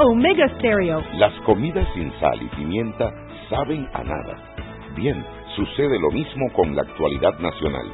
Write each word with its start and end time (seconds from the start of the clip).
Omega 0.00 0.48
Stereo. 0.56 1.02
Las 1.14 1.32
comidas 1.42 1.86
sin 1.94 2.12
sal 2.18 2.42
y 2.42 2.48
pimienta 2.56 3.12
saben 3.48 3.88
a 3.92 4.02
nada. 4.02 4.36
Bien, 4.96 5.24
sucede 5.54 5.98
lo 6.00 6.10
mismo 6.10 6.50
con 6.52 6.74
la 6.74 6.82
actualidad 6.82 7.38
nacional. 7.38 7.86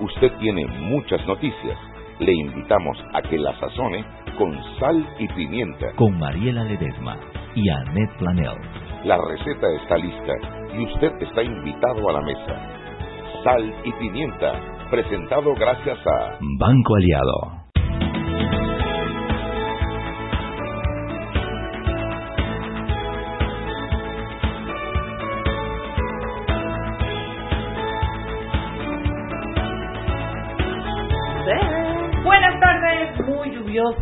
Usted 0.00 0.30
tiene 0.38 0.66
muchas 0.66 1.26
noticias. 1.26 1.78
Le 2.20 2.32
invitamos 2.32 2.96
a 3.12 3.22
que 3.22 3.38
la 3.38 3.58
sazone 3.58 4.04
con 4.38 4.56
sal 4.78 5.04
y 5.18 5.26
pimienta. 5.28 5.92
Con 5.96 6.16
Mariela 6.18 6.64
Ledesma 6.64 7.16
y 7.56 7.68
Annette 7.68 8.16
Planel. 8.18 8.56
La 9.04 9.18
receta 9.18 9.66
está 9.82 9.96
lista 9.96 10.32
y 10.78 10.84
usted 10.84 11.12
está 11.22 11.42
invitado 11.42 12.08
a 12.08 12.12
la 12.12 12.20
mesa. 12.20 12.56
Sal 13.42 13.74
y 13.84 13.92
pimienta, 13.92 14.52
presentado 14.90 15.54
gracias 15.54 15.98
a 16.06 16.38
Banco 16.58 16.94
Aliado. 16.94 17.61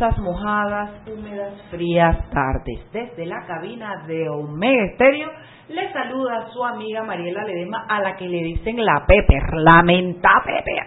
Lluviosas, 0.01 0.19
mojadas, 0.19 0.89
húmedas, 1.07 1.53
frías 1.69 2.29
tardes. 2.31 2.79
Desde 2.91 3.25
la 3.25 3.45
cabina 3.45 4.03
de 4.07 4.29
Omega 4.29 4.85
Estéreo 4.85 5.29
le 5.69 5.93
saluda 5.93 6.49
su 6.51 6.63
amiga 6.63 7.03
Mariela 7.03 7.43
Ledema, 7.45 7.85
a 7.87 8.01
la 8.01 8.17
que 8.17 8.27
le 8.27 8.43
dicen 8.43 8.83
la 8.83 9.05
Pepper, 9.05 9.43
la 9.53 9.83
menta 9.83 10.41
Pepper. 10.45 10.83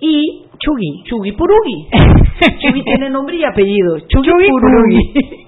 Y 0.00 0.46
Chugui, 0.58 1.04
Chugui 1.08 1.32
Purugi. 1.32 1.88
Chugui 2.60 2.82
tiene 2.82 3.10
nombre 3.10 3.36
y 3.36 3.44
apellido. 3.44 3.98
Chugui, 4.08 4.48
Purugi. 4.48 5.41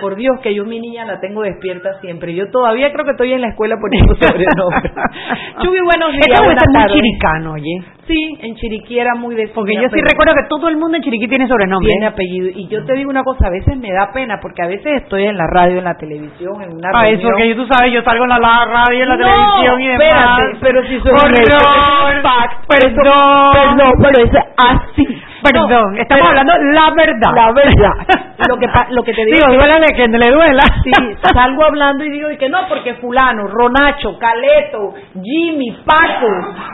Por 0.00 0.16
Dios, 0.16 0.40
que 0.42 0.54
yo 0.54 0.64
mi 0.64 0.80
niña 0.80 1.04
la 1.04 1.20
tengo 1.20 1.42
despierta 1.42 2.00
siempre. 2.00 2.34
Yo 2.34 2.50
todavía 2.50 2.92
creo 2.92 3.04
que 3.04 3.12
estoy 3.12 3.32
en 3.32 3.40
la 3.40 3.48
escuela 3.48 3.76
poniendo 3.80 4.14
sobrenombre. 4.14 4.90
Chugui, 5.62 5.80
buenos 5.80 6.12
días. 6.12 6.40
Buenas 6.44 6.64
tardes. 6.72 6.92
chiricano, 6.92 7.52
oye. 7.52 7.82
Sí, 8.06 8.38
en 8.40 8.56
Chiriquí 8.56 8.98
era 8.98 9.14
muy 9.14 9.36
de 9.36 9.48
Porque 9.54 9.74
yo 9.74 9.88
sí 9.88 10.00
recuerdo 10.00 10.34
que 10.34 10.48
todo 10.48 10.68
el 10.68 10.76
mundo 10.76 10.96
en 10.96 11.02
Chiriquí 11.02 11.28
tiene 11.28 11.46
sobrenombre. 11.46 11.90
Tiene 11.90 12.06
apellido. 12.06 12.48
Y 12.48 12.66
yo 12.66 12.84
te 12.84 12.94
digo 12.94 13.08
una 13.08 13.22
cosa, 13.22 13.46
a 13.46 13.50
veces 13.50 13.76
me 13.76 13.92
da 13.92 14.10
pena, 14.12 14.40
porque 14.42 14.62
a 14.62 14.66
veces 14.66 15.02
estoy 15.02 15.26
en 15.26 15.36
la 15.36 15.46
radio, 15.46 15.78
en 15.78 15.84
la 15.84 15.94
televisión, 15.94 16.60
en 16.60 16.74
una 16.74 16.90
ah, 16.92 17.08
eso 17.08 17.28
que 17.36 17.54
tú 17.54 17.66
sabes, 17.66 17.92
yo 17.92 18.02
salgo 18.02 18.24
en 18.24 18.30
la 18.30 18.38
radio, 18.38 19.02
en 19.02 19.08
la 19.08 19.16
televisión 19.16 19.80
y 19.80 19.88
demás. 19.88 20.40
espérate, 20.40 20.58
pero 20.60 20.82
si 20.88 21.00
soy 21.00 21.12
Perdón, 21.12 22.50
perdón, 22.68 23.52
perdón, 23.52 23.92
pero 24.02 24.24
es 24.24 24.32
así. 24.56 25.29
Perdón, 25.42 25.98
estamos 25.98 26.28
hablando 26.28 26.52
la 26.72 26.90
verdad. 26.90 27.32
La 27.34 27.52
verdad. 27.52 28.30
lo 28.48 28.58
que 28.58 28.66
lo 28.90 29.02
que 29.02 29.12
te 29.12 29.24
digo. 29.24 29.50
Digo, 29.50 29.62
que 29.96 30.08
no 30.08 30.18
le 30.18 30.30
duela. 30.30 30.62
Sí, 30.82 30.92
salgo 31.32 31.64
hablando 31.64 32.04
y 32.04 32.10
digo 32.10 32.28
que 32.38 32.48
no, 32.48 32.66
porque 32.68 32.94
fulano, 32.94 33.46
Ronacho, 33.46 34.18
Caleto, 34.18 34.94
Jimmy, 35.22 35.76
Paco, 35.84 36.26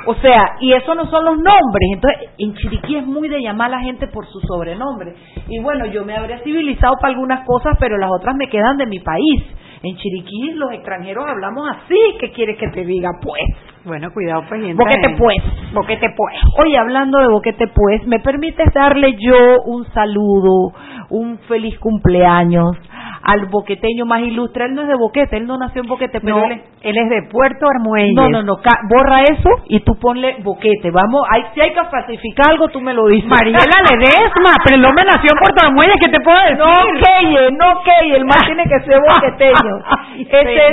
o 0.07 0.15
sea, 0.17 0.57
y 0.61 0.73
eso 0.73 0.95
no 0.95 1.07
son 1.07 1.25
los 1.25 1.37
nombres. 1.37 1.91
Entonces, 1.93 2.31
en 2.39 2.55
Chiriquí 2.55 2.97
es 2.97 3.07
muy 3.07 3.29
de 3.29 3.41
llamar 3.41 3.69
a 3.69 3.77
la 3.77 3.81
gente 3.81 4.07
por 4.09 4.27
su 4.27 4.41
sobrenombre. 4.41 5.15
Y 5.49 5.61
bueno, 5.61 5.87
yo 5.87 6.05
me 6.05 6.17
habría 6.17 6.39
civilizado 6.41 6.95
para 7.01 7.13
algunas 7.13 7.45
cosas, 7.47 7.77
pero 7.79 7.99
las 7.99 8.11
otras 8.11 8.37
me 8.37 8.49
quedan 8.49 8.77
de 8.77 8.87
mi 8.87 9.01
país. 9.01 9.45
En 9.83 9.97
Chiriquí 9.97 10.53
los 10.55 10.73
extranjeros 10.73 11.25
hablamos 11.29 11.69
así. 11.71 11.99
¿Qué 12.21 12.33
quieres 12.33 12.59
que 12.59 12.69
te 12.69 12.85
diga, 12.85 13.11
pues? 13.23 13.43
Bueno, 13.87 14.13
cuidado, 14.13 14.43
pues. 14.49 14.77
Boquete, 14.77 15.17
pues. 15.17 15.73
Boquete, 15.73 16.09
pues. 16.17 16.35
Oye, 16.59 16.77
hablando 16.77 17.19
de 17.19 17.29
boquete, 17.29 17.69
pues, 17.69 18.05
¿me 18.07 18.19
permites 18.19 18.73
darle 18.75 19.15
yo 19.17 19.63
un 19.65 19.85
saludo, 19.93 20.73
un 21.11 21.39
feliz 21.47 21.79
cumpleaños 21.79 22.77
al 23.27 23.47
boqueteño 23.47 24.07
más 24.07 24.21
ilustre. 24.21 24.67
Él 24.67 24.75
no 24.75 24.83
es 24.83 24.89
de 24.89 24.95
Boquete, 24.95 25.37
él 25.37 25.47
no 25.47 25.59
nació 25.59 25.83
en 25.83 25.89
Boquete, 25.89 26.21
pero 26.21 26.45
él, 26.47 26.97
es, 26.97 27.11
de 27.11 27.23
Puerto 27.31 27.67
Armuelles. 27.69 28.15
No, 28.15 28.29
no, 28.29 28.43
no, 28.43 28.57
borra 28.89 29.25
eso 29.25 29.51
y 29.67 29.81
tú 29.81 29.99
ponle 29.99 30.37
Boquete. 30.45 30.91
Vamos, 30.93 31.23
hay, 31.29 31.43
si 31.53 31.61
hay 31.61 31.73
que 31.73 31.85
falsificar 31.91 32.51
algo, 32.51 32.69
tú 32.69 32.81
me 32.81 32.95
lo 32.95 33.07
dices. 33.09 33.29
Mariela 33.29 33.59
Ledesma, 33.91 34.55
pero 34.65 34.77
el 34.77 34.85
hombre 34.85 35.05
nació 35.05 35.31
en 35.33 35.39
Puerto 35.39 35.67
Armuelles, 35.67 35.97
¿qué 36.01 36.11
te 36.11 36.21
puedo 36.21 36.39
decir? 36.39 36.59
No, 36.59 36.73
que 37.03 37.51
no, 37.51 37.83
que 37.83 38.15
el 38.15 38.25
más 38.25 38.47
tiene 38.47 38.63
que 38.63 38.81
ser 38.87 39.01
boqueteño. 39.01 39.75
Ese 40.19 40.67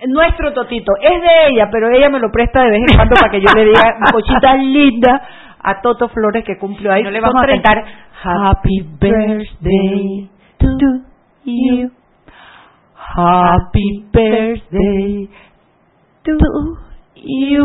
es 0.00 0.08
nuestro 0.08 0.52
Totito. 0.52 0.92
Es 1.02 1.20
de 1.20 1.48
ella, 1.50 1.68
pero 1.72 1.90
ella 1.90 2.08
me 2.10 2.20
lo 2.20 2.30
presta 2.30 2.62
de 2.62 2.70
vez 2.70 2.80
en 2.80 2.96
cuando 2.96 3.16
para 3.16 3.30
que 3.30 3.40
yo 3.40 3.52
le 3.56 3.64
diga 3.64 3.96
cochita 4.12 4.54
linda 4.54 5.22
a 5.60 5.80
Toto 5.80 6.08
Flores 6.08 6.44
que 6.44 6.56
cumplió 6.58 6.92
ahí. 6.92 7.02
No 7.02 7.10
le 7.10 7.20
vamos 7.20 7.42
a 7.42 7.46
cantar 7.46 7.84
Happy 8.22 8.86
Birthday 9.00 10.30
to 10.58 11.07
you. 11.48 11.90
Happy 12.94 14.04
birthday 14.12 15.28
to 16.24 16.38
you. 17.16 17.64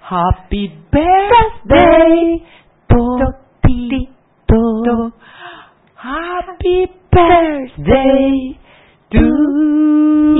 Happy 0.00 0.68
birthday, 0.90 2.44
Totito. 2.90 4.62
Happy 5.96 6.86
birthday 7.10 8.58
to 9.10 9.26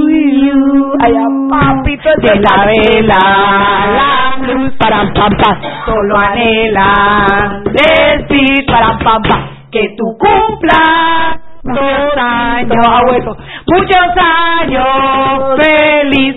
you. 0.08 0.96
Ay, 1.00 1.12
papito 1.50 2.10
de 2.22 2.34
la 2.40 2.64
vela, 2.66 3.22
la 3.96 4.54
luz 4.54 4.72
para 4.78 5.12
pam 5.12 5.32
solo 5.84 6.16
anhelan 6.16 7.64
decir 7.64 8.66
para 8.66 8.98
pam 8.98 9.22
que 9.70 9.94
tu 9.96 10.04
cumpla 10.18 11.40
muchos 11.64 12.16
años, 12.16 12.86
abuelo, 12.86 13.36
muchos 13.66 14.16
años, 14.16 15.60
feliz. 15.60 16.36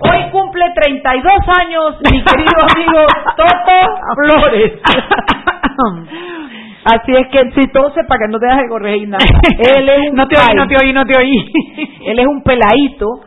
Hoy 0.00 0.30
cumple 0.30 0.64
32 0.74 1.34
años 1.60 1.96
mi 2.10 2.22
querido 2.24 2.60
amigo 2.74 3.06
Toto 3.36 3.78
Flores. 4.14 4.72
Así 6.84 7.12
es 7.16 7.26
que 7.32 7.50
si 7.50 7.66
tose 7.72 8.04
para 8.04 8.20
que 8.20 8.30
no 8.30 8.38
te 8.38 8.46
dejes 8.46 8.68
corregir 8.68 9.08
nada. 9.08 9.24
Él 9.76 9.88
es 9.88 10.12
no 10.12 10.28
te 10.28 10.36
oí, 10.36 10.54
no 10.54 10.66
te 10.68 10.76
oí, 10.80 10.92
no 10.92 11.04
te 11.04 11.18
oí. 11.18 11.52
Él 12.06 12.18
es 12.18 12.26
un 12.26 12.42
peladito 12.42 13.22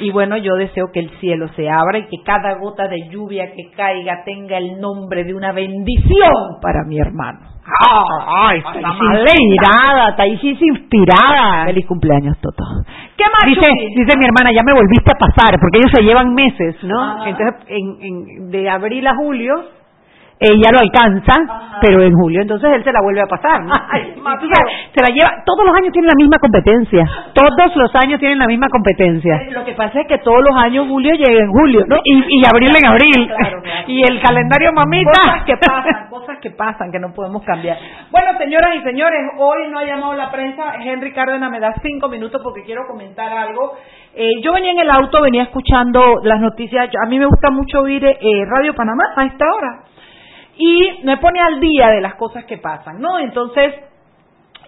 y 0.00 0.10
bueno, 0.10 0.36
yo 0.36 0.54
deseo 0.54 0.86
que 0.92 1.00
el 1.00 1.10
cielo 1.20 1.48
se 1.56 1.70
abra 1.70 1.98
y 1.98 2.06
que 2.06 2.22
cada 2.24 2.54
gota 2.58 2.88
de 2.88 3.08
lluvia 3.10 3.52
que 3.52 3.70
caiga 3.76 4.24
tenga 4.24 4.58
el 4.58 4.80
nombre 4.80 5.24
de 5.24 5.34
una 5.34 5.52
bendición 5.52 6.60
para 6.60 6.84
mi 6.86 6.98
hermano. 6.98 7.40
¡Ay! 7.88 8.58
Está 8.58 8.78
inspirada, 8.78 10.08
está 10.10 10.26
inspirada. 10.26 11.64
Feliz 11.64 11.86
cumpleaños, 11.86 12.36
Toto. 12.40 12.62
¿Qué 13.16 13.24
más? 13.24 13.46
Dice, 13.46 13.66
dice 13.96 14.18
mi 14.18 14.26
hermana, 14.26 14.52
ya 14.52 14.62
me 14.64 14.72
volviste 14.72 15.10
a 15.10 15.18
pasar, 15.18 15.58
porque 15.60 15.78
ellos 15.78 15.90
se 15.92 16.02
llevan 16.02 16.34
meses, 16.34 16.76
¿no? 16.82 17.26
Entonces, 17.26 17.54
en, 17.68 17.96
en, 18.00 18.50
de 18.50 18.68
abril 18.68 19.06
a 19.06 19.16
julio, 19.16 19.54
ella 20.38 20.68
lo 20.70 20.80
alcanza, 20.80 21.32
pero 21.80 22.02
en 22.02 22.12
julio 22.12 22.42
entonces 22.42 22.70
él 22.74 22.84
se 22.84 22.92
la 22.92 23.00
vuelve 23.02 23.22
a 23.22 23.26
pasar. 23.26 23.62
¿no? 23.64 23.72
se 23.72 25.00
la 25.00 25.08
lleva, 25.08 25.42
todos 25.44 25.64
los 25.64 25.74
años 25.74 25.92
tienen 25.92 26.08
la 26.08 26.16
misma 26.16 26.38
competencia, 26.38 27.04
todos 27.32 27.76
los 27.76 27.94
años 27.94 28.20
tienen 28.20 28.38
la 28.38 28.46
misma 28.46 28.68
competencia. 28.68 29.36
Eh, 29.36 29.50
lo 29.52 29.64
que 29.64 29.72
pasa 29.72 30.00
es 30.00 30.06
que 30.06 30.18
todos 30.18 30.40
los 30.40 30.56
años 30.62 30.86
julio 30.88 31.12
llega 31.14 31.40
en 31.40 31.50
julio, 31.50 31.84
¿no? 31.88 31.96
Y, 32.04 32.42
abril 32.46 32.76
en 32.76 32.86
abril. 32.86 33.32
Y 33.88 34.00
el 34.02 34.20
calendario 34.20 34.72
mamita. 34.72 35.10
Cosas 35.12 35.44
que 35.44 35.56
pasan, 35.56 36.08
cosas 36.10 36.38
que 36.40 36.50
pasan 36.50 36.90
que 36.90 36.98
no 36.98 37.12
podemos 37.12 37.42
cambiar. 37.44 37.78
Bueno, 38.10 38.36
señoras 38.38 38.74
y 38.76 38.82
señores, 38.82 39.20
hoy 39.38 39.68
no 39.70 39.78
ha 39.78 39.84
llamado 39.84 40.14
la 40.14 40.30
prensa. 40.30 40.74
Henry 40.82 41.12
Cárdenas 41.12 41.50
me 41.50 41.60
da 41.60 41.72
cinco 41.82 42.08
minutos 42.08 42.40
porque 42.42 42.62
quiero 42.64 42.82
comentar 42.88 43.32
algo. 43.32 43.76
Eh, 44.14 44.40
yo 44.42 44.52
venía 44.52 44.72
en 44.72 44.80
el 44.80 44.90
auto, 44.90 45.22
venía 45.22 45.44
escuchando 45.44 46.16
las 46.24 46.40
noticias. 46.40 46.88
A 47.04 47.08
mí 47.08 47.18
me 47.18 47.26
gusta 47.26 47.50
mucho 47.50 47.80
oír 47.80 48.04
eh, 48.04 48.16
Radio 48.46 48.74
Panamá 48.74 49.04
a 49.16 49.24
esta 49.24 49.44
hora 49.44 49.84
y 50.56 51.04
me 51.04 51.18
pone 51.18 51.40
al 51.40 51.60
día 51.60 51.88
de 51.88 52.00
las 52.00 52.14
cosas 52.14 52.44
que 52.44 52.58
pasan, 52.58 53.00
¿no? 53.00 53.18
Entonces, 53.18 53.74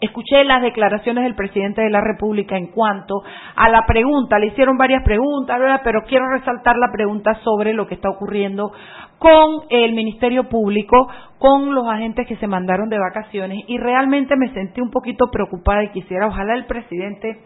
escuché 0.00 0.44
las 0.44 0.62
declaraciones 0.62 1.24
del 1.24 1.34
presidente 1.34 1.82
de 1.82 1.90
la 1.90 2.00
República 2.00 2.56
en 2.56 2.68
cuanto 2.68 3.22
a 3.56 3.68
la 3.68 3.86
pregunta, 3.86 4.38
le 4.38 4.48
hicieron 4.48 4.76
varias 4.76 5.02
preguntas, 5.02 5.58
pero 5.82 6.02
quiero 6.06 6.28
resaltar 6.30 6.76
la 6.76 6.92
pregunta 6.92 7.34
sobre 7.42 7.72
lo 7.72 7.86
que 7.86 7.94
está 7.94 8.08
ocurriendo 8.10 8.72
con 9.18 9.62
el 9.70 9.94
Ministerio 9.94 10.48
Público, 10.48 11.08
con 11.38 11.74
los 11.74 11.88
agentes 11.88 12.26
que 12.26 12.36
se 12.36 12.46
mandaron 12.46 12.88
de 12.88 12.98
vacaciones 12.98 13.64
y 13.66 13.78
realmente 13.78 14.36
me 14.36 14.52
sentí 14.52 14.80
un 14.80 14.90
poquito 14.90 15.30
preocupada 15.30 15.84
y 15.84 15.90
quisiera, 15.90 16.28
ojalá 16.28 16.54
el 16.54 16.66
presidente 16.66 17.40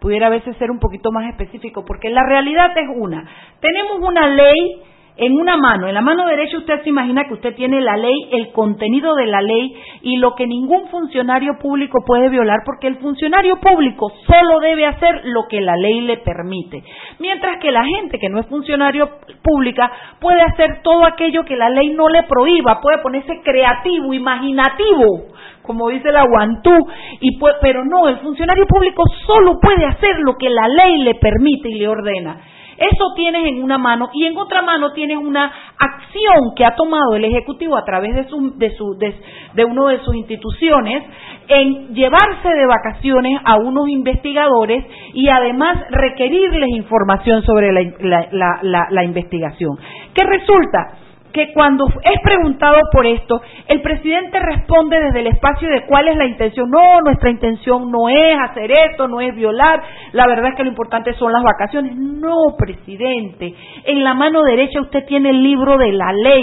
pudiera 0.00 0.26
a 0.26 0.30
veces 0.30 0.56
ser 0.58 0.70
un 0.70 0.78
poquito 0.78 1.10
más 1.10 1.28
específico, 1.30 1.84
porque 1.84 2.10
la 2.10 2.22
realidad 2.24 2.70
es 2.76 2.88
una, 2.94 3.28
tenemos 3.60 3.98
una 4.00 4.28
ley 4.28 4.82
en 5.18 5.32
una 5.32 5.56
mano, 5.56 5.88
en 5.88 5.94
la 5.94 6.02
mano 6.02 6.26
derecha 6.26 6.58
usted 6.58 6.82
se 6.82 6.90
imagina 6.90 7.24
que 7.24 7.34
usted 7.34 7.54
tiene 7.54 7.80
la 7.80 7.96
ley, 7.96 8.28
el 8.32 8.52
contenido 8.52 9.14
de 9.14 9.26
la 9.26 9.40
ley 9.40 9.74
y 10.02 10.18
lo 10.18 10.34
que 10.34 10.46
ningún 10.46 10.88
funcionario 10.88 11.54
público 11.58 12.04
puede 12.06 12.28
violar 12.28 12.58
porque 12.66 12.86
el 12.86 12.96
funcionario 12.96 13.56
público 13.56 14.12
solo 14.26 14.60
debe 14.60 14.84
hacer 14.84 15.22
lo 15.24 15.48
que 15.48 15.62
la 15.62 15.74
ley 15.76 16.02
le 16.02 16.18
permite. 16.18 16.84
Mientras 17.18 17.58
que 17.60 17.70
la 17.70 17.84
gente 17.84 18.18
que 18.18 18.28
no 18.28 18.40
es 18.40 18.46
funcionario 18.46 19.08
pública 19.42 19.90
puede 20.20 20.42
hacer 20.42 20.82
todo 20.82 21.06
aquello 21.06 21.44
que 21.44 21.56
la 21.56 21.70
ley 21.70 21.88
no 21.94 22.10
le 22.10 22.24
prohíba, 22.24 22.80
puede 22.82 22.98
ponerse 22.98 23.40
creativo, 23.42 24.12
imaginativo, 24.12 25.28
como 25.62 25.88
dice 25.88 26.12
la 26.12 26.24
Guantú, 26.24 26.74
y 27.20 27.38
pero 27.62 27.84
no, 27.86 28.08
el 28.08 28.18
funcionario 28.18 28.66
público 28.66 29.02
solo 29.26 29.58
puede 29.60 29.86
hacer 29.86 30.18
lo 30.18 30.36
que 30.36 30.50
la 30.50 30.68
ley 30.68 30.98
le 30.98 31.14
permite 31.14 31.70
y 31.70 31.78
le 31.78 31.88
ordena. 31.88 32.38
Eso 32.78 33.14
tienes 33.14 33.46
en 33.46 33.62
una 33.62 33.78
mano 33.78 34.10
y 34.12 34.24
en 34.26 34.36
otra 34.36 34.62
mano 34.62 34.92
tienes 34.92 35.16
una 35.16 35.50
acción 35.78 36.54
que 36.54 36.64
ha 36.64 36.74
tomado 36.74 37.14
el 37.14 37.24
Ejecutivo 37.24 37.76
a 37.76 37.84
través 37.84 38.14
de, 38.14 38.24
su, 38.24 38.56
de, 38.56 38.74
su, 38.76 38.96
de, 38.98 39.98
sus 40.04 40.14
instituciones 40.14 41.04
en 41.48 41.94
llevarse 41.94 42.48
de 42.48 42.66
vacaciones 42.66 43.40
a 43.44 43.56
unos 43.56 43.88
investigadores 43.88 44.84
y 45.14 45.28
además 45.28 45.78
requerirles 45.90 46.68
información 46.70 47.42
sobre 47.44 47.72
la, 47.72 48.28
la, 48.32 48.86
la 48.90 49.04
investigación. 49.04 49.78
¿Qué 50.14 50.24
resulta? 50.24 51.05
Que 51.36 51.52
cuando 51.52 51.86
es 51.86 52.20
preguntado 52.22 52.80
por 52.90 53.04
esto, 53.04 53.42
el 53.68 53.82
presidente 53.82 54.38
responde 54.40 54.98
desde 54.98 55.20
el 55.20 55.26
espacio 55.26 55.68
de 55.68 55.84
cuál 55.84 56.08
es 56.08 56.16
la 56.16 56.24
intención. 56.24 56.70
No, 56.70 57.02
nuestra 57.04 57.28
intención 57.28 57.90
no 57.90 58.08
es 58.08 58.38
hacer 58.40 58.70
esto, 58.70 59.06
no 59.06 59.20
es 59.20 59.34
violar, 59.34 59.82
la 60.12 60.26
verdad 60.26 60.52
es 60.52 60.56
que 60.56 60.62
lo 60.62 60.70
importante 60.70 61.12
son 61.12 61.34
las 61.34 61.42
vacaciones. 61.42 61.94
No, 61.94 62.56
presidente, 62.56 63.54
en 63.84 64.02
la 64.02 64.14
mano 64.14 64.44
derecha 64.44 64.80
usted 64.80 65.04
tiene 65.04 65.28
el 65.28 65.42
libro 65.42 65.76
de 65.76 65.92
la 65.92 66.10
ley. 66.14 66.42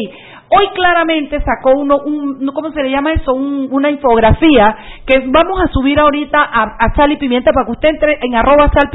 Hoy 0.50 0.68
claramente 0.76 1.42
sacó 1.42 1.72
uno, 1.72 1.98
un, 2.06 2.46
¿cómo 2.54 2.70
se 2.72 2.84
le 2.84 2.92
llama 2.92 3.14
eso? 3.14 3.34
una 3.34 3.90
infografía 3.90 4.76
que 5.08 5.24
vamos 5.26 5.60
a 5.60 5.68
subir 5.70 6.00
ahorita 6.00 6.38
a, 6.40 6.76
a 6.78 6.94
Sal 6.96 7.12
y 7.12 7.18
Pimienta 7.18 7.52
para 7.52 7.66
que 7.66 7.72
usted 7.72 7.90
entre 7.90 8.20
en 8.22 8.36
arroba 8.36 8.70
Sal 8.72 8.92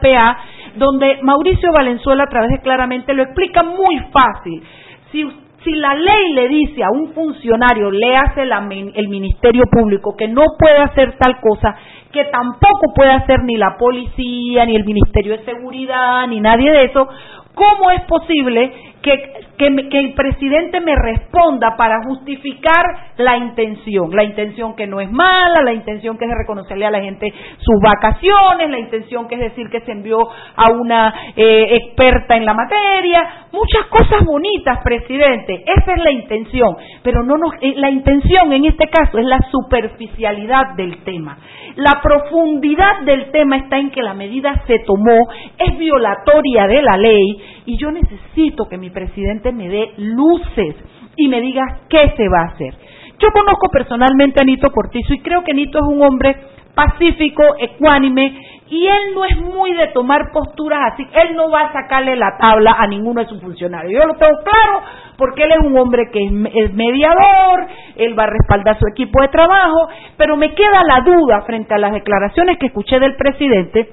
PA, 0.00 0.38
donde 0.76 1.18
Mauricio 1.20 1.70
Valenzuela 1.70 2.22
a 2.22 2.28
través 2.28 2.48
de 2.52 2.60
claramente 2.60 3.12
lo 3.12 3.24
explica 3.24 3.62
muy 3.62 3.98
fácil. 4.10 4.62
Si 5.12 5.24
si 5.64 5.70
la 5.72 5.94
ley 5.94 6.32
le 6.34 6.48
dice 6.48 6.82
a 6.82 6.90
un 6.90 7.12
funcionario, 7.12 7.90
le 7.90 8.16
hace 8.16 8.42
el 8.42 9.08
Ministerio 9.08 9.64
Público 9.70 10.16
que 10.16 10.28
no 10.28 10.42
puede 10.58 10.78
hacer 10.78 11.16
tal 11.18 11.40
cosa, 11.40 11.76
que 12.10 12.24
tampoco 12.24 12.92
puede 12.94 13.12
hacer 13.12 13.44
ni 13.44 13.56
la 13.56 13.76
policía, 13.78 14.66
ni 14.66 14.74
el 14.74 14.84
Ministerio 14.84 15.36
de 15.36 15.44
Seguridad, 15.44 16.26
ni 16.26 16.40
nadie 16.40 16.70
de 16.70 16.84
eso, 16.84 17.08
¿cómo 17.54 17.90
es 17.90 18.02
posible 18.02 18.91
que, 19.02 19.32
que, 19.58 19.98
el 19.98 20.14
presidente 20.14 20.80
me 20.80 20.94
responda 20.94 21.76
para 21.76 22.02
justificar 22.04 22.84
la 23.16 23.36
intención? 23.36 24.14
La 24.14 24.24
intención 24.24 24.74
que 24.74 24.86
no 24.86 25.00
es 25.00 25.10
mala, 25.10 25.62
la 25.62 25.72
intención 25.72 26.16
que 26.16 26.24
es 26.24 26.30
reconocerle 26.30 26.86
a 26.86 26.90
la 26.90 27.00
gente 27.00 27.32
sus 27.58 27.80
vacaciones, 27.82 28.70
la 28.70 28.78
intención 28.78 29.28
que 29.28 29.34
es 29.34 29.40
decir 29.40 29.68
que 29.70 29.80
se 29.80 29.92
envió 29.92 30.18
a 30.20 30.72
una 30.72 31.14
eh, 31.36 31.76
experta 31.76 32.36
en 32.36 32.44
la 32.44 32.54
materia, 32.54 33.46
muchas 33.52 33.86
cosas 33.86 34.24
bonitas, 34.24 34.78
presidente. 34.82 35.64
Esa 35.66 35.92
es 35.92 36.02
la 36.02 36.12
intención, 36.12 36.76
pero 37.02 37.22
no 37.22 37.36
nos, 37.36 37.54
eh, 37.60 37.74
la 37.76 37.90
intención 37.90 38.52
en 38.52 38.64
este 38.66 38.88
caso 38.88 39.18
es 39.18 39.26
la 39.26 39.40
superficialidad 39.50 40.74
del 40.76 41.02
tema. 41.04 41.38
La 41.76 42.00
profundidad 42.02 43.02
del 43.04 43.30
tema 43.30 43.56
está 43.56 43.78
en 43.78 43.90
que 43.90 44.02
la 44.02 44.14
medida 44.14 44.62
se 44.66 44.78
tomó, 44.80 45.28
es 45.58 45.76
violatoria 45.78 46.66
de 46.66 46.82
la 46.82 46.96
ley 46.96 47.42
y 47.66 47.78
yo 47.78 47.90
necesito 47.90 48.66
que 48.68 48.78
mi 48.78 48.90
presidente 48.92 49.52
me 49.52 49.68
dé 49.68 49.92
luces 49.96 50.76
y 51.16 51.28
me 51.28 51.40
diga 51.40 51.62
qué 51.88 52.12
se 52.16 52.28
va 52.28 52.42
a 52.42 52.54
hacer. 52.54 52.74
Yo 53.18 53.28
conozco 53.32 53.68
personalmente 53.70 54.40
a 54.40 54.44
Nito 54.44 54.70
Cortizo 54.70 55.14
y 55.14 55.20
creo 55.20 55.44
que 55.44 55.54
Nito 55.54 55.78
es 55.78 55.84
un 55.86 56.02
hombre 56.02 56.36
pacífico, 56.74 57.42
ecuánime, 57.58 58.40
y 58.68 58.86
él 58.86 59.14
no 59.14 59.24
es 59.26 59.38
muy 59.38 59.74
de 59.74 59.88
tomar 59.88 60.32
posturas 60.32 60.92
así, 60.92 61.06
él 61.12 61.36
no 61.36 61.50
va 61.50 61.60
a 61.60 61.72
sacarle 61.72 62.16
la 62.16 62.38
tabla 62.38 62.74
a 62.78 62.86
ninguno 62.86 63.20
de 63.20 63.28
sus 63.28 63.40
funcionarios. 63.42 63.92
Yo 63.92 64.06
lo 64.06 64.14
tengo 64.14 64.38
claro 64.42 64.82
porque 65.18 65.44
él 65.44 65.52
es 65.52 65.66
un 65.66 65.76
hombre 65.76 66.04
que 66.10 66.24
es 66.24 66.72
mediador, 66.72 67.66
él 67.96 68.18
va 68.18 68.24
a 68.24 68.30
respaldar 68.30 68.78
su 68.78 68.86
equipo 68.88 69.20
de 69.20 69.28
trabajo, 69.28 69.88
pero 70.16 70.38
me 70.38 70.54
queda 70.54 70.82
la 70.84 71.00
duda 71.00 71.42
frente 71.42 71.74
a 71.74 71.78
las 71.78 71.92
declaraciones 71.92 72.56
que 72.58 72.66
escuché 72.66 72.98
del 72.98 73.14
presidente 73.16 73.92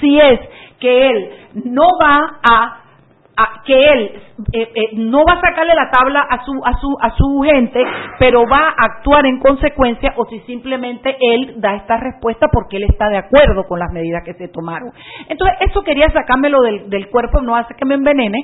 si 0.00 0.18
es 0.18 0.40
que 0.80 1.10
él 1.10 1.30
no 1.66 1.86
va 2.02 2.40
a 2.42 2.79
que 3.64 3.88
él 3.92 4.12
eh, 4.52 4.68
eh, 4.74 4.88
no 4.94 5.18
va 5.18 5.34
a 5.34 5.40
sacarle 5.40 5.74
la 5.74 5.90
tabla 5.90 6.20
a 6.20 6.44
su, 6.44 6.52
a, 6.64 6.72
su, 6.80 6.96
a 7.00 7.10
su 7.10 7.40
gente, 7.42 7.82
pero 8.18 8.44
va 8.50 8.68
a 8.68 8.84
actuar 8.84 9.26
en 9.26 9.38
consecuencia 9.38 10.14
o 10.16 10.24
si 10.26 10.40
simplemente 10.40 11.16
él 11.20 11.54
da 11.60 11.74
esta 11.74 11.96
respuesta 11.96 12.48
porque 12.52 12.76
él 12.76 12.84
está 12.84 13.08
de 13.08 13.18
acuerdo 13.18 13.64
con 13.68 13.78
las 13.78 13.92
medidas 13.92 14.22
que 14.24 14.34
se 14.34 14.48
tomaron. 14.48 14.92
Entonces, 15.28 15.56
eso 15.60 15.82
quería 15.82 16.10
sacármelo 16.12 16.60
del, 16.62 16.90
del 16.90 17.08
cuerpo, 17.08 17.40
no 17.40 17.56
hace 17.56 17.74
que 17.74 17.84
me 17.84 17.94
envenene, 17.94 18.38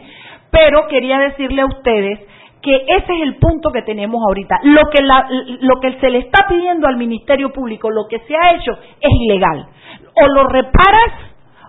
pero 0.50 0.86
quería 0.88 1.18
decirle 1.18 1.62
a 1.62 1.66
ustedes 1.66 2.20
que 2.62 2.74
ese 2.74 3.12
es 3.12 3.22
el 3.22 3.36
punto 3.36 3.70
que 3.70 3.82
tenemos 3.82 4.20
ahorita. 4.26 4.58
Lo 4.64 4.90
que, 4.90 5.02
la, 5.02 5.28
lo 5.60 5.80
que 5.80 6.00
se 6.00 6.10
le 6.10 6.18
está 6.18 6.46
pidiendo 6.48 6.88
al 6.88 6.96
Ministerio 6.96 7.52
Público, 7.52 7.90
lo 7.90 8.06
que 8.08 8.18
se 8.20 8.34
ha 8.34 8.56
hecho, 8.56 8.72
es 8.72 9.10
ilegal. 9.22 9.66
O 10.20 10.26
lo 10.26 10.44
reparas 10.48 11.25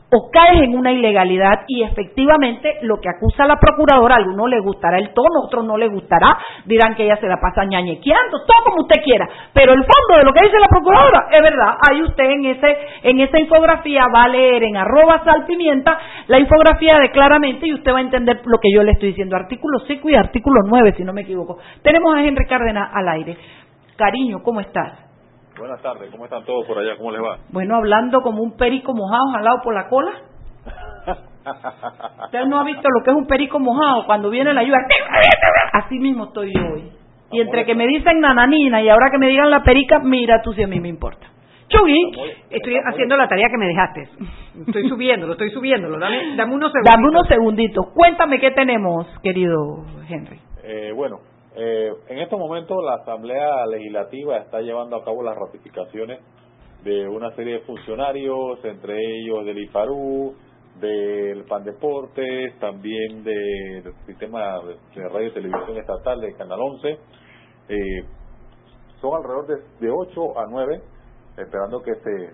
o 0.10 0.30
caes 0.32 0.64
en 0.64 0.78
una 0.78 0.92
ilegalidad 0.92 1.66
y 1.68 1.84
efectivamente 1.84 2.78
lo 2.82 2.98
que 3.02 3.10
acusa 3.10 3.46
la 3.46 3.58
procuradora, 3.58 4.16
a 4.16 4.18
algunos 4.20 4.50
le 4.50 4.60
gustará 4.60 4.98
el 4.98 5.14
tono, 5.14 5.42
a 5.42 5.46
otros 5.46 5.66
no 5.66 5.78
le 5.78 5.88
gustará, 5.90 6.38
dirán 6.66 6.96
que 6.96 7.04
ella 7.04 7.18
se 7.18 7.28
la 7.28 7.38
pasa 7.42 7.66
ñañequeando, 7.66 8.40
todo 8.46 8.64
como 8.64 8.82
usted 8.84 9.02
quiera, 9.04 9.28
pero 9.54 9.74
el 9.74 9.84
fondo 9.84 10.18
de 10.18 10.24
lo 10.24 10.34
que 10.34 10.44
dice 10.44 10.60
la 10.60 10.68
procuradora 10.68 11.28
es 11.32 11.42
verdad, 11.42 11.76
ahí 11.90 12.02
usted 12.04 12.24
en 12.24 12.46
ese 12.46 12.78
en 13.04 13.20
esa 13.20 13.40
infografía 13.40 14.06
va 14.14 14.24
a 14.24 14.30
leer 14.30 14.64
en 14.64 14.78
arroba 14.78 15.24
salpimienta 15.26 15.98
la 16.28 16.40
infografía 16.40 17.00
de 17.00 17.12
claramente 17.12 17.68
y 17.68 17.74
usted 17.74 17.92
va 17.92 17.98
a 17.98 18.02
entender 18.02 18.42
lo 18.46 18.60
que 18.60 18.72
yo 18.74 18.84
le 18.84 18.92
estoy 18.94 19.10
diciendo, 19.10 19.36
artículo 19.36 19.80
5 19.80 20.10
y 20.10 20.16
artículo 20.16 20.62
9 20.66 20.94
si 20.96 21.04
no 21.04 21.14
me 21.14 21.22
equivoco. 21.22 21.58
Tenemos 21.82 22.16
a 22.16 22.24
Henry 22.24 22.46
Cárdenas 22.46 22.90
al 22.94 23.10
aire. 23.10 23.38
Cariño, 23.98 24.44
¿cómo 24.44 24.60
estás? 24.62 25.07
Buenas 25.58 25.82
tardes, 25.82 26.12
¿cómo 26.12 26.26
están 26.26 26.46
todos 26.46 26.68
por 26.68 26.78
allá? 26.78 26.96
¿Cómo 26.98 27.12
les 27.12 27.22
va? 27.22 27.40
Bueno, 27.50 27.78
hablando 27.78 28.22
como 28.22 28.44
un 28.44 28.56
perico 28.56 28.94
mojado 28.94 29.24
jalado 29.34 29.62
por 29.64 29.74
la 29.74 29.88
cola. 29.88 30.12
Usted 32.26 32.46
no 32.46 32.60
ha 32.60 32.64
visto 32.64 32.88
lo 32.90 33.04
que 33.04 33.10
es 33.10 33.18
un 33.18 33.26
perico 33.26 33.60
mojado 33.60 34.06
cuando 34.06 34.30
viene 34.30 34.54
la 34.54 34.62
lluvia. 34.62 34.86
Así 35.74 35.98
mismo 35.98 36.26
estoy 36.26 36.54
yo 36.54 36.74
hoy. 36.74 36.92
Y 37.32 37.42
entre 37.42 37.66
que 37.66 37.74
me 37.74 37.88
dicen 37.88 38.20
nananina 38.20 38.82
y 38.84 38.90
ahora 38.90 39.10
que 39.12 39.18
me 39.18 39.30
digan 39.30 39.50
la 39.50 39.64
perica, 39.64 40.00
mira 40.00 40.42
tú 40.44 40.54
si 40.54 40.62
a 40.62 40.68
mí 40.68 40.80
me 40.80 40.90
importa. 40.90 41.28
Chugui, 41.70 42.12
estoy 42.50 42.76
haciendo 42.86 43.18
la 43.18 43.28
tarea 43.28 43.48
que 43.50 43.58
me 43.58 43.66
dejaste. 43.66 44.10
Estoy 44.68 44.88
subiéndolo, 44.88 45.34
estoy 45.34 45.50
subiéndolo. 45.50 45.98
Dame, 45.98 46.36
dame 46.36 46.54
unos 46.54 46.72
segunditos. 46.72 46.96
Dame 46.96 47.10
unos 47.10 47.28
segunditos. 47.28 47.86
Cuéntame 47.94 48.40
qué 48.40 48.52
tenemos, 48.52 49.08
querido 49.22 49.86
Henry. 50.08 50.40
Eh, 50.64 50.92
bueno, 50.96 51.18
eh, 51.60 51.92
en 52.10 52.20
estos 52.20 52.40
momentos 52.40 52.78
la 52.86 53.02
Asamblea 53.02 53.66
Legislativa 53.66 54.38
está 54.38 54.62
llevando 54.62 54.96
a 54.96 55.04
cabo 55.04 55.24
las 55.24 55.36
ratificaciones 55.36 56.20
de 56.84 57.08
una 57.08 57.36
serie 57.36 57.54
de 57.54 57.60
funcionarios, 57.62 58.64
entre 58.64 58.94
ellos 58.96 59.44
del 59.44 59.58
IFARU, 59.64 60.36
del 60.80 61.46
PAN 61.46 61.64
Deportes, 61.64 62.60
también 62.60 63.24
del 63.24 63.92
sistema 64.06 64.60
de 64.94 65.10
radio 65.10 65.30
y 65.30 65.34
televisión 65.34 65.78
estatal 65.78 66.22
de 66.22 66.36
Canal 66.36 66.60
11. 66.62 66.90
Eh, 67.70 67.76
son 69.02 69.16
alrededor 69.16 69.48
de, 69.48 69.88
de 69.88 69.92
8 69.92 70.40
a 70.40 70.46
9, 70.48 70.82
esperando 71.38 71.82
que 71.82 71.96
se, 71.96 72.34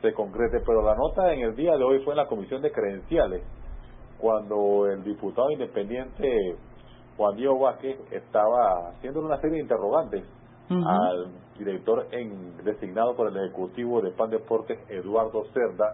se 0.00 0.14
concrete, 0.14 0.60
pero 0.66 0.80
la 0.82 0.94
nota 0.94 1.30
en 1.34 1.40
el 1.40 1.54
día 1.54 1.76
de 1.76 1.84
hoy 1.84 1.98
fue 2.04 2.14
en 2.14 2.18
la 2.18 2.26
Comisión 2.26 2.62
de 2.62 2.72
Credenciales, 2.72 3.42
cuando 4.18 4.86
el 4.86 5.04
diputado 5.04 5.50
independiente 5.50 6.56
Juan 7.22 7.36
Diego 7.36 7.56
Vázquez 7.56 8.00
estaba 8.10 8.88
haciendo 8.88 9.20
una 9.20 9.36
serie 9.36 9.58
de 9.58 9.62
interrogantes 9.62 10.24
al 10.68 11.30
director 11.56 12.08
en, 12.10 12.56
designado 12.64 13.14
por 13.14 13.28
el 13.28 13.36
Ejecutivo 13.36 14.00
de 14.00 14.10
PAN 14.10 14.30
Deportes, 14.30 14.80
Eduardo 14.88 15.44
Cerda, 15.52 15.92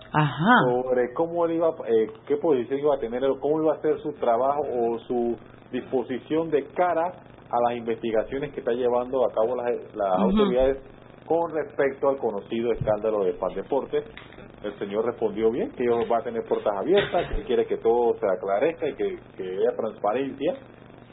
sobre 0.65 1.13
cómo 1.13 1.45
él 1.45 1.57
iba, 1.57 1.69
eh, 1.87 2.07
qué 2.27 2.37
posición 2.37 2.81
iba 2.81 2.95
a 2.95 2.99
tener, 2.99 3.21
cómo 3.41 3.61
iba 3.61 3.75
a 3.75 3.81
ser 3.83 3.99
su 3.99 4.13
trabajo 4.15 4.63
o 4.63 4.99
su 5.01 5.37
disposición 5.71 6.49
de 6.49 6.65
cara 6.69 7.13
a 7.51 7.61
las 7.69 7.77
investigaciones 7.77 8.55
que 8.55 8.61
está 8.61 8.73
llevando 8.73 9.27
a 9.27 9.33
cabo 9.33 9.55
las, 9.57 9.75
autoridades 10.21 10.79
con 11.27 11.53
respecto 11.53 12.09
al 12.09 12.17
conocido 12.17 12.73
escándalo 12.73 13.25
de 13.25 13.35
PAN 13.35 13.55
Deportes. 13.55 14.05
El 14.63 14.79
señor 14.79 15.05
respondió 15.05 15.51
bien, 15.51 15.73
que 15.73 15.83
ellos 15.85 16.11
va 16.11 16.19
a 16.19 16.23
tener 16.23 16.43
puertas 16.49 16.75
abiertas, 16.75 17.31
que 17.35 17.43
quiere 17.43 17.67
que 17.67 17.77
todo 17.77 18.15
se 18.19 18.27
aclarezca 18.27 18.89
y 18.89 18.95
que, 18.95 19.19
que 19.37 19.43
haya 19.43 19.77
transparencia 19.77 20.55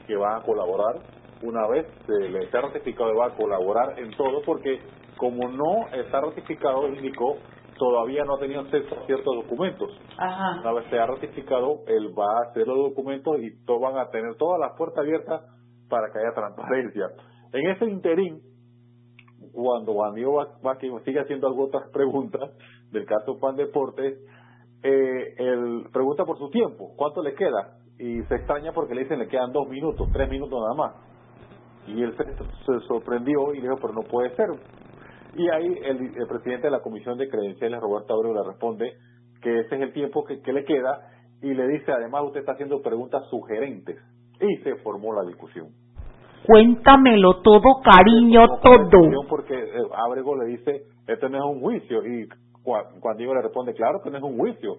que 0.06 0.16
van 0.16 0.42
a 0.42 0.44
colaborar 0.44 0.96
una 1.42 1.68
vez 1.68 1.86
se 2.06 2.30
le 2.30 2.46
está 2.46 2.62
ratificado 2.62 3.16
va 3.16 3.28
a 3.28 3.36
colaborar 3.36 4.00
en 4.00 4.12
todo 4.12 4.42
porque 4.46 4.80
como 5.18 5.48
no 5.50 5.88
está 5.94 6.22
ratificado 6.22 6.88
indicó 6.88 7.38
todavía 7.78 8.24
no 8.24 8.36
ha 8.36 8.40
tenido 8.40 8.62
acceso 8.62 8.96
a 8.96 9.06
ciertos 9.06 9.36
documentos. 9.36 9.90
Ajá. 10.18 10.62
Una 10.62 10.74
vez 10.74 10.90
sea 10.90 11.06
ratificado, 11.06 11.82
él 11.88 12.18
va 12.18 12.40
a 12.40 12.50
hacer 12.50 12.66
los 12.66 12.78
documentos 12.78 13.38
y 13.42 13.66
todos 13.66 13.82
van 13.82 13.98
a 13.98 14.10
tener 14.10 14.36
todas 14.38 14.60
las 14.60 14.78
puertas 14.78 15.00
abiertas 15.00 15.42
para 15.90 16.08
que 16.12 16.20
haya 16.20 16.34
transparencia. 16.34 17.08
En 17.52 17.70
ese 17.70 17.86
interín, 17.86 18.40
cuando 19.52 19.94
Juan 19.94 20.14
Diego 20.16 20.42
Vázquez 20.64 20.92
sigue 21.04 21.20
haciendo 21.20 21.48
algunas 21.48 21.90
preguntas 21.92 22.50
del 22.92 23.06
caso 23.06 23.38
Pan 23.40 23.56
Deportes, 23.56 24.20
eh, 24.84 25.36
él 25.38 25.88
pregunta 25.92 26.24
por 26.26 26.38
su 26.38 26.50
tiempo, 26.50 26.94
¿cuánto 26.96 27.22
le 27.24 27.34
queda? 27.34 27.78
Y 27.98 28.22
se 28.24 28.36
extraña 28.36 28.72
porque 28.74 28.96
le 28.96 29.04
dicen 29.04 29.20
le 29.20 29.28
quedan 29.28 29.52
dos 29.52 29.68
minutos, 29.70 30.10
tres 30.12 30.30
minutos 30.30 30.60
nada 30.62 30.76
más. 30.76 30.96
Y 31.88 32.02
él 32.02 32.16
se, 32.18 32.24
se 32.26 32.88
sorprendió 32.88 33.54
y 33.54 33.58
le 33.58 33.64
dijo, 33.64 33.78
pero 33.80 33.94
no 33.94 34.02
puede 34.02 34.36
ser. 34.36 34.50
Y 35.36 35.50
ahí 35.50 35.66
el, 35.84 36.18
el 36.18 36.28
presidente 36.28 36.68
de 36.68 36.72
la 36.72 36.82
Comisión 36.82 37.18
de 37.18 37.30
Credenciales, 37.30 37.80
Roberto 37.80 38.14
Abreu, 38.14 38.34
le 38.34 38.44
responde 38.44 38.94
que 39.42 39.60
ese 39.60 39.76
es 39.76 39.82
el 39.82 39.94
tiempo 39.94 40.24
que, 40.24 40.42
que 40.42 40.54
le 40.54 40.66
queda 40.66 41.10
y 41.42 41.54
le 41.54 41.68
dice, 41.68 41.92
además 41.92 42.24
usted 42.26 42.40
está 42.40 42.54
haciendo 42.54 42.82
preguntas 42.82 43.24
sugerentes. 43.30 43.98
Y 44.40 44.58
se 44.64 44.76
formó 44.78 45.14
la 45.14 45.24
discusión. 45.24 45.68
Cuéntamelo 46.46 47.42
todo, 47.42 47.82
cariño, 47.84 48.46
todo. 48.62 49.28
Porque 49.30 49.56
eh, 49.56 49.84
Abrego 49.96 50.36
le 50.36 50.46
dice, 50.46 50.84
esto 51.08 51.30
no 51.30 51.38
es 51.38 51.44
un 51.44 51.62
juicio. 51.62 52.06
Y 52.06 52.28
Juan 52.64 53.18
Diego 53.18 53.34
le 53.34 53.42
responde, 53.42 53.74
claro 53.74 54.02
que 54.04 54.10
no 54.10 54.18
es 54.18 54.24
un 54.24 54.38
juicio. 54.38 54.78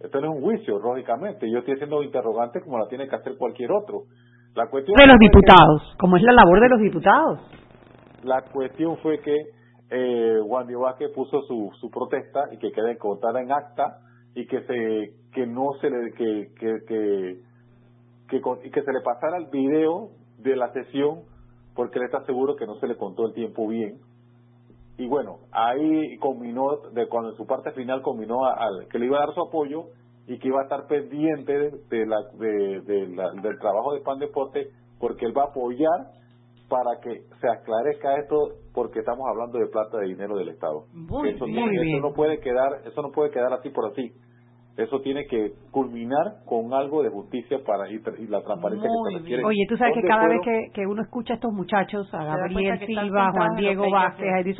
Esto 0.00 0.20
no 0.20 0.28
es 0.28 0.36
un 0.36 0.42
juicio, 0.42 0.78
lógicamente. 0.78 1.50
Yo 1.50 1.58
estoy 1.58 1.74
haciendo 1.74 2.02
interrogante 2.02 2.60
como 2.60 2.78
la 2.78 2.88
tiene 2.88 3.08
que 3.08 3.16
hacer 3.16 3.36
cualquier 3.38 3.72
otro. 3.72 4.02
La 4.54 4.68
cuestión 4.68 4.96
de 4.96 5.06
los 5.06 5.18
diputados, 5.18 5.96
como 5.98 6.16
es 6.16 6.22
la 6.22 6.32
labor 6.32 6.60
de 6.60 6.68
los 6.68 6.80
diputados. 6.80 7.40
La 8.24 8.42
cuestión 8.42 8.96
fue 8.98 9.20
que 9.20 9.36
eh, 9.90 10.38
Juan 10.44 10.66
Diego 10.66 10.82
Vázquez 10.82 11.12
puso 11.14 11.42
su, 11.42 11.70
su 11.80 11.90
protesta 11.90 12.48
y 12.52 12.58
que 12.58 12.72
quede 12.72 12.98
contada 12.98 13.40
en 13.40 13.52
acta 13.52 13.98
y 14.34 14.46
que 14.46 14.62
se 14.62 15.12
que 15.32 15.46
no 15.46 15.66
se 15.80 15.90
le 15.90 16.12
que 16.12 16.48
que, 16.58 16.78
que, 16.88 17.36
que, 18.28 18.40
y 18.64 18.70
que 18.70 18.82
se 18.82 18.92
le 18.92 19.00
pasara 19.02 19.36
el 19.38 19.46
video 19.46 20.10
de 20.38 20.56
la 20.56 20.72
sesión 20.72 21.20
porque 21.74 21.98
él 21.98 22.06
está 22.06 22.24
seguro 22.24 22.56
que 22.56 22.66
no 22.66 22.74
se 22.76 22.88
le 22.88 22.96
contó 22.96 23.26
el 23.26 23.34
tiempo 23.34 23.68
bien 23.68 23.98
y 24.98 25.06
bueno 25.06 25.40
ahí 25.52 26.16
combinó 26.18 26.76
de 26.92 27.08
cuando 27.08 27.30
en 27.30 27.36
su 27.36 27.46
parte 27.46 27.72
final 27.72 28.02
combinó 28.02 28.46
al 28.46 28.88
que 28.90 28.98
le 28.98 29.06
iba 29.06 29.18
a 29.18 29.26
dar 29.26 29.34
su 29.34 29.42
apoyo 29.42 29.84
y 30.26 30.38
que 30.38 30.48
iba 30.48 30.60
a 30.60 30.64
estar 30.64 30.86
pendiente 30.86 31.52
de, 31.52 32.06
la, 32.06 32.16
de, 32.34 32.80
de 32.82 33.06
la, 33.14 33.30
del 33.32 33.58
trabajo 33.58 33.94
de 33.94 34.00
Pan 34.00 34.18
Deporte 34.18 34.68
porque 34.98 35.26
él 35.26 35.36
va 35.36 35.42
a 35.42 35.46
apoyar 35.46 36.16
para 36.68 37.00
que 37.00 37.22
se 37.40 37.48
aclarezca 37.48 38.18
esto 38.18 38.36
porque 38.74 39.00
estamos 39.00 39.26
hablando 39.28 39.58
de 39.58 39.66
plata 39.68 39.98
de 39.98 40.06
dinero 40.06 40.36
del 40.36 40.48
Estado. 40.48 40.86
Muy, 40.92 41.30
eso, 41.30 41.44
bien. 41.44 42.02
no 42.02 42.12
puede 42.12 42.40
quedar, 42.40 42.82
eso 42.84 43.02
no 43.02 43.10
puede 43.12 43.30
quedar 43.30 43.52
así 43.52 43.70
por 43.70 43.86
así. 43.86 44.12
Eso 44.76 45.00
tiene 45.00 45.26
que 45.26 45.52
culminar 45.70 46.44
con 46.44 46.74
algo 46.74 47.02
de 47.02 47.08
justicia 47.08 47.58
para 47.66 47.88
y, 47.90 47.98
la 48.28 48.42
transparencia 48.42 48.88
que 48.88 49.10
se 49.10 49.18
requiere. 49.20 49.44
Oye, 49.44 49.66
tú 49.66 49.76
sabes 49.78 49.94
que 49.94 50.06
cada 50.06 50.28
vez 50.28 50.40
que, 50.44 50.70
que, 50.74 50.86
uno 50.86 51.00
escucha 51.00 51.32
a 51.32 51.36
estos 51.36 51.52
muchachos, 51.52 52.12
a 52.12 52.24
Gabriel 52.24 52.78
Silva, 52.84 53.32
Juan 53.32 53.56
Diego 53.56 53.90
Vázquez, 53.90 54.28
a 54.34 54.40
Edith 54.40 54.58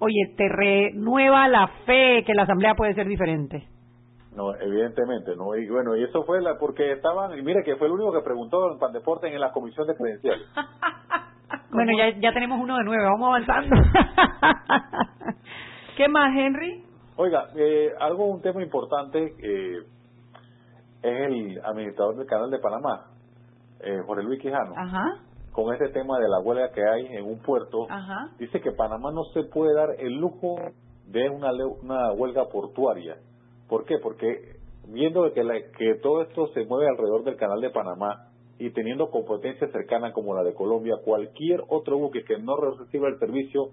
oye, 0.00 0.34
te 0.36 0.48
renueva 0.48 1.46
la 1.46 1.68
fe 1.86 2.24
que 2.26 2.34
la 2.34 2.42
Asamblea 2.42 2.74
puede 2.74 2.94
ser 2.94 3.06
diferente. 3.06 3.68
No, 4.34 4.54
evidentemente, 4.56 5.34
no. 5.36 5.56
Y 5.56 5.68
bueno, 5.68 5.96
y 5.96 6.02
eso 6.02 6.24
fue 6.24 6.42
la, 6.42 6.58
porque 6.58 6.92
estaban, 6.92 7.38
y 7.38 7.42
mire 7.42 7.62
que 7.64 7.76
fue 7.76 7.86
el 7.86 7.94
único 7.94 8.12
que 8.12 8.20
preguntó 8.22 8.72
en 8.72 8.78
Pandeporte 8.78 9.28
en 9.32 9.40
la 9.40 9.52
comisión 9.52 9.86
de 9.86 9.94
credenciales. 9.94 10.46
bueno, 11.70 11.92
ya, 11.96 12.18
ya 12.18 12.32
tenemos 12.34 12.60
uno 12.60 12.76
de 12.76 12.84
nueve, 12.84 13.04
vamos 13.04 13.28
avanzando. 13.28 13.76
¿Qué 15.96 16.08
más, 16.08 16.36
Henry? 16.36 16.84
Oiga, 17.16 17.48
eh, 17.56 17.92
algo, 17.98 18.26
un 18.26 18.42
tema 18.42 18.62
importante 18.62 19.18
eh, 19.18 19.78
es 21.02 21.26
el 21.26 21.60
administrador 21.64 22.16
del 22.16 22.26
canal 22.26 22.50
de 22.50 22.58
Panamá, 22.58 23.06
eh, 23.80 24.00
Jorge 24.06 24.22
Luis 24.22 24.40
Quijano. 24.40 24.74
Ajá. 24.76 25.22
Con 25.52 25.72
este 25.72 25.88
tema 25.88 26.18
de 26.18 26.28
la 26.28 26.40
huelga 26.40 26.70
que 26.72 26.82
hay 26.86 27.06
en 27.16 27.24
un 27.24 27.38
puerto, 27.40 27.86
Ajá. 27.88 28.30
dice 28.38 28.60
que 28.60 28.72
Panamá 28.72 29.10
no 29.12 29.24
se 29.32 29.44
puede 29.44 29.74
dar 29.74 29.88
el 29.98 30.12
lujo 30.14 30.56
de 31.06 31.30
una, 31.30 31.50
una 31.82 32.12
huelga 32.12 32.44
portuaria 32.48 33.16
¿Por 33.68 33.84
qué? 33.84 33.98
Porque 33.98 34.56
viendo 34.88 35.32
que, 35.32 35.42
que 35.76 35.94
todo 36.02 36.22
esto 36.22 36.48
se 36.48 36.64
mueve 36.64 36.88
alrededor 36.88 37.24
del 37.24 37.36
canal 37.36 37.60
de 37.60 37.70
Panamá 37.70 38.28
y 38.58 38.70
teniendo 38.70 39.10
competencias 39.10 39.70
cercanas 39.72 40.12
como 40.12 40.34
la 40.34 40.44
de 40.44 40.54
Colombia, 40.54 40.96
cualquier 41.04 41.62
otro 41.68 41.98
buque 41.98 42.24
que 42.24 42.38
no 42.38 42.56
reciba 42.56 43.08
el 43.08 43.18
servicio 43.18 43.70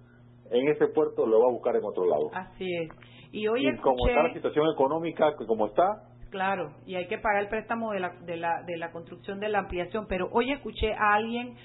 en 0.52 0.68
ese 0.70 0.88
puerto 0.88 1.26
lo 1.26 1.40
va 1.40 1.48
a 1.50 1.52
buscar 1.52 1.76
en 1.76 1.86
otro 1.86 2.06
lado. 2.06 2.30
Así 2.34 2.74
es. 2.76 2.90
Y 3.34 3.48
hoy 3.48 3.76
como 3.78 4.08
está 4.08 4.24
la 4.24 4.34
situación 4.34 4.66
económica, 4.72 5.36
como 5.36 5.66
está, 5.66 6.04
Claro, 6.30 6.74
y 6.88 6.96
hay 6.96 7.08
que 7.08 7.20
pagar 7.20 7.44
el 7.44 7.48
préstamo 7.48 7.92
de 7.92 8.00
la, 8.00 8.10
de 8.26 8.38
la, 8.38 8.64
de 8.64 8.76
la 8.78 8.92
construcción 8.92 9.40
de 9.40 9.50
la 9.50 9.60
ampliación, 9.60 10.08
pero 10.10 10.30
hoy 10.32 10.52
escuché 10.52 10.92
a 10.92 11.14
alguien 11.14 11.56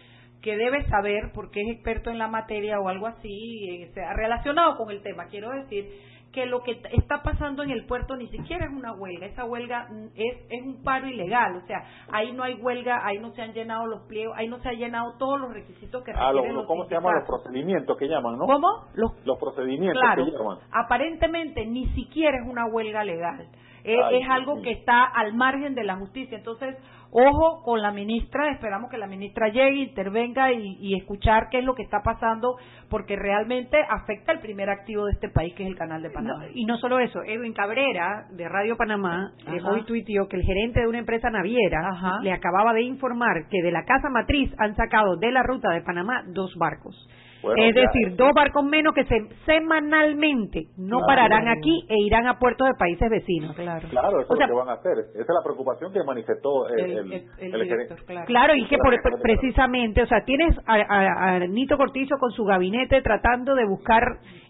que 0.43 0.59
debe 0.59 0.87
saber, 0.89 1.31
porque 1.33 1.63
es 1.63 1.69
experto 1.71 2.11
en 2.11 2.19
la 2.19 2.29
materia 2.29 2.79
o 2.79 2.89
algo 2.89 3.07
así, 3.07 3.91
relacionado 4.15 4.77
con 4.77 4.91
el 4.91 5.03
tema, 5.03 5.27
quiero 5.29 5.51
decir, 5.53 5.89
que 6.39 6.47
lo 6.47 6.63
que 6.63 6.81
está 6.93 7.21
pasando 7.25 7.65
en 7.65 7.71
el 7.71 7.85
puerto 7.85 8.15
ni 8.15 8.29
siquiera 8.29 8.67
es 8.67 8.71
una 8.71 8.93
huelga, 8.93 9.27
esa 9.27 9.45
huelga 9.45 9.89
es, 10.15 10.37
es 10.49 10.63
un 10.63 10.85
paro 10.85 11.09
ilegal, 11.09 11.57
o 11.57 11.67
sea, 11.67 11.83
ahí 12.13 12.31
no 12.31 12.45
hay 12.45 12.55
huelga, 12.55 13.05
ahí 13.05 13.19
no 13.19 13.33
se 13.33 13.43
han 13.43 13.53
llenado 13.53 13.87
los 13.87 14.03
pliegos, 14.03 14.37
ahí 14.39 14.47
no 14.47 14.61
se 14.61 14.69
han 14.69 14.77
llenado 14.77 15.15
todos 15.19 15.41
los 15.41 15.53
requisitos 15.53 16.05
que 16.05 16.13
ah, 16.13 16.31
requieren 16.33 16.65
¿Cómo 16.65 16.85
se 16.85 16.95
llaman 16.95 17.17
los 17.17 17.27
procedimientos 17.27 17.97
que 17.97 18.07
llaman, 18.07 18.39
no? 18.39 18.47
¿Cómo? 18.47 18.69
Los, 18.95 19.27
los 19.27 19.37
procedimientos 19.37 20.01
claro, 20.01 20.25
que 20.25 20.31
llaman. 20.31 20.59
aparentemente 20.71 21.67
ni 21.67 21.87
siquiera 21.89 22.39
es 22.39 22.49
una 22.49 22.67
huelga 22.67 23.03
legal, 23.03 23.49
es 23.83 24.29
algo 24.31 24.63
que 24.63 24.71
está 24.71 25.05
al 25.05 25.35
margen 25.35 25.75
de 25.75 25.83
la 25.83 25.97
justicia, 25.97 26.39
entonces 26.39 26.77
Ojo 27.11 27.63
con 27.63 27.81
la 27.81 27.91
ministra, 27.91 28.51
esperamos 28.51 28.91
que 28.91 28.99
la 28.99 29.07
ministra 29.07 29.49
llegue, 29.49 29.83
intervenga 29.83 30.53
y, 30.53 30.95
escuchar 30.95 31.49
qué 31.51 31.61
es 31.61 31.65
lo 31.65 31.75
que 31.75 31.83
está 31.83 32.03
pasando, 32.03 32.57
porque 32.91 33.17
realmente 33.17 33.79
afecta 33.89 34.33
el 34.33 34.41
primer 34.41 34.69
activo 34.69 35.07
de 35.07 35.13
este 35.13 35.29
país, 35.31 35.55
que 35.55 35.63
es 35.63 35.69
el 35.71 35.77
canal 35.77 36.03
de 36.03 36.11
Panamá. 36.11 36.47
y 36.53 36.65
no 36.65 36.77
solo 36.77 36.99
eso, 36.99 37.23
Edwin 37.25 37.55
Cabrera, 37.55 38.27
de 38.31 38.49
Radio 38.49 38.77
Panamá, 38.77 39.33
eh, 39.47 39.59
hoy 39.65 39.85
tuiteó 39.85 40.29
que 40.29 40.37
el 40.37 40.43
gerente 40.43 40.81
de 40.81 40.87
una 40.87 40.99
empresa 40.99 41.31
naviera 41.31 41.81
le 42.23 42.33
acababa 42.33 42.73
de 42.73 42.83
informar 42.83 43.49
que 43.49 43.63
de 43.63 43.73
la 43.73 43.85
casa 43.85 44.11
matriz 44.11 44.53
han 44.59 44.77
sacado 44.77 45.17
de 45.17 45.31
la 45.31 45.43
ruta 45.43 45.71
de 45.71 45.83
Panamá 45.83 46.25
dos 46.27 46.55
barcos 46.57 47.09
es 47.57 47.75
decir, 47.75 48.17
dos 48.17 48.31
barcos 48.35 48.65
menos 48.65 48.95
que 48.95 49.05
se, 49.05 49.29
semanalmente 49.47 50.67
no 50.77 51.01
pararán 51.07 51.49
aquí 51.49 51.85
e 51.89 51.95
irán 52.05 52.27
a 52.27 52.39
puertos 52.39 52.67
de 52.67 52.75
países 52.75 53.09
vecinos. 53.09 53.55
Claro, 53.55 53.89
claro 53.89 54.21
eso 54.21 54.35
es 54.35 54.41
lo 54.41 54.47
que 54.47 54.53
van 54.53 54.69
a 54.69 54.73
hacer. 54.73 54.99
Esa 54.99 55.21
es 55.21 55.29
la 55.29 55.45
preocupación 55.45 55.93
que 55.93 56.03
manifestó 56.05 56.69
el, 56.69 57.13
el, 57.39 57.63
director, 57.63 57.99
claro. 58.27 58.55
y 58.57 58.67
que 58.67 58.77
precisamente, 59.23 60.03
o 60.03 60.07
sea, 60.07 60.25
tienes 60.25 60.57
a, 60.67 61.39
Nito 61.49 61.77
Cortizo 61.77 62.17
con 62.19 62.33
su 62.33 62.45
gabinete 62.45 63.03
tratando 63.03 63.55
de 63.55 63.67
buscar 63.67 64.03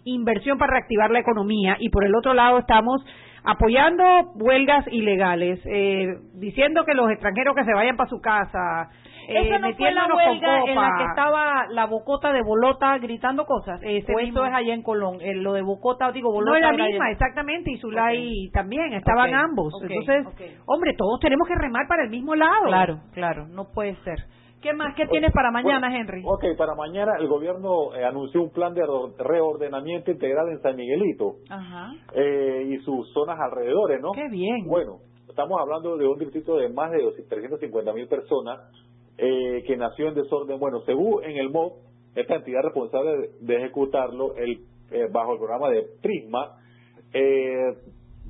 inversión 0.05 0.57
para 0.57 0.73
reactivar 0.73 1.11
la 1.11 1.19
economía 1.19 1.77
y 1.79 1.89
por 1.89 2.05
el 2.05 2.15
otro 2.15 2.33
lado 2.33 2.59
estamos 2.59 3.05
apoyando 3.43 4.03
huelgas 4.35 4.85
ilegales, 4.91 5.59
eh, 5.65 6.07
diciendo 6.35 6.83
que 6.85 6.93
los 6.93 7.09
extranjeros 7.11 7.55
que 7.55 7.63
se 7.63 7.73
vayan 7.73 7.97
para 7.97 8.09
su 8.09 8.19
casa, 8.19 8.89
esa 9.29 9.59
no 9.59 9.73
fue 9.75 9.91
la 9.91 10.07
huelga 10.07 10.63
en 10.65 10.75
la 10.75 10.89
que 10.97 11.03
estaba 11.05 11.67
la 11.69 11.85
Bocota 11.85 12.33
de 12.33 12.41
Bolota 12.41 12.97
gritando 12.97 13.45
cosas. 13.45 13.79
Ese 13.83 14.13
o 14.13 14.19
eso 14.19 14.45
es 14.45 14.53
allá 14.53 14.73
en 14.73 14.83
Colón. 14.83 15.17
Eh, 15.21 15.35
lo 15.35 15.53
de 15.53 15.61
Bocota, 15.61 16.11
digo, 16.11 16.31
Bolota. 16.31 16.59
No 16.59 16.71
es 16.71 16.77
la 16.77 16.85
misma, 16.85 17.11
exactamente. 17.11 17.71
Y 17.71 17.77
Zulay 17.77 18.49
también. 18.51 18.93
Estaban 18.93 19.33
ambos. 19.33 19.73
Entonces, 19.81 20.25
hombre, 20.65 20.93
todos 20.97 21.19
tenemos 21.19 21.47
que 21.47 21.55
remar 21.55 21.87
para 21.87 22.03
el 22.03 22.09
mismo 22.09 22.35
lado. 22.35 22.65
Claro, 22.65 22.99
claro. 23.13 23.47
No 23.47 23.65
puede 23.73 23.95
ser. 24.03 24.19
¿Qué 24.61 24.73
más? 24.73 24.93
¿Qué 24.95 25.07
tienes 25.07 25.31
para 25.31 25.51
mañana, 25.51 25.95
Henry? 25.95 26.21
Ok, 26.25 26.43
para 26.57 26.75
mañana 26.75 27.13
el 27.17 27.27
gobierno 27.27 27.95
eh, 27.95 28.03
anunció 28.03 28.41
un 28.41 28.51
plan 28.51 28.73
de 28.73 28.81
reordenamiento 29.17 30.11
integral 30.11 30.49
en 30.49 30.61
San 30.61 30.75
Miguelito 30.75 31.35
Ajá. 31.49 31.93
Eh, 32.13 32.67
y 32.69 32.77
sus 32.79 33.09
zonas 33.13 33.39
alrededores, 33.39 34.01
¿no? 34.01 34.11
Qué 34.11 34.27
bien. 34.29 34.67
Bueno, 34.67 34.97
estamos 35.29 35.61
hablando 35.61 35.95
de 35.95 36.05
un 36.05 36.19
distrito 36.19 36.57
de 36.57 36.67
más 36.67 36.91
de 36.91 36.99
350 37.29 37.93
mil 37.93 38.07
personas 38.09 38.59
eh, 39.21 39.63
que 39.67 39.75
nació 39.75 40.07
en 40.07 40.15
desorden. 40.15 40.59
Bueno, 40.59 40.79
según 40.85 41.23
en 41.25 41.35
el 41.35 41.49
MOB, 41.49 41.73
esta 42.15 42.35
entidad 42.35 42.61
responsable 42.63 43.31
de, 43.41 43.55
ejecutarlo 43.57 44.33
el, 44.35 44.61
eh, 44.91 45.07
bajo 45.11 45.33
el 45.33 45.39
programa 45.39 45.69
de 45.69 45.85
Prisma, 46.01 46.55
eh, 47.13 47.75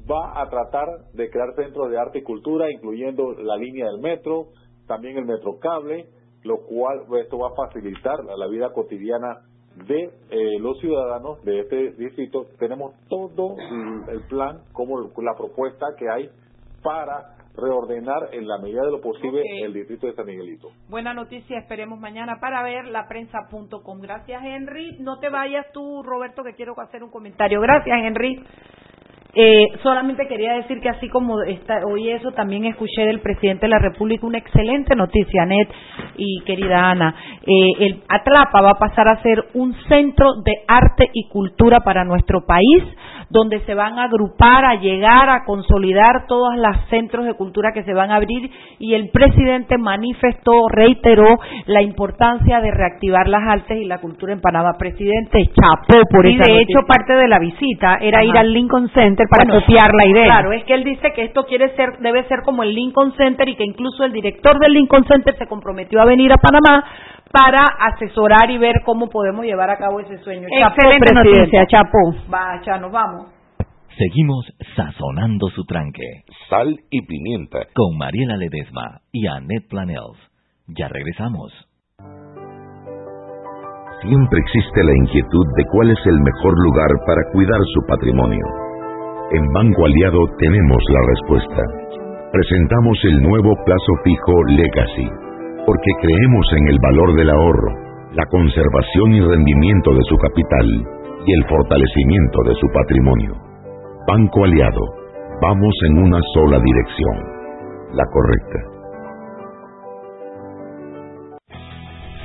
va 0.10 0.41
a 0.41 0.50
tratar 0.50 0.88
de 1.13 1.29
crear 1.29 1.53
centros 1.55 1.91
de 1.91 2.00
arte 2.00 2.19
y 2.19 2.24
cultura, 2.24 2.72
incluyendo 2.72 3.34
la 3.34 3.55
línea 3.55 3.86
del 3.86 4.00
metro, 4.00 4.48
también 4.88 5.17
el 5.17 5.25
metrocable, 5.25 6.08
lo 6.43 6.58
cual 6.62 7.03
esto 7.22 7.38
va 7.38 7.50
a 7.50 7.67
facilitar 7.67 8.24
la, 8.25 8.48
vida 8.48 8.74
cotidiana 8.74 9.41
de 9.88 10.10
los 10.60 10.79
ciudadanos 10.79 11.43
de 11.43 11.60
este 11.60 11.91
distrito. 11.91 12.48
Tenemos 12.58 12.96
todo 13.10 13.55
el 14.12 14.22
plan, 14.27 14.63
como 14.74 15.00
la 15.22 15.36
propuesta 15.38 15.86
que 16.00 16.10
hay 16.10 16.29
para 16.81 17.38
reordenar 17.59 18.29
en 18.31 18.47
la 18.47 18.57
medida 18.57 18.83
de 18.83 18.91
lo 18.91 19.01
posible 19.01 19.41
el 19.61 19.73
distrito 19.73 20.07
de 20.07 20.13
San 20.13 20.25
Miguelito. 20.25 20.69
Buena 20.89 21.13
noticia, 21.13 21.59
esperemos 21.59 21.99
mañana 21.99 22.39
para 22.39 22.63
ver 22.63 22.85
la 22.87 23.07
prensa.com. 23.07 24.01
Gracias, 24.01 24.41
Henry. 24.43 24.97
No 24.99 25.19
te 25.19 25.29
vayas 25.29 25.65
tú, 25.73 26.03
Roberto, 26.03 26.43
que 26.43 26.53
quiero 26.53 26.79
hacer 26.79 27.03
un 27.03 27.09
comentario. 27.09 27.61
Gracias, 27.61 27.97
Henry. 28.01 28.43
Eh, 29.35 29.67
solamente 29.83 30.27
quería 30.27 30.53
decir 30.53 30.79
que 30.81 30.89
así 30.89 31.07
como 31.07 31.43
está, 31.43 31.85
hoy 31.85 32.09
eso, 32.09 32.31
también 32.31 32.65
escuché 32.65 33.03
del 33.03 33.19
presidente 33.19 33.67
de 33.67 33.69
la 33.69 33.77
República 33.77 34.25
una 34.25 34.39
excelente 34.39 34.95
noticia, 34.95 35.45
Net 35.45 35.69
y 36.17 36.41
querida 36.45 36.89
Ana. 36.89 37.15
Eh, 37.41 37.85
el 37.85 38.01
Atlapa 38.09 38.61
va 38.61 38.71
a 38.71 38.79
pasar 38.79 39.07
a 39.07 39.21
ser 39.21 39.45
un 39.53 39.75
centro 39.87 40.41
de 40.43 40.53
arte 40.67 41.09
y 41.13 41.27
cultura 41.29 41.81
para 41.81 42.03
nuestro 42.03 42.43
país, 42.43 42.83
donde 43.29 43.59
se 43.62 43.75
van 43.75 44.00
a 44.00 44.05
agrupar, 44.05 44.65
a 44.65 44.75
llegar, 44.75 45.29
a 45.29 45.45
consolidar 45.45 46.25
todos 46.27 46.55
los 46.55 46.75
centros 46.89 47.25
de 47.25 47.36
cultura 47.36 47.71
que 47.74 47.83
se 47.83 47.93
van 47.93 48.12
a 48.12 48.15
abrir 48.15 48.50
y 48.79 48.93
el 48.93 49.09
presidente 49.09 49.77
manifestó, 49.77 50.67
reiteró 50.69 51.39
la 51.67 51.81
importancia 51.81 52.59
de 52.59 52.71
reactivar 52.71 53.27
las 53.27 53.48
artes 53.48 53.77
y 53.77 53.86
la 53.86 54.00
cultura 54.00 54.33
en 54.33 54.41
Panamá. 54.41 54.74
Presidente, 54.77 55.51
chapó 55.53 56.01
por 56.09 56.25
Y 56.25 56.38
de 56.38 56.62
hecho 56.62 56.79
parte 56.88 57.13
de 57.13 57.27
la 57.27 57.39
visita 57.39 57.98
era 58.01 58.24
ir 58.24 58.38
al 58.38 58.51
Lincoln 58.51 58.89
Center 58.89 59.27
para 59.29 59.59
copiar 59.59 59.91
la 59.93 60.07
idea. 60.07 60.25
Claro, 60.25 60.51
es 60.51 60.63
que 60.63 60.74
él 60.74 60.83
dice 60.83 61.12
que 61.13 61.24
esto 61.24 61.45
quiere 61.45 61.75
ser, 61.75 62.00
debe 62.00 62.24
ser 62.27 62.39
como 62.43 62.63
el 62.63 62.74
Lincoln 62.74 63.13
Center 63.15 63.48
y 63.48 63.55
que 63.55 63.63
incluso 63.63 64.03
el 64.05 64.12
director 64.12 64.59
del 64.59 64.74
Lincoln 64.74 65.05
Center 65.05 65.36
se 65.38 65.48
comprometió 65.48 66.01
a 66.01 66.05
venir 66.05 66.31
a 66.31 66.38
Panamá 66.38 66.83
para 67.31 67.59
asesorar 67.93 68.50
y 68.50 68.57
ver 68.57 68.81
cómo 68.86 69.07
podemos 69.09 69.45
llevar 69.45 69.69
a 69.69 69.77
cabo 69.77 70.00
ese 70.00 70.17
sueño. 70.19 70.48
Excelente 70.50 71.13
noticia, 71.13 71.65
Chapo. 71.67 72.15
Va, 72.33 72.62
ya 72.65 72.77
nos 72.77 72.91
vamos. 72.91 73.27
Seguimos 73.98 74.45
sazonando 74.75 75.50
su 75.50 75.65
tranque. 75.65 76.24
Sal 76.50 76.79
y 76.89 77.01
pimienta. 77.05 77.59
Con 77.75 77.98
Mariela 77.98 78.38
Ledesma 78.38 79.01
y 79.12 79.27
Annette 79.27 79.67
Planels. 79.69 80.17
Ya 80.67 80.88
regresamos. 80.88 81.51
Siempre 84.01 84.39
existe 84.39 84.83
la 84.83 84.95
inquietud 84.95 85.45
de 85.57 85.65
cuál 85.74 85.91
es 85.91 86.00
el 86.05 86.17
mejor 86.21 86.53
lugar 86.63 86.88
para 87.05 87.21
cuidar 87.33 87.59
su 87.74 87.81
patrimonio. 87.86 88.45
En 89.31 89.45
Banco 89.51 89.86
Aliado 89.86 90.19
tenemos 90.39 90.81
la 90.89 91.01
respuesta. 91.05 91.63
Presentamos 92.31 92.98
el 93.03 93.21
nuevo 93.21 93.51
plazo 93.65 93.91
fijo 94.05 94.43
Legacy, 94.48 95.09
porque 95.69 95.91
creemos 96.01 96.47
en 96.57 96.67
el 96.67 96.77
valor 96.81 97.13
del 97.13 97.29
ahorro, 97.29 97.71
la 98.15 98.25
conservación 98.25 99.13
y 99.13 99.21
rendimiento 99.21 99.93
de 99.93 100.01
su 100.09 100.17
capital 100.17 100.67
y 101.27 101.31
el 101.31 101.45
fortalecimiento 101.47 102.39
de 102.47 102.55
su 102.55 102.67
patrimonio. 102.73 103.33
Banco 104.07 104.45
Aliado, 104.45 104.81
vamos 105.39 105.75
en 105.89 105.99
una 105.99 106.19
sola 106.33 106.59
dirección, 106.59 107.17
la 107.93 108.03
correcta. 108.11 108.59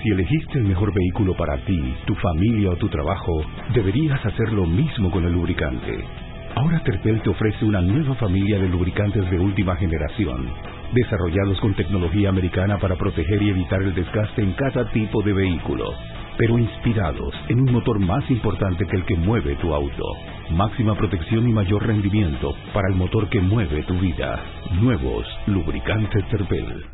Si 0.03 0.09
elegiste 0.09 0.61
el 0.61 0.65
mejor 0.65 0.95
vehículo 0.95 1.37
para 1.37 1.63
ti, 1.67 1.97
tu 2.07 2.15
familia 2.15 2.71
o 2.71 2.77
tu 2.77 2.89
trabajo, 2.89 3.43
deberías 3.75 4.25
hacer 4.25 4.55
lo 4.55 4.65
mismo 4.65 5.11
con 5.11 5.23
el 5.23 5.35
lubricante. 5.35 6.03
Ahora 6.57 6.83
Terpel 6.83 7.21
te 7.21 7.29
ofrece 7.29 7.67
una 7.67 7.83
nueva 7.83 8.15
familia 8.15 8.59
de 8.59 8.69
lubricantes 8.69 9.31
de 9.31 9.39
última 9.39 9.77
generación, 9.77 10.49
desarrollados 10.95 11.61
con 11.61 11.75
tecnología 11.75 12.29
americana 12.29 12.79
para 12.79 12.97
proteger 12.97 13.43
y 13.43 13.51
evitar 13.51 13.83
el 13.83 13.95
desgaste 13.95 14.43
en 14.43 14.53
cada 14.53 14.91
tipo 14.93 15.23
de 15.23 15.33
vehículo, 15.33 15.93
pero 16.39 16.59
inspirados 16.59 17.35
en 17.49 17.61
un 17.61 17.73
motor 17.73 17.99
más 17.99 18.29
importante 18.31 18.87
que 18.87 18.97
el 18.97 19.05
que 19.05 19.17
mueve 19.17 19.57
tu 19.57 19.75
auto. 19.75 20.05
Máxima 20.51 20.95
protección 20.95 21.49
y 21.49 21.53
mayor 21.53 21.87
rendimiento 21.87 22.55
para 22.73 22.89
el 22.89 22.95
motor 22.95 23.29
que 23.29 23.41
mueve 23.41 23.83
tu 23.83 23.99
vida. 23.99 24.41
Nuevos 24.81 25.27
lubricantes 25.47 26.25
Terpel. 26.31 26.94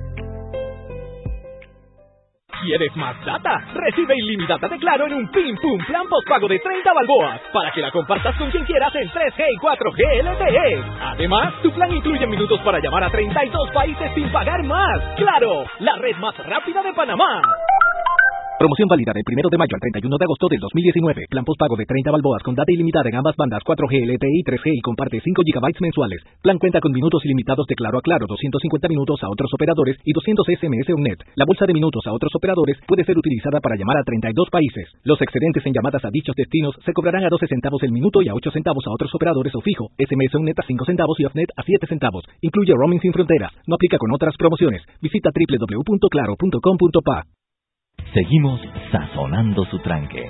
¿Quieres 2.61 2.95
más 2.95 3.15
data? 3.25 3.59
Recibe 3.73 4.13
ilimitada 4.15 4.67
de 4.67 4.77
Claro 4.77 5.07
en 5.07 5.13
un 5.15 5.27
Pim 5.31 5.55
Pum 5.57 5.79
Plan 5.87 6.07
Postpago 6.07 6.47
de 6.47 6.59
30 6.59 6.93
balboas 6.93 7.41
para 7.51 7.71
que 7.71 7.81
la 7.81 7.89
compartas 7.89 8.35
con 8.37 8.51
quien 8.51 8.63
quieras 8.65 8.93
en 8.95 9.09
3G 9.09 9.45
y 9.49 9.57
4G 9.57 10.23
LTE. 10.23 10.83
Además, 11.01 11.53
tu 11.63 11.71
plan 11.71 11.91
incluye 11.91 12.27
minutos 12.27 12.59
para 12.61 12.79
llamar 12.79 13.05
a 13.05 13.09
32 13.09 13.71
países 13.71 14.11
sin 14.13 14.31
pagar 14.31 14.61
más. 14.63 15.01
¡Claro! 15.17 15.65
La 15.79 15.95
red 15.95 16.15
más 16.17 16.37
rápida 16.37 16.83
de 16.83 16.93
Panamá. 16.93 17.41
Promoción 18.61 18.85
válida 18.85 19.09
del 19.09 19.25
1 19.25 19.49
de 19.49 19.57
mayo 19.57 19.73
al 19.73 19.81
31 19.81 20.21
de 20.21 20.25
agosto 20.29 20.45
del 20.45 20.61
2019. 20.61 21.33
Plan 21.33 21.41
postpago 21.41 21.73
de 21.73 21.89
30 21.89 22.13
balboas 22.13 22.45
con 22.45 22.53
data 22.53 22.69
ilimitada 22.69 23.09
en 23.09 23.17
ambas 23.17 23.33
bandas 23.33 23.65
4G, 23.65 24.05
LTE 24.05 24.37
y 24.37 24.45
3G 24.45 24.77
y 24.77 24.85
comparte 24.85 25.17
5 25.17 25.41
GB 25.41 25.81
mensuales. 25.81 26.21
Plan 26.45 26.61
cuenta 26.61 26.77
con 26.77 26.93
minutos 26.93 27.25
ilimitados 27.25 27.65
de 27.65 27.73
Claro 27.73 27.97
a 27.97 28.05
Claro, 28.05 28.29
250 28.29 28.85
minutos 28.87 29.17
a 29.25 29.33
otros 29.33 29.49
operadores 29.49 29.97
y 30.05 30.13
200 30.13 30.45
SMS 30.45 30.93
UNET. 30.93 31.25
La 31.33 31.49
bolsa 31.49 31.65
de 31.65 31.73
minutos 31.73 32.05
a 32.05 32.13
otros 32.13 32.29
operadores 32.37 32.77
puede 32.85 33.01
ser 33.03 33.17
utilizada 33.17 33.57
para 33.65 33.73
llamar 33.73 33.97
a 33.97 34.05
32 34.05 34.29
países. 34.53 34.93
Los 35.09 35.17
excedentes 35.25 35.65
en 35.65 35.73
llamadas 35.73 36.05
a 36.05 36.13
dichos 36.13 36.37
destinos 36.37 36.77
se 36.85 36.93
cobrarán 36.93 37.25
a 37.25 37.33
12 37.33 37.49
centavos 37.49 37.81
el 37.81 37.91
minuto 37.91 38.21
y 38.21 38.29
a 38.29 38.37
8 38.37 38.51
centavos 38.53 38.85
a 38.85 38.93
otros 38.93 39.09
operadores 39.15 39.55
o 39.57 39.61
fijo. 39.61 39.89
SMS 39.97 40.37
UNET 40.37 40.59
a 40.59 40.63
5 40.69 40.85
centavos 40.85 41.17
y 41.17 41.25
OFNET 41.25 41.49
a 41.57 41.63
7 41.65 41.87
centavos. 41.89 42.29
Incluye 42.41 42.77
roaming 42.77 43.01
sin 43.01 43.11
fronteras. 43.11 43.57
No 43.65 43.73
aplica 43.73 43.97
con 43.97 44.13
otras 44.13 44.37
promociones. 44.37 44.85
Visita 45.01 45.31
www.claro.com.pa. 45.33 47.40
Seguimos 48.13 48.59
sazonando 48.91 49.63
su 49.67 49.79
tranque. 49.79 50.29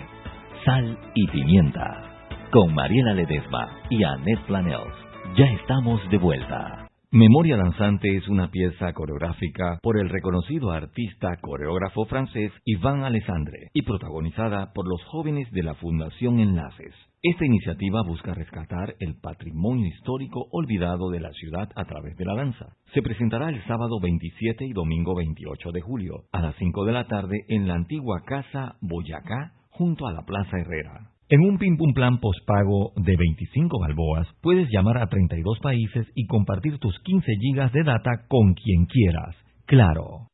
Sal 0.64 1.00
y 1.16 1.26
pimienta. 1.30 2.30
Con 2.52 2.76
Mariela 2.76 3.16
Ledesma 3.16 3.80
y 3.90 4.04
Annette 4.04 4.46
Planels. 4.46 4.94
Ya 5.36 5.46
estamos 5.46 6.00
de 6.12 6.20
vuelta. 6.20 6.88
Memoria 7.10 7.58
Danzante 7.58 8.16
es 8.16 8.28
una 8.28 8.52
pieza 8.52 8.94
coreográfica 8.94 9.80
por 9.82 9.98
el 9.98 10.10
reconocido 10.10 10.70
artista 10.70 11.38
coreógrafo 11.42 12.06
francés 12.06 12.52
Ivan 12.66 13.04
Alessandre 13.04 13.70
y 13.74 13.82
protagonizada 13.82 14.74
por 14.74 14.88
los 14.88 15.04
jóvenes 15.06 15.50
de 15.52 15.64
la 15.64 15.74
Fundación 15.74 16.40
Enlaces. 16.40 16.94
Esta 17.24 17.46
iniciativa 17.46 18.02
busca 18.02 18.34
rescatar 18.34 18.96
el 19.00 19.14
patrimonio 19.22 19.86
histórico 19.86 20.48
olvidado 20.50 21.12
de 21.12 21.20
la 21.20 21.32
ciudad 21.34 21.70
a 21.76 21.86
través 21.86 22.18
de 22.18 22.26
la 22.26 22.34
danza. 22.34 22.74
Se 22.96 23.04
presentará 23.04 23.50
el 23.50 23.64
sábado 23.68 24.00
27 24.02 24.66
y 24.66 24.74
domingo 24.74 25.14
28 25.14 25.72
de 25.72 25.82
julio 25.82 26.24
a 26.32 26.42
las 26.42 26.56
5 26.56 26.84
de 26.84 26.94
la 26.94 27.06
tarde 27.06 27.46
en 27.48 27.68
la 27.68 27.76
antigua 27.76 28.24
Casa 28.26 28.78
Boyacá 28.82 29.54
junto 29.70 30.08
a 30.08 30.14
la 30.14 30.24
Plaza 30.24 30.58
Herrera. 30.58 31.12
En 31.30 31.42
un 31.42 31.60
Pim 31.60 31.78
Pum 31.78 31.94
Plan 31.94 32.20
pospago 32.20 32.92
de 32.96 33.16
25 33.16 33.80
balboas, 33.80 34.28
puedes 34.42 34.68
llamar 34.72 34.98
a 34.98 35.06
32 35.06 35.60
países 35.60 36.08
y 36.16 36.26
compartir 36.26 36.80
tus 36.80 36.98
15 37.04 37.36
gigas 37.40 37.72
de 37.72 37.84
data 37.84 38.26
con 38.28 38.56
quien 38.56 38.88
quieras. 38.88 39.36
Claro. 39.68 40.32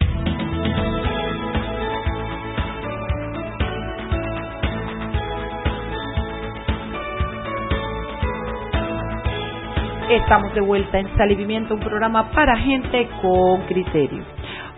Estamos 10.10 10.54
de 10.54 10.62
vuelta 10.62 11.00
en 11.00 11.18
Salivimiento, 11.18 11.74
un 11.74 11.82
programa 11.82 12.32
para 12.32 12.56
gente 12.56 13.10
con 13.22 13.64
criterio. 13.64 14.24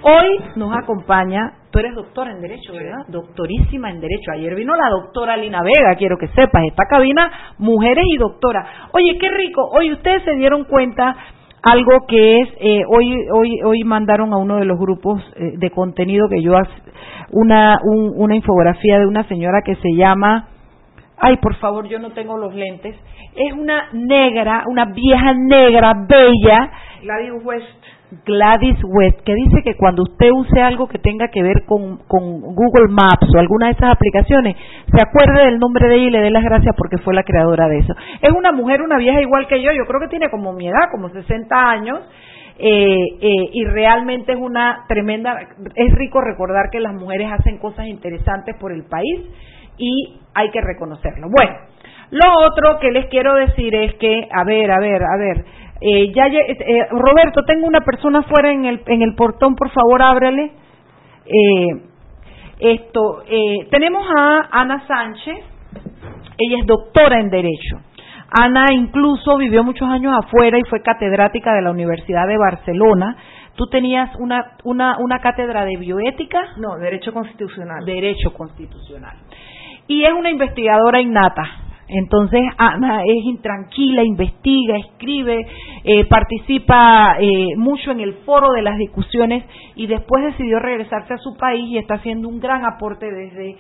Hoy 0.02 0.40
nos 0.56 0.76
acompaña, 0.76 1.54
tú 1.70 1.78
eres 1.78 1.94
doctora 1.94 2.32
en 2.32 2.42
Derecho, 2.42 2.74
¿verdad? 2.74 3.06
Doctorísima 3.10 3.92
en 3.92 4.02
Derecho. 4.02 4.32
Ayer 4.32 4.56
vino 4.56 4.76
la 4.76 4.90
doctora 4.90 5.38
Lina 5.38 5.62
Vega, 5.62 5.96
quiero 6.00 6.18
que 6.18 6.30
sepas, 6.30 6.64
esta 6.66 6.86
cabina, 6.90 7.32
mujeres 7.60 8.06
y 8.08 8.18
doctoras. 8.18 8.68
Oye, 8.92 9.20
qué 9.20 9.30
rico. 9.30 9.70
Hoy 9.72 9.94
ustedes 9.94 10.24
se 10.24 10.34
dieron 10.34 10.64
cuenta 10.64 11.16
algo 11.62 12.08
que 12.08 12.42
es, 12.42 12.50
eh, 12.60 12.82
hoy, 12.88 13.14
hoy, 13.32 13.62
hoy 13.64 13.84
mandaron 13.84 14.34
a 14.34 14.38
uno 14.38 14.58
de 14.58 14.66
los 14.66 14.80
grupos 14.80 15.22
eh, 15.36 15.54
de 15.58 15.70
contenido 15.70 16.28
que 16.28 16.42
yo, 16.42 16.54
una, 17.34 17.78
un, 17.84 18.14
una 18.16 18.36
infografía 18.36 18.98
de 18.98 19.06
una 19.06 19.28
señora 19.28 19.62
que 19.64 19.76
se 19.76 19.94
llama, 19.96 20.48
ay, 21.20 21.38
por 21.38 21.56
favor, 21.56 21.88
yo 21.88 22.00
no 22.00 22.12
tengo 22.12 22.38
los 22.38 22.54
lentes, 22.54 22.96
es 23.36 23.54
una 23.54 23.90
negra, 23.94 24.64
una 24.68 24.86
vieja 24.86 25.34
negra, 25.34 25.94
bella. 26.08 26.72
Gladys 27.02 27.44
West. 27.44 27.86
Gladys 28.26 28.80
West, 28.84 29.20
que 29.24 29.36
dice 29.36 29.62
que 29.64 29.76
cuando 29.76 30.02
usted 30.02 30.32
use 30.32 30.60
algo 30.62 30.88
que 30.88 30.98
tenga 30.98 31.28
que 31.28 31.44
ver 31.44 31.64
con, 31.68 31.98
con 32.08 32.42
Google 32.42 32.90
Maps 32.90 33.28
o 33.36 33.40
alguna 33.40 33.68
de 33.68 33.74
esas 33.74 33.92
aplicaciones, 33.92 34.56
se 34.92 35.00
acuerde 35.00 35.46
del 35.46 35.60
nombre 35.60 35.88
de 35.88 35.96
ella 35.96 36.08
y 36.08 36.12
le 36.12 36.22
dé 36.22 36.32
las 36.32 36.44
gracias 36.44 36.76
porque 36.76 36.98
fue 36.98 37.14
la 37.14 37.24
creadora 37.24 37.68
de 37.68 37.80
eso. 37.80 37.94
Es 38.22 38.32
una 38.32 38.52
mujer, 38.52 38.82
una 38.82 38.98
vieja 38.98 39.22
igual 39.22 39.48
que 39.48 39.62
yo, 39.62 39.72
yo 39.72 39.86
creo 39.86 40.00
que 40.00 40.08
tiene 40.08 40.30
como 40.32 40.54
mi 40.54 40.68
edad, 40.68 40.90
como 40.92 41.10
60 41.10 41.56
años, 41.56 42.00
eh, 42.58 42.98
eh, 43.22 43.50
y 43.54 43.64
realmente 43.66 44.34
es 44.34 44.40
una 44.40 44.86
tremenda, 44.88 45.38
es 45.76 45.94
rico 45.94 46.20
recordar 46.20 46.70
que 46.72 46.80
las 46.80 46.96
mujeres 46.96 47.32
hacen 47.32 47.60
cosas 47.60 47.86
interesantes 47.86 48.56
por 48.60 48.72
el 48.72 48.86
país 48.86 49.22
y 49.80 50.20
hay 50.36 50.52
que 50.52 50.62
reconocerlo. 50.62 51.28
Bueno, 51.30 51.56
lo 52.12 52.46
otro 52.46 52.80
que 52.80 52.92
les 52.92 53.08
quiero 53.08 53.34
decir 53.34 53.74
es 53.74 53.96
que, 53.96 54.28
a 54.32 54.44
ver, 54.44 54.70
a 54.70 54.80
ver, 54.80 55.02
a 55.02 55.18
ver, 55.18 55.46
eh, 55.82 56.12
ya, 56.14 56.28
eh, 56.28 56.88
Roberto, 56.92 57.44
tengo 57.46 57.66
una 57.66 57.82
persona 57.82 58.22
fuera 58.24 58.52
en 58.52 58.66
el, 58.66 58.82
en 58.86 59.02
el 59.02 59.16
portón, 59.16 59.56
por 59.56 59.70
favor, 59.72 60.02
ábrele. 60.02 60.52
Eh, 61.26 61.68
esto, 62.60 63.24
eh, 63.26 63.68
tenemos 63.72 64.06
a 64.18 64.50
Ana 64.52 64.86
Sánchez, 64.86 65.38
ella 66.38 66.58
es 66.60 66.66
doctora 66.68 67.20
en 67.20 67.30
Derecho. 67.30 67.80
Ana 68.32 68.66
incluso 68.74 69.38
vivió 69.38 69.64
muchos 69.64 69.88
años 69.90 70.14
afuera 70.16 70.60
y 70.60 70.64
fue 70.64 70.82
catedrática 70.82 71.54
de 71.54 71.62
la 71.62 71.72
Universidad 71.72 72.28
de 72.28 72.38
Barcelona. 72.38 73.16
¿Tú 73.56 73.68
tenías 73.68 74.16
una, 74.20 74.54
una, 74.64 74.98
una 75.00 75.20
cátedra 75.20 75.66
de 75.66 75.78
bioética? 75.78 76.40
No, 76.58 76.78
Derecho 76.78 77.12
Constitucional. 77.12 77.84
Derecho 77.86 78.34
Constitucional. 78.34 79.18
Y 79.90 80.04
es 80.04 80.14
una 80.14 80.30
investigadora 80.30 81.02
innata, 81.02 81.44
entonces 81.90 82.42
Ana 82.60 83.02
es 83.04 83.26
intranquila, 83.26 84.04
investiga, 84.04 84.78
escribe, 84.78 85.48
eh, 85.84 86.06
participa 86.06 87.16
eh, 87.20 87.56
mucho 87.58 87.90
en 87.90 88.00
el 88.00 88.14
foro 88.26 88.52
de 88.52 88.62
las 88.62 88.78
discusiones 88.78 89.44
y 89.76 89.88
después 89.88 90.24
decidió 90.24 90.60
regresarse 90.60 91.16
a 91.16 91.18
su 91.18 91.36
país 91.36 91.66
y 91.68 91.80
está 91.80 91.96
haciendo 91.96 92.28
un 92.28 92.40
gran 92.40 92.64
aporte 92.64 93.08
desde, 93.12 93.56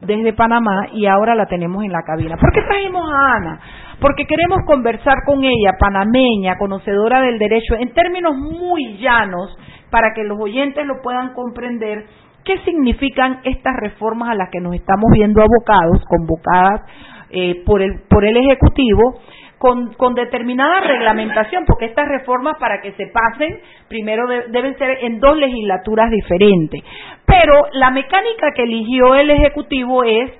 desde 0.00 0.32
Panamá 0.32 0.88
y 0.94 1.04
ahora 1.04 1.34
la 1.34 1.44
tenemos 1.44 1.84
en 1.84 1.92
la 1.92 2.02
cabina. 2.06 2.38
¿Por 2.38 2.52
qué 2.52 2.62
trajimos 2.62 3.04
a 3.06 3.34
Ana? 3.34 3.60
Porque 4.00 4.24
queremos 4.24 4.60
conversar 4.66 5.18
con 5.26 5.44
ella, 5.44 5.72
panameña, 5.78 6.56
conocedora 6.56 7.20
del 7.20 7.38
derecho, 7.38 7.74
en 7.78 7.92
términos 7.92 8.34
muy 8.34 8.96
llanos 8.96 9.54
para 9.90 10.14
que 10.14 10.24
los 10.24 10.40
oyentes 10.40 10.86
lo 10.86 11.02
puedan 11.02 11.34
comprender 11.34 12.06
qué 12.44 12.58
significan 12.64 13.40
estas 13.44 13.74
reformas 13.80 14.30
a 14.30 14.34
las 14.34 14.50
que 14.50 14.60
nos 14.60 14.74
estamos 14.74 15.10
viendo 15.12 15.42
abocados, 15.42 16.04
convocadas 16.08 16.82
eh, 17.30 17.62
por, 17.64 17.82
el, 17.82 18.02
por 18.08 18.24
el 18.24 18.36
Ejecutivo 18.36 19.20
con, 19.58 19.94
con, 19.94 20.14
determinada 20.14 20.80
reglamentación, 20.80 21.64
porque 21.66 21.86
estas 21.86 22.06
reformas 22.06 22.56
para 22.58 22.80
que 22.82 22.92
se 22.92 23.06
pasen, 23.06 23.60
primero 23.88 24.26
deben 24.50 24.76
ser 24.76 24.98
en 25.02 25.20
dos 25.20 25.36
legislaturas 25.38 26.10
diferentes. 26.10 26.82
Pero 27.24 27.62
la 27.72 27.90
mecánica 27.90 28.52
que 28.54 28.64
eligió 28.64 29.14
el 29.14 29.30
Ejecutivo 29.30 30.04
es 30.04 30.30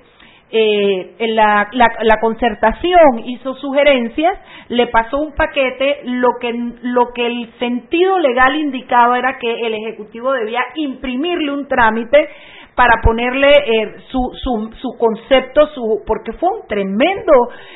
eh, 0.57 1.15
la, 1.33 1.67
la, 1.73 1.91
la, 2.01 2.19
concertación 2.21 3.19
hizo 3.25 3.55
sugerencias, 3.55 4.39
le 4.69 4.87
pasó 4.87 5.17
un 5.17 5.33
paquete, 5.33 5.99
lo 6.05 6.29
que, 6.39 6.53
lo 6.81 7.11
que 7.13 7.27
el 7.27 7.53
sentido 7.59 8.17
legal 8.19 8.55
indicaba 8.55 9.19
era 9.19 9.37
que 9.37 9.51
el 9.67 9.73
Ejecutivo 9.73 10.31
debía 10.31 10.61
imprimirle 10.75 11.51
un 11.51 11.67
trámite 11.67 12.29
para 12.73 13.01
ponerle 13.03 13.49
eh, 13.49 13.95
su, 14.07 14.31
su, 14.41 14.71
su, 14.79 14.97
concepto, 14.97 15.67
su, 15.67 16.03
porque 16.07 16.31
fue 16.33 16.49
un 16.49 16.67
tremendo 16.67 17.33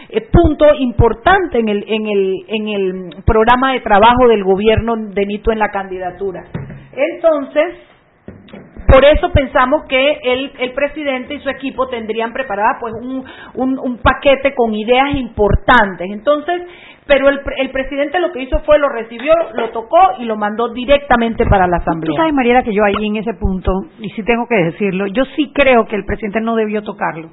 eh, 0.07 0.21
punto 0.31 0.65
importante 0.75 1.59
en 1.59 1.67
el, 1.67 1.83
en, 1.85 2.07
el, 2.07 2.35
en 2.47 2.67
el 2.69 3.23
programa 3.25 3.73
de 3.73 3.81
trabajo 3.81 4.29
del 4.29 4.45
gobierno 4.45 4.95
de 4.95 5.25
Nito 5.25 5.51
en 5.51 5.59
la 5.59 5.69
candidatura. 5.69 6.45
Entonces, 6.93 7.75
por 8.91 9.05
eso 9.05 9.31
pensamos 9.31 9.83
que 9.87 10.19
el, 10.23 10.51
el, 10.59 10.73
presidente 10.73 11.35
y 11.35 11.39
su 11.39 11.49
equipo 11.49 11.87
tendrían 11.87 12.33
preparada 12.33 12.77
pues 12.79 12.93
un, 12.93 13.23
un, 13.55 13.79
un, 13.79 13.97
paquete 13.97 14.53
con 14.55 14.73
ideas 14.73 15.15
importantes. 15.15 16.09
Entonces, 16.11 16.61
pero 17.05 17.29
el, 17.29 17.39
el, 17.57 17.69
presidente 17.71 18.19
lo 18.19 18.31
que 18.31 18.41
hizo 18.41 18.59
fue 18.61 18.79
lo 18.79 18.89
recibió, 18.89 19.33
lo 19.53 19.69
tocó 19.69 19.97
y 20.19 20.25
lo 20.25 20.37
mandó 20.37 20.69
directamente 20.69 21.45
para 21.45 21.67
la 21.67 21.77
Asamblea. 21.77 22.15
Tú 22.15 22.15
sabes, 22.15 22.33
Mariela, 22.33 22.63
que 22.63 22.73
yo 22.73 22.83
ahí 22.83 23.05
en 23.05 23.17
ese 23.17 23.33
punto, 23.33 23.71
y 23.99 24.09
sí 24.11 24.23
tengo 24.23 24.47
que 24.47 24.55
decirlo, 24.55 25.07
yo 25.07 25.23
sí 25.35 25.51
creo 25.53 25.85
que 25.85 25.95
el 25.95 26.05
presidente 26.05 26.41
no 26.41 26.55
debió 26.55 26.81
tocarlo. 26.81 27.29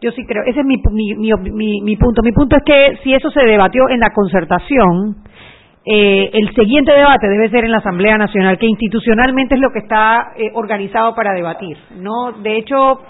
Yo 0.00 0.10
sí 0.10 0.26
creo, 0.26 0.42
ese 0.44 0.60
es 0.60 0.66
mi, 0.66 0.82
mi, 0.90 1.32
mi, 1.52 1.80
mi 1.80 1.96
punto. 1.96 2.22
Mi 2.22 2.32
punto 2.32 2.56
es 2.56 2.62
que 2.64 2.98
si 3.04 3.14
eso 3.14 3.30
se 3.30 3.44
debatió 3.44 3.88
en 3.88 4.00
la 4.00 4.10
concertación, 4.12 5.16
eh, 5.84 6.30
el 6.32 6.54
siguiente 6.54 6.92
debate 6.92 7.28
debe 7.28 7.50
ser 7.50 7.64
en 7.64 7.72
la 7.72 7.78
Asamblea 7.78 8.16
Nacional, 8.16 8.58
que 8.58 8.66
institucionalmente 8.66 9.56
es 9.56 9.60
lo 9.60 9.70
que 9.72 9.80
está 9.80 10.32
eh, 10.36 10.50
organizado 10.54 11.14
para 11.14 11.32
debatir. 11.34 11.76
No, 11.96 12.32
de 12.32 12.56
hecho, 12.56 13.00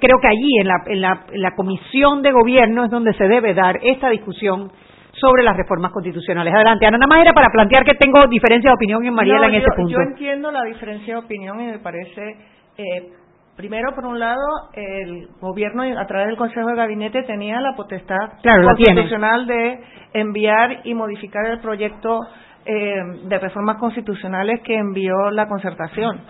creo 0.00 0.18
que 0.20 0.28
allí 0.28 0.58
en 0.60 0.68
la, 0.68 0.74
en 0.86 1.00
la, 1.00 1.24
en 1.32 1.42
la 1.42 1.54
comisión 1.54 2.22
de 2.22 2.32
gobierno 2.32 2.84
es 2.84 2.90
donde 2.90 3.12
se 3.14 3.28
debe 3.28 3.52
dar 3.52 3.78
esta 3.82 4.08
discusión 4.08 4.70
sobre 5.12 5.42
las 5.42 5.56
reformas 5.56 5.92
constitucionales. 5.92 6.52
Adelante, 6.54 6.86
Ana, 6.86 6.98
nada 6.98 7.08
más 7.08 7.20
era 7.20 7.32
para 7.32 7.48
plantear 7.50 7.84
que 7.84 7.94
tengo 7.94 8.26
diferencia 8.26 8.70
de 8.70 8.74
opinión 8.74 9.04
en 9.04 9.14
Mariela 9.14 9.46
en 9.46 9.54
ese 9.54 9.70
punto. 9.76 9.92
Yo 9.92 10.00
entiendo 10.00 10.50
la 10.50 10.64
diferencia 10.64 11.14
de 11.14 11.20
opinión 11.20 11.60
y 11.60 11.66
me 11.66 11.78
parece, 11.78 12.36
eh, 12.76 13.12
primero, 13.56 13.94
por 13.94 14.06
un 14.06 14.18
lado, 14.18 14.42
el 14.72 15.28
gobierno 15.40 15.82
a 15.82 16.06
través 16.06 16.28
del 16.28 16.36
Consejo 16.36 16.68
de 16.68 16.76
Gabinete 16.76 17.22
tenía 17.22 17.60
la 17.60 17.74
potestad 17.74 18.32
constitucional 18.42 19.46
de 19.46 19.80
enviar 20.12 20.80
y 20.84 20.94
modificar 20.94 21.46
el 21.46 21.60
proyecto 21.60 22.20
eh, 22.66 22.94
de 23.24 23.38
reformas 23.38 23.76
constitucionales 23.76 24.60
que 24.62 24.76
envió 24.76 25.30
la 25.30 25.48
concertación. 25.48 26.20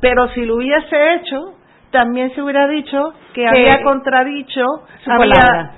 Pero 0.00 0.28
si 0.30 0.44
lo 0.44 0.56
hubiese 0.56 1.14
hecho, 1.14 1.54
también 1.90 2.34
se 2.34 2.42
hubiera 2.42 2.66
dicho 2.66 3.14
que, 3.32 3.46
había 3.46 3.82
contradicho 3.82 4.64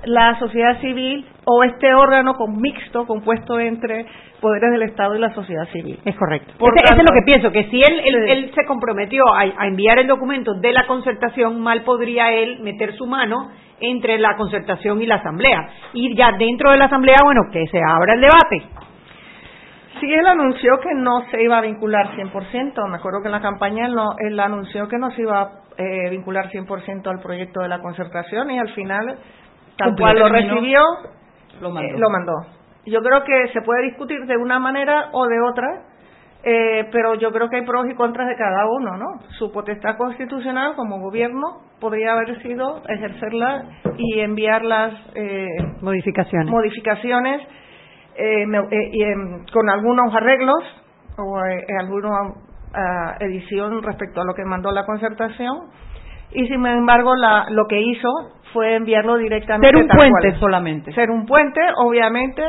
la 0.04 0.38
sociedad 0.38 0.80
civil 0.80 1.26
o 1.50 1.64
este 1.64 1.94
órgano 1.94 2.34
con 2.34 2.60
mixto 2.60 3.06
compuesto 3.06 3.58
entre 3.58 4.04
poderes 4.38 4.70
del 4.70 4.82
Estado 4.82 5.16
y 5.16 5.18
la 5.18 5.32
sociedad 5.32 5.66
civil. 5.72 5.98
Es 6.04 6.14
correcto. 6.14 6.52
Eso 6.58 6.94
es 6.94 6.98
lo 6.98 7.14
que 7.14 7.24
pienso, 7.24 7.50
que 7.50 7.64
si 7.70 7.80
él, 7.80 8.00
él, 8.28 8.50
se 8.54 8.66
comprometió 8.66 9.22
a, 9.34 9.66
enviar 9.66 9.98
el 9.98 10.06
documento 10.06 10.52
de 10.54 10.72
la 10.72 10.86
concertación, 10.86 11.58
mal 11.60 11.82
podría 11.84 12.32
él 12.32 12.60
meter 12.60 12.92
su 12.96 13.06
mano 13.06 13.48
entre 13.80 14.18
la 14.18 14.36
concertación 14.36 15.00
y 15.00 15.06
la 15.06 15.16
asamblea. 15.16 15.70
Y 15.94 16.14
ya 16.14 16.32
dentro 16.32 16.70
de 16.70 16.76
la 16.76 16.84
asamblea, 16.84 17.16
bueno, 17.24 17.40
que 17.50 17.66
se 17.68 17.78
abra 17.78 18.14
el 18.14 18.20
debate. 18.20 18.88
Sí, 20.00 20.12
él 20.12 20.26
anunció 20.26 20.78
que 20.80 20.94
no 20.94 21.22
se 21.30 21.42
iba 21.42 21.58
a 21.58 21.62
vincular 21.62 22.10
100%. 22.14 22.88
Me 22.90 22.96
acuerdo 22.96 23.22
que 23.22 23.28
en 23.28 23.32
la 23.32 23.40
campaña 23.40 23.86
él, 23.86 23.94
no, 23.94 24.10
él 24.18 24.38
anunció 24.38 24.86
que 24.86 24.98
no 24.98 25.10
se 25.12 25.22
iba 25.22 25.40
a 25.40 25.50
eh, 25.78 26.10
vincular 26.10 26.50
100% 26.50 27.08
al 27.08 27.20
proyecto 27.20 27.62
de 27.62 27.68
la 27.68 27.80
concertación 27.80 28.50
y 28.50 28.58
al 28.58 28.68
final, 28.74 29.18
tal 29.76 29.96
cual 29.96 30.18
lo 30.18 30.28
recibió, 30.28 30.80
lo 31.60 31.70
mandó. 31.70 31.94
Eh, 31.94 31.98
lo 31.98 32.10
mandó. 32.10 32.32
Yo 32.86 33.00
creo 33.02 33.22
que 33.24 33.52
se 33.52 33.60
puede 33.62 33.82
discutir 33.82 34.24
de 34.26 34.36
una 34.36 34.58
manera 34.58 35.10
o 35.12 35.26
de 35.26 35.40
otra, 35.40 35.82
eh, 36.42 36.88
pero 36.92 37.14
yo 37.14 37.32
creo 37.32 37.48
que 37.48 37.56
hay 37.56 37.66
pros 37.66 37.86
y 37.90 37.94
contras 37.94 38.28
de 38.28 38.36
cada 38.36 38.66
uno, 38.66 38.96
¿no? 38.96 39.20
Su 39.38 39.52
potestad 39.52 39.96
constitucional 39.96 40.74
como 40.76 41.00
gobierno 41.00 41.62
podría 41.80 42.12
haber 42.12 42.40
sido 42.42 42.82
ejercerla 42.88 43.64
y 43.96 44.20
enviar 44.20 44.64
las 44.64 44.94
eh, 45.14 45.46
modificaciones, 45.82 46.50
modificaciones 46.50 47.42
eh, 48.16 48.42
em, 48.42 49.44
con 49.52 49.68
algunos 49.68 50.14
arreglos 50.14 50.62
o 51.18 51.38
alguna 51.80 52.34
ah, 52.72 53.16
edición 53.20 53.82
respecto 53.82 54.20
a 54.20 54.24
lo 54.24 54.34
que 54.34 54.44
mandó 54.44 54.70
la 54.70 54.86
concertación 54.86 55.70
y 56.32 56.46
sin 56.46 56.66
embargo 56.66 57.14
la, 57.16 57.46
lo 57.50 57.66
que 57.66 57.80
hizo 57.80 58.08
fue 58.52 58.76
enviarlo 58.76 59.16
directamente. 59.16 59.68
Ser 59.68 59.76
un 59.76 59.88
puente 59.88 60.38
solamente. 60.38 60.92
Ser 60.92 61.10
un 61.10 61.26
puente, 61.26 61.60
obviamente 61.76 62.42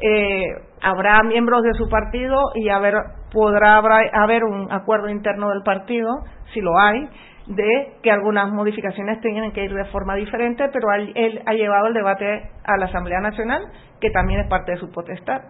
eh, 0.00 0.46
habrá 0.80 1.22
miembros 1.22 1.62
de 1.62 1.74
su 1.74 1.88
partido 1.88 2.40
y 2.54 2.68
haber, 2.68 2.94
podrá 3.32 3.76
haber 3.76 4.44
un 4.44 4.70
acuerdo 4.72 5.08
interno 5.08 5.50
del 5.50 5.62
partido, 5.62 6.08
si 6.52 6.60
lo 6.60 6.78
hay, 6.78 7.08
de 7.46 7.94
que 8.02 8.10
algunas 8.10 8.50
modificaciones 8.52 9.20
tengan 9.20 9.52
que 9.52 9.64
ir 9.64 9.74
de 9.74 9.84
forma 9.86 10.14
diferente, 10.14 10.68
pero 10.72 10.88
él 10.92 11.42
ha 11.46 11.52
llevado 11.54 11.86
el 11.86 11.94
debate 11.94 12.50
a 12.64 12.76
la 12.76 12.86
Asamblea 12.86 13.20
Nacional, 13.20 13.62
que 14.00 14.10
también 14.10 14.40
es 14.40 14.48
parte 14.48 14.72
de 14.72 14.78
su 14.78 14.90
potestad. 14.90 15.42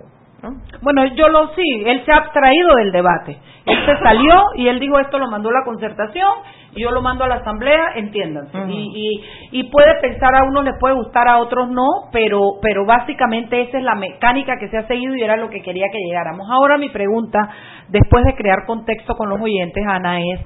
Bueno, 0.81 1.07
yo 1.15 1.29
lo 1.29 1.55
sí, 1.55 1.85
él 1.87 2.03
se 2.05 2.13
ha 2.13 2.17
abstraído 2.17 2.75
del 2.77 2.91
debate. 2.91 3.39
Él 3.65 3.79
se 3.87 3.97
salió 4.03 4.43
y 4.57 4.67
él 4.67 4.81
dijo 4.81 4.99
esto 4.99 5.19
lo 5.19 5.31
mandó 5.31 5.51
a 5.51 5.53
la 5.53 5.65
concertación 5.65 6.29
y 6.75 6.83
yo 6.83 6.91
lo 6.91 7.01
mando 7.01 7.25
a 7.25 7.29
la 7.29 7.37
asamblea, 7.37 7.93
entiéndanse. 7.95 8.59
y, 8.69 9.23
y, 9.53 9.65
puede 9.71 10.01
pensar 10.01 10.35
a 10.35 10.45
unos 10.45 10.65
le 10.65 10.73
puede 10.81 10.95
gustar, 10.95 11.29
a 11.29 11.39
otros 11.39 11.69
no, 11.69 11.87
pero, 12.13 12.41
pero 12.61 12.85
básicamente 12.85 13.61
esa 13.61 13.79
es 13.79 13.85
la 13.85 13.95
mecánica 13.95 14.59
que 14.59 14.69
se 14.69 14.79
ha 14.79 14.87
seguido 14.89 15.15
y 15.15 15.23
era 15.23 15.37
lo 15.37 15.49
que 15.49 15.63
quería 15.63 15.87
que 15.93 15.99
llegáramos. 15.99 16.49
Ahora 16.51 16.77
mi 16.77 16.89
pregunta, 16.89 17.39
después 17.89 18.25
de 18.25 18.35
crear 18.35 18.67
contexto 18.67 19.15
con 19.15 19.29
los 19.29 19.41
oyentes, 19.41 19.85
Ana, 19.87 20.21
es, 20.21 20.41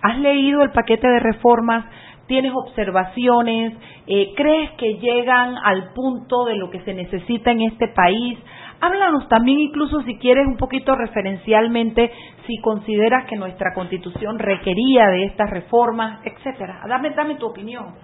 ¿has 0.00 0.18
leído 0.20 0.62
el 0.62 0.70
paquete 0.70 1.06
de 1.06 1.20
reformas? 1.20 1.84
¿Tienes 2.26 2.52
observaciones? 2.54 3.74
Eh, 4.06 4.32
¿Crees 4.34 4.70
que 4.78 4.94
llegan 4.94 5.56
al 5.62 5.92
punto 5.92 6.46
de 6.46 6.56
lo 6.56 6.70
que 6.70 6.80
se 6.80 6.94
necesita 6.94 7.50
en 7.50 7.62
este 7.62 7.88
país? 7.88 8.38
Háblanos 8.84 9.26
también 9.28 9.60
incluso 9.60 10.02
si 10.02 10.18
quieres 10.18 10.46
un 10.46 10.58
poquito 10.58 10.94
referencialmente 10.94 12.10
si 12.46 12.60
consideras 12.60 13.24
que 13.24 13.36
nuestra 13.36 13.72
Constitución 13.72 14.38
requería 14.38 15.06
de 15.06 15.24
estas 15.24 15.48
reformas, 15.48 16.20
etcétera. 16.26 16.82
Dame 16.86 17.10
dame 17.16 17.36
tu 17.36 17.46
opinión. 17.46 17.94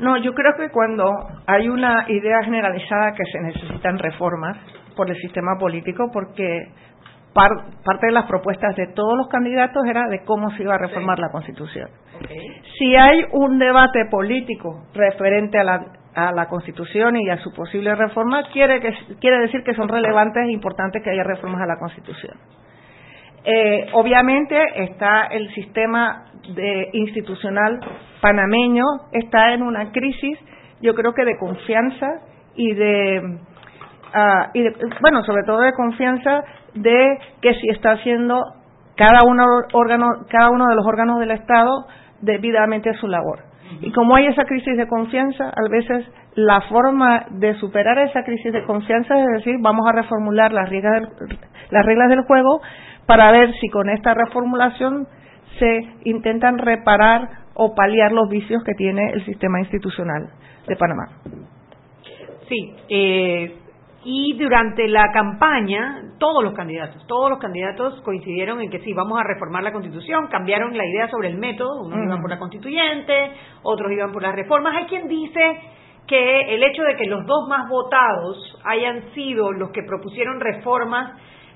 No, 0.00 0.16
yo 0.16 0.34
creo 0.34 0.54
que 0.56 0.70
cuando 0.72 1.04
hay 1.46 1.68
una 1.68 2.06
idea 2.08 2.42
generalizada 2.42 3.12
que 3.12 3.24
se 3.30 3.40
necesitan 3.42 3.96
reformas 4.00 4.56
por 4.96 5.08
el 5.08 5.16
sistema 5.18 5.56
político, 5.60 6.10
porque 6.12 6.66
parte 7.32 8.06
de 8.06 8.12
las 8.12 8.26
propuestas 8.26 8.74
de 8.74 8.88
todos 8.88 9.16
los 9.16 9.28
candidatos 9.28 9.84
era 9.86 10.08
de 10.08 10.24
cómo 10.24 10.50
se 10.56 10.64
iba 10.64 10.74
a 10.74 10.78
reformar 10.78 11.20
la 11.20 11.30
Constitución. 11.30 11.88
Si 12.76 12.96
hay 12.96 13.24
un 13.30 13.56
debate 13.56 14.06
político 14.10 14.82
referente 14.94 15.60
a 15.60 15.64
la, 15.64 15.86
a 16.14 16.32
la 16.32 16.46
Constitución 16.46 17.16
y 17.16 17.30
a 17.30 17.38
su 17.38 17.52
posible 17.52 17.94
reforma, 17.94 18.42
quiere, 18.52 18.80
que, 18.80 18.92
quiere 19.20 19.38
decir 19.40 19.62
que 19.64 19.74
son 19.74 19.88
relevantes 19.88 20.44
e 20.44 20.52
importantes 20.52 21.02
que 21.02 21.10
haya 21.10 21.24
reformas 21.24 21.62
a 21.62 21.66
la 21.66 21.78
Constitución. 21.78 22.36
Eh, 23.44 23.86
obviamente 23.92 24.56
está 24.76 25.26
el 25.26 25.52
sistema 25.54 26.26
de 26.54 26.90
institucional 26.92 27.80
panameño, 28.20 28.84
está 29.12 29.52
en 29.52 29.62
una 29.62 29.90
crisis, 29.90 30.38
yo 30.80 30.94
creo 30.94 31.12
que 31.12 31.24
de 31.24 31.38
confianza 31.38 32.20
y 32.54 32.72
de, 32.74 33.38
ah, 34.14 34.50
y 34.54 34.62
bueno, 35.00 35.24
sobre 35.24 35.42
todo 35.44 35.60
de 35.60 35.72
confianza 35.72 36.44
de 36.74 37.18
que 37.40 37.54
si 37.54 37.68
está 37.68 37.92
haciendo 37.92 38.40
cada 38.96 39.20
uno, 39.26 39.44
órgano, 39.72 40.06
cada 40.28 40.50
uno 40.50 40.68
de 40.68 40.76
los 40.76 40.86
órganos 40.86 41.18
del 41.18 41.32
Estado 41.32 41.86
debidamente 42.20 42.92
su 42.94 43.08
labor. 43.08 43.51
Y 43.80 43.92
como 43.92 44.16
hay 44.16 44.26
esa 44.26 44.44
crisis 44.44 44.76
de 44.76 44.86
confianza, 44.86 45.48
a 45.48 45.68
veces 45.70 46.06
la 46.34 46.62
forma 46.62 47.26
de 47.30 47.54
superar 47.54 47.98
esa 47.98 48.24
crisis 48.24 48.52
de 48.52 48.64
confianza 48.64 49.18
es 49.18 49.26
decir, 49.38 49.56
vamos 49.60 49.86
a 49.88 49.92
reformular 49.92 50.52
las 50.52 50.68
reglas 50.68 51.02
del, 51.18 51.38
las 51.70 51.86
reglas 51.86 52.08
del 52.08 52.22
juego 52.22 52.60
para 53.06 53.30
ver 53.32 53.52
si 53.60 53.68
con 53.68 53.90
esta 53.90 54.14
reformulación 54.14 55.06
se 55.58 55.88
intentan 56.04 56.58
reparar 56.58 57.28
o 57.54 57.74
paliar 57.74 58.12
los 58.12 58.28
vicios 58.28 58.62
que 58.64 58.74
tiene 58.74 59.10
el 59.12 59.24
sistema 59.24 59.60
institucional 59.60 60.30
de 60.66 60.76
Panamá. 60.76 61.08
Sí, 62.48 62.74
eh, 62.88 63.56
y 64.04 64.36
durante 64.36 64.88
la 64.88 65.12
campaña, 65.12 66.14
todos 66.18 66.42
los 66.42 66.54
candidatos, 66.54 67.06
todos 67.06 67.30
los 67.30 67.38
candidatos 67.38 68.00
coincidieron 68.02 68.60
en 68.60 68.70
que 68.70 68.80
sí, 68.80 68.92
vamos 68.92 69.18
a 69.18 69.24
reformar 69.24 69.62
la 69.62 69.72
constitución, 69.72 70.26
cambiaron 70.28 70.76
la 70.76 70.84
idea 70.84 71.08
sobre 71.08 71.28
el 71.28 71.38
método, 71.38 71.84
unos 71.84 72.04
iban 72.04 72.20
por 72.20 72.30
la 72.30 72.38
constituyente, 72.38 73.32
otros 73.62 73.92
iban 73.92 74.12
por 74.12 74.22
las 74.22 74.34
reformas. 74.34 74.74
Hay 74.76 74.86
quien 74.86 75.06
dice 75.06 75.40
que 76.06 76.54
el 76.54 76.62
hecho 76.64 76.82
de 76.82 76.96
que 76.96 77.06
los 77.06 77.24
dos 77.26 77.48
más 77.48 77.68
votados 77.68 78.58
hayan 78.64 79.12
sido 79.14 79.52
los 79.52 79.70
que 79.70 79.82
propusieron 79.84 80.40
reformas, 80.40 81.12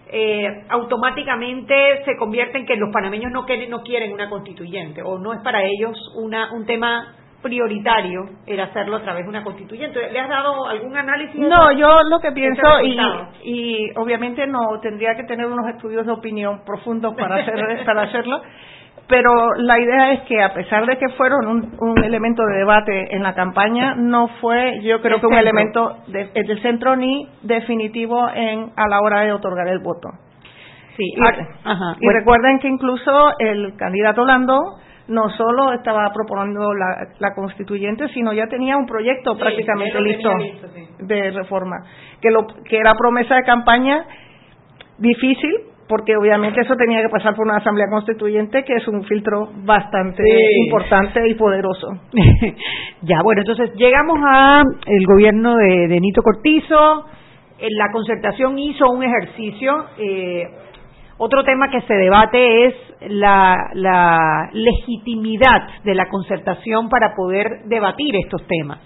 eh, 0.09 0.65
automáticamente 0.69 2.05
se 2.05 2.17
convierte 2.17 2.59
en 2.59 2.67
que 2.67 2.77
los 2.77 2.93
panameños 2.93 3.33
no 3.33 3.45
quieren, 3.45 3.71
no 3.71 3.83
quieren 3.83 4.13
una 4.13 4.31
constituyente 4.31 5.03
o 5.03 5.19
no 5.19 5.33
es 5.33 5.41
para 5.41 5.65
ellos 5.65 5.99
una, 6.15 6.53
un 6.53 6.65
tema 6.65 7.17
prioritario 7.47 8.25
el 8.45 8.59
hacerlo 8.59 8.97
a 8.97 9.03
través 9.03 9.23
de 9.23 9.29
una 9.29 9.45
constituyente. 9.45 10.11
¿Le 10.11 10.19
has 10.19 10.29
dado 10.29 10.67
algún 10.67 10.97
análisis? 10.97 11.37
No, 11.37 11.71
yo 11.71 12.01
lo 12.11 12.19
que 12.19 12.33
pienso, 12.33 12.81
y, 12.83 12.99
y 13.45 13.91
obviamente 13.97 14.49
no 14.49 14.81
tendría 14.83 15.15
que 15.15 15.23
tener 15.23 15.47
unos 15.47 15.69
estudios 15.69 16.05
de 16.05 16.13
opinión 16.13 16.63
profundos 16.67 17.15
para, 17.15 17.37
hacer, 17.37 17.55
para 17.87 18.03
hacerlo, 18.03 18.43
pero 19.07 19.55
la 19.59 19.79
idea 19.79 20.13
es 20.15 20.23
que 20.23 20.43
a 20.43 20.53
pesar 20.55 20.87
de 20.87 20.99
que 20.99 21.09
fueron 21.11 21.71
un, 21.79 22.05
elemento 22.05 22.43
de 22.45 22.59
debate 22.59 23.15
en 23.15 23.23
la 23.23 23.35
campaña, 23.35 23.95
no 23.95 24.27
fue, 24.41 24.81
yo 24.83 25.01
creo 25.01 25.21
que 25.21 25.29
un 25.29 25.35
elemento 25.35 25.99
de, 26.09 26.27
del 26.35 26.61
centro 26.63 26.97
ni 26.97 27.29
definitivo 27.43 28.29
en 28.35 28.73
a 28.75 28.89
la 28.89 28.99
hora 29.01 29.21
de 29.21 29.33
otorgar 29.33 29.69
el 29.69 29.79
voto. 29.79 30.09
Sí, 30.97 31.05
y, 31.05 32.05
y 32.05 32.09
recuerden 32.09 32.59
que 32.59 32.67
incluso 32.67 33.39
el 33.39 33.77
candidato 33.77 34.25
Lando 34.25 34.79
no 35.09 35.29
solo 35.31 35.73
estaba 35.73 36.11
proponiendo 36.13 36.73
la, 36.75 37.35
constituyente, 37.35 38.09
sino 38.09 38.33
ya 38.33 38.47
tenía 38.47 38.77
un 38.77 38.87
proyecto 38.87 39.37
prácticamente 39.37 40.01
listo, 40.01 40.31
de 41.01 41.31
reforma, 41.31 41.77
que, 42.21 42.31
lo, 42.31 42.47
que 42.65 42.79
era 42.79 42.95
promesa 42.95 43.37
de 43.37 43.43
campaña 43.45 44.05
difícil, 44.99 45.53
porque 45.89 46.17
obviamente 46.17 46.61
eso 46.61 46.75
tenía 46.75 47.01
que 47.03 47.09
pasar 47.09 47.37
por 47.37 47.47
una 47.47 47.59
asamblea 47.59 47.87
constituyente 47.89 48.65
que 48.65 48.75
es 48.75 48.89
un 48.89 49.05
filtro 49.05 49.51
bastante 49.65 50.23
importante 50.67 51.29
y 51.29 51.35
poderoso. 51.35 51.89
ya, 53.03 53.19
bueno, 53.23 53.43
entonces 53.43 53.73
llegamos 53.77 54.19
a 54.25 54.63
el 54.87 55.07
gobierno 55.07 55.55
de, 55.57 55.87
de 55.89 56.01
Nito 56.01 56.23
Cortizo, 56.23 57.07
la 57.59 57.91
concertación 57.93 58.59
hizo 58.59 58.91
un 58.91 59.03
ejercicio 59.03 59.87
eh, 59.99 60.45
otro 61.19 61.45
tema 61.45 61.71
que 61.71 61.81
se 61.83 61.95
debate 61.95 62.67
es 62.67 62.75
la, 63.09 64.51
legitimidad 64.53 65.83
de 65.85 65.95
la 65.95 66.09
concertación 66.09 66.89
para 66.89 67.15
poder 67.15 67.63
debatir 67.67 68.17
estos 68.17 68.47
temas 68.47 68.81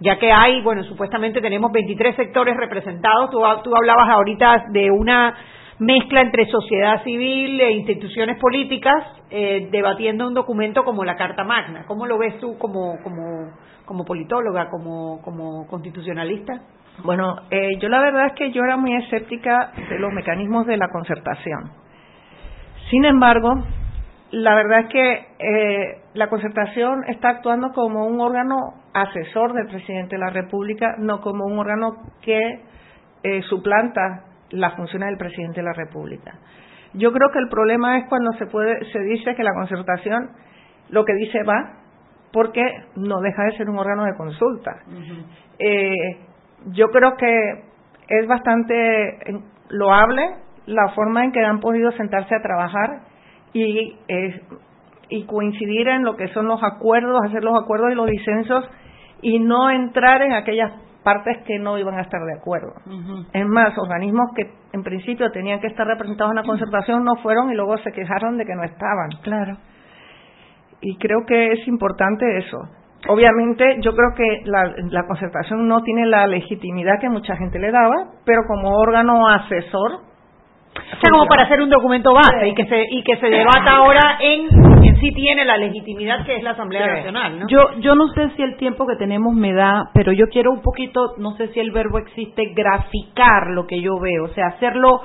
ya 0.00 0.16
que 0.16 0.30
hay, 0.30 0.62
bueno, 0.62 0.84
supuestamente 0.84 1.40
tenemos 1.40 1.72
23 1.72 2.14
sectores 2.14 2.56
representados, 2.56 3.30
tú, 3.30 3.44
hablabas 3.44 4.08
ahorita 4.08 4.66
de 4.70 4.92
una 4.92 5.34
mezcla 5.80 6.20
entre 6.20 6.46
sociedad 6.46 7.02
civil 7.02 7.60
e 7.60 7.72
instituciones 7.72 8.38
políticas 8.38 8.94
eh, 9.28 9.68
debatiendo 9.72 10.28
un 10.28 10.34
documento 10.34 10.84
como 10.84 11.04
la 11.04 11.16
Carta 11.16 11.42
Magna. 11.42 11.84
¿Cómo 11.86 12.06
lo 12.06 12.16
ves 12.16 12.38
tú 12.38 12.56
como, 12.58 13.02
como, 13.02 13.50
como 13.84 14.04
politóloga, 14.04 14.70
como, 14.70 15.20
como 15.22 15.66
constitucionalista? 15.66 16.62
Bueno, 17.04 17.36
eh, 17.50 17.78
yo 17.80 17.88
la 17.88 18.00
verdad 18.00 18.26
es 18.26 18.32
que 18.32 18.50
yo 18.50 18.62
era 18.64 18.76
muy 18.76 18.94
escéptica 18.94 19.72
de 19.88 19.98
los 19.98 20.12
mecanismos 20.12 20.66
de 20.66 20.76
la 20.76 20.88
concertación. 20.88 21.70
Sin 22.90 23.04
embargo, 23.04 23.54
la 24.30 24.54
verdad 24.54 24.80
es 24.80 24.86
que 24.88 25.26
eh, 25.38 26.02
la 26.14 26.28
concertación 26.28 27.04
está 27.08 27.30
actuando 27.30 27.70
como 27.72 28.06
un 28.06 28.20
órgano 28.20 28.56
asesor 28.92 29.52
del 29.52 29.68
presidente 29.68 30.16
de 30.16 30.20
la 30.20 30.30
República, 30.30 30.96
no 30.98 31.20
como 31.20 31.44
un 31.44 31.58
órgano 31.58 31.96
que 32.22 32.62
eh, 33.22 33.42
suplanta 33.42 34.24
las 34.50 34.74
funciones 34.74 35.08
del 35.10 35.18
presidente 35.18 35.60
de 35.60 35.66
la 35.66 35.74
República. 35.74 36.34
Yo 36.94 37.12
creo 37.12 37.30
que 37.30 37.38
el 37.38 37.48
problema 37.48 37.98
es 37.98 38.08
cuando 38.08 38.32
se 38.32 38.46
puede, 38.46 38.84
se 38.92 39.00
dice 39.00 39.34
que 39.34 39.44
la 39.44 39.52
concertación 39.52 40.30
lo 40.88 41.04
que 41.04 41.14
dice 41.14 41.42
va, 41.42 41.74
porque 42.32 42.62
no 42.96 43.20
deja 43.20 43.44
de 43.44 43.56
ser 43.56 43.68
un 43.68 43.78
órgano 43.78 44.04
de 44.04 44.16
consulta 44.16 44.82
yo 46.66 46.88
creo 46.88 47.16
que 47.16 47.64
es 48.08 48.26
bastante 48.26 49.18
loable 49.68 50.22
la 50.66 50.90
forma 50.90 51.24
en 51.24 51.32
que 51.32 51.44
han 51.44 51.60
podido 51.60 51.90
sentarse 51.92 52.34
a 52.34 52.42
trabajar 52.42 53.00
y, 53.52 53.96
y 55.08 55.24
coincidir 55.24 55.88
en 55.88 56.04
lo 56.04 56.16
que 56.16 56.28
son 56.28 56.46
los 56.46 56.62
acuerdos, 56.62 57.20
hacer 57.24 57.42
los 57.42 57.60
acuerdos 57.60 57.92
y 57.92 57.94
los 57.94 58.06
disensos 58.06 58.68
y 59.22 59.38
no 59.38 59.70
entrar 59.70 60.22
en 60.22 60.32
aquellas 60.32 60.72
partes 61.02 61.38
que 61.46 61.58
no 61.58 61.78
iban 61.78 61.94
a 61.94 62.02
estar 62.02 62.20
de 62.22 62.34
acuerdo. 62.34 62.74
Es 63.32 63.46
más, 63.46 63.76
organismos 63.78 64.30
que 64.36 64.50
en 64.72 64.82
principio 64.82 65.30
tenían 65.30 65.60
que 65.60 65.68
estar 65.68 65.86
representados 65.86 66.32
en 66.32 66.36
la 66.36 66.42
concertación 66.42 67.04
no 67.04 67.16
fueron 67.22 67.50
y 67.50 67.54
luego 67.54 67.78
se 67.78 67.92
quejaron 67.92 68.36
de 68.36 68.44
que 68.44 68.54
no 68.54 68.64
estaban. 68.64 69.08
Claro. 69.22 69.56
Y 70.80 70.96
creo 70.98 71.24
que 71.26 71.52
es 71.52 71.66
importante 71.66 72.38
eso. 72.38 72.58
Obviamente, 73.06 73.76
yo 73.80 73.92
creo 73.94 74.12
que 74.16 74.42
la, 74.44 75.06
concertación 75.06 75.68
no 75.68 75.82
tiene 75.82 76.06
la 76.06 76.26
legitimidad 76.26 76.98
que 77.00 77.08
mucha 77.08 77.36
gente 77.36 77.58
le 77.58 77.70
daba, 77.70 78.10
pero 78.24 78.42
como 78.48 78.76
órgano 78.76 79.28
asesor, 79.28 79.92
o 79.92 81.00
sea, 81.00 81.10
como 81.10 81.26
para 81.26 81.44
hacer 81.44 81.60
un 81.60 81.70
documento 81.70 82.12
base 82.12 82.48
y 82.48 82.54
que 82.54 82.66
se 82.66 82.84
y 82.90 83.02
que 83.02 83.16
se 83.16 83.28
debata 83.28 83.76
ahora 83.76 84.18
en 84.20 84.48
en 84.84 84.96
sí 85.00 85.10
tiene 85.12 85.44
la 85.44 85.56
legitimidad 85.56 86.24
que 86.24 86.36
es 86.36 86.42
la 86.42 86.50
Asamblea 86.50 86.86
Nacional, 86.86 87.40
¿no? 87.40 87.46
Yo 87.48 87.80
yo 87.80 87.94
no 87.94 88.08
sé 88.08 88.30
si 88.36 88.42
el 88.42 88.56
tiempo 88.56 88.86
que 88.86 88.96
tenemos 88.96 89.34
me 89.34 89.52
da, 89.52 89.90
pero 89.94 90.12
yo 90.12 90.26
quiero 90.26 90.50
un 90.50 90.60
poquito, 90.60 91.14
no 91.18 91.32
sé 91.36 91.48
si 91.48 91.60
el 91.60 91.70
verbo 91.70 91.98
existe, 91.98 92.52
graficar 92.54 93.48
lo 93.48 93.66
que 93.66 93.80
yo 93.80 93.98
veo, 94.00 94.24
o 94.24 94.34
sea, 94.34 94.48
hacerlo 94.48 95.00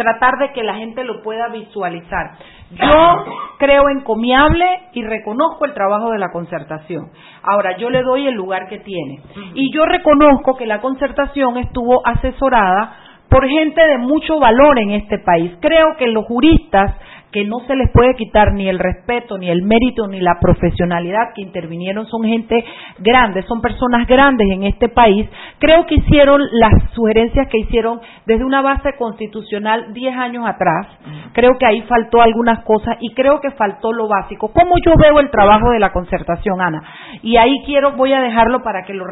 tratar 0.00 0.38
de 0.38 0.52
que 0.52 0.62
la 0.62 0.76
gente 0.76 1.04
lo 1.04 1.20
pueda 1.20 1.48
visualizar. 1.48 2.38
Yo 2.70 3.24
creo 3.58 3.90
encomiable 3.90 4.64
y 4.94 5.02
reconozco 5.02 5.66
el 5.66 5.74
trabajo 5.74 6.10
de 6.10 6.18
la 6.18 6.30
concertación. 6.32 7.10
Ahora, 7.42 7.76
yo 7.76 7.90
le 7.90 8.02
doy 8.02 8.26
el 8.26 8.34
lugar 8.34 8.66
que 8.68 8.78
tiene. 8.78 9.20
Y 9.52 9.70
yo 9.74 9.84
reconozco 9.84 10.56
que 10.56 10.64
la 10.64 10.80
concertación 10.80 11.58
estuvo 11.58 12.00
asesorada 12.06 12.96
por 13.28 13.46
gente 13.46 13.86
de 13.86 13.98
mucho 13.98 14.40
valor 14.40 14.78
en 14.78 14.92
este 14.92 15.18
país. 15.18 15.52
Creo 15.60 15.96
que 15.98 16.06
los 16.06 16.24
juristas 16.24 16.96
que 17.32 17.44
no 17.44 17.60
se 17.66 17.76
les 17.76 17.90
puede 17.92 18.14
quitar 18.14 18.52
ni 18.52 18.68
el 18.68 18.78
respeto, 18.78 19.38
ni 19.38 19.50
el 19.50 19.62
mérito, 19.62 20.08
ni 20.08 20.20
la 20.20 20.38
profesionalidad 20.40 21.32
que 21.34 21.42
intervinieron, 21.42 22.06
son 22.06 22.24
gente 22.24 22.64
grande, 22.98 23.42
son 23.42 23.60
personas 23.60 24.06
grandes 24.06 24.48
en 24.50 24.64
este 24.64 24.88
país. 24.88 25.28
Creo 25.58 25.86
que 25.86 25.96
hicieron 25.96 26.40
las 26.52 26.72
sugerencias 26.92 27.48
que 27.48 27.58
hicieron 27.58 28.00
desde 28.26 28.44
una 28.44 28.62
base 28.62 28.94
constitucional 28.98 29.92
diez 29.92 30.16
años 30.16 30.44
atrás. 30.46 30.86
creo 31.32 31.56
que 31.58 31.66
ahí 31.66 31.82
faltó 31.82 32.20
algunas 32.20 32.64
cosas 32.64 32.96
y 33.00 33.14
creo 33.14 33.40
que 33.40 33.50
faltó 33.52 33.92
lo 33.92 34.08
básico. 34.08 34.52
¿Cómo 34.52 34.76
yo 34.84 34.94
veo 34.96 35.20
el 35.20 35.30
trabajo 35.30 35.70
de 35.70 35.78
la 35.78 35.92
concertación, 35.92 36.60
Ana? 36.60 36.82
Y 37.22 37.36
ahí 37.36 37.62
quiero, 37.64 37.92
voy 37.92 38.12
a 38.12 38.20
dejarlo 38.20 38.62
para 38.62 38.82
que 38.84 38.94
lo 38.94 39.04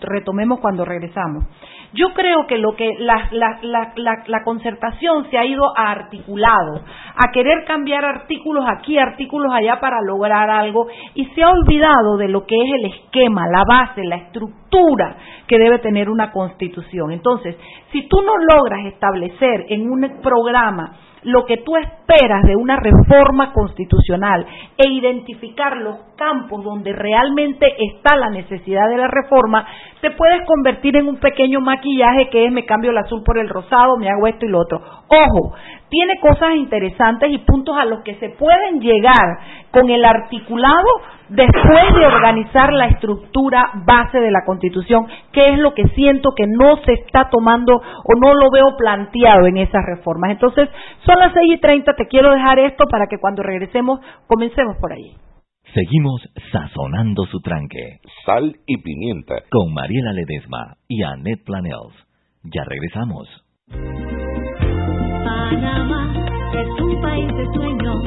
retomemos 0.00 0.60
cuando 0.60 0.84
regresamos. 0.84 1.44
Yo 1.94 2.12
creo 2.12 2.46
que 2.48 2.58
lo 2.58 2.74
que 2.74 2.96
la, 2.98 4.42
concertación 4.44 5.30
se 5.30 5.38
ha 5.38 5.44
ido 5.44 5.62
a 5.76 5.92
articulado, 5.92 6.82
a 7.14 7.30
querer 7.32 7.63
cambiar 7.64 8.04
artículos 8.04 8.64
aquí, 8.68 8.98
artículos 8.98 9.52
allá 9.52 9.80
para 9.80 10.00
lograr 10.02 10.50
algo 10.50 10.86
y 11.14 11.26
se 11.26 11.42
ha 11.42 11.50
olvidado 11.50 12.16
de 12.16 12.28
lo 12.28 12.46
que 12.46 12.56
es 12.56 12.70
el 12.78 12.84
esquema, 12.86 13.46
la 13.48 13.62
base, 13.68 14.04
la 14.04 14.16
estructura 14.16 15.16
que 15.46 15.58
debe 15.58 15.78
tener 15.78 16.08
una 16.08 16.30
constitución. 16.32 17.12
Entonces, 17.12 17.56
si 17.92 18.08
tú 18.08 18.22
no 18.22 18.32
logras 18.36 18.86
establecer 18.86 19.66
en 19.68 19.90
un 19.90 20.20
programa 20.22 20.96
lo 21.24 21.46
que 21.46 21.58
tú 21.58 21.76
esperas 21.76 22.42
de 22.44 22.54
una 22.54 22.76
reforma 22.76 23.52
constitucional 23.52 24.46
e 24.76 24.90
identificar 24.90 25.76
los 25.78 25.96
campos 26.16 26.62
donde 26.62 26.92
realmente 26.92 27.66
está 27.78 28.16
la 28.16 28.30
necesidad 28.30 28.88
de 28.88 28.98
la 28.98 29.08
reforma, 29.08 29.66
te 30.00 30.10
puedes 30.10 30.46
convertir 30.46 30.96
en 30.96 31.08
un 31.08 31.16
pequeño 31.16 31.60
maquillaje 31.60 32.28
que 32.28 32.46
es 32.46 32.52
me 32.52 32.66
cambio 32.66 32.90
el 32.90 32.98
azul 32.98 33.22
por 33.24 33.38
el 33.38 33.48
rosado, 33.48 33.96
me 33.96 34.08
hago 34.08 34.26
esto 34.26 34.44
y 34.44 34.50
lo 34.50 34.60
otro. 34.60 34.78
Ojo, 35.08 35.54
tiene 35.88 36.18
cosas 36.20 36.56
interesantes 36.56 37.30
y 37.30 37.38
puntos 37.38 37.76
a 37.76 37.84
los 37.84 38.02
que 38.02 38.14
se 38.16 38.30
pueden 38.30 38.80
llegar 38.80 39.38
con 39.70 39.88
el 39.90 40.04
articulado 40.04 40.88
después 41.28 41.94
de 41.94 42.06
organizar 42.06 42.72
la 42.72 42.86
estructura 42.86 43.70
base 43.86 44.18
de 44.18 44.30
la 44.30 44.44
Constitución, 44.44 45.06
que 45.32 45.50
es 45.50 45.58
lo 45.58 45.74
que 45.74 45.86
siento 45.88 46.30
que 46.36 46.46
no 46.46 46.76
se 46.84 46.92
está 46.92 47.28
tomando 47.30 47.74
o 47.74 48.14
no 48.20 48.34
lo 48.34 48.50
veo 48.50 48.76
planteado 48.76 49.46
en 49.46 49.58
esas 49.58 49.84
reformas. 49.86 50.32
Entonces, 50.32 50.68
son 51.04 51.18
las 51.18 51.32
seis 51.32 51.54
y 51.54 51.60
treinta, 51.60 51.94
te 51.94 52.06
quiero 52.06 52.32
dejar 52.32 52.58
esto 52.58 52.84
para 52.90 53.06
que 53.06 53.18
cuando 53.18 53.42
regresemos 53.42 54.00
comencemos 54.26 54.76
por 54.78 54.92
ahí. 54.92 55.14
Seguimos 55.72 56.22
sazonando 56.52 57.24
su 57.26 57.40
tranque. 57.40 57.98
Sal 58.24 58.56
y 58.66 58.80
pimienta. 58.80 59.42
Con 59.50 59.74
Mariela 59.74 60.12
Ledesma 60.12 60.76
y 60.86 61.02
Annette 61.02 61.44
Planels. 61.44 61.94
Ya 62.44 62.62
regresamos. 62.64 63.28
Panamá 65.54 66.12
es 66.52 66.68
un 66.82 67.00
país 67.00 67.28
de 67.36 67.46
sueños, 67.54 68.02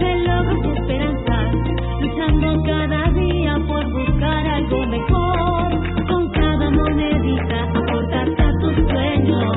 de 0.00 0.16
logros 0.26 0.58
y 0.64 0.78
esperanzas, 0.78 1.54
luchando 2.00 2.62
cada 2.64 3.10
día 3.12 3.56
por 3.68 3.84
buscar 3.92 4.46
algo 4.48 4.84
mejor, 4.86 6.06
con 6.08 6.28
cada 6.32 6.70
monedita 6.70 7.62
aportarte 7.72 8.42
a 8.42 8.52
tus 8.60 8.74
sueños, 8.90 9.56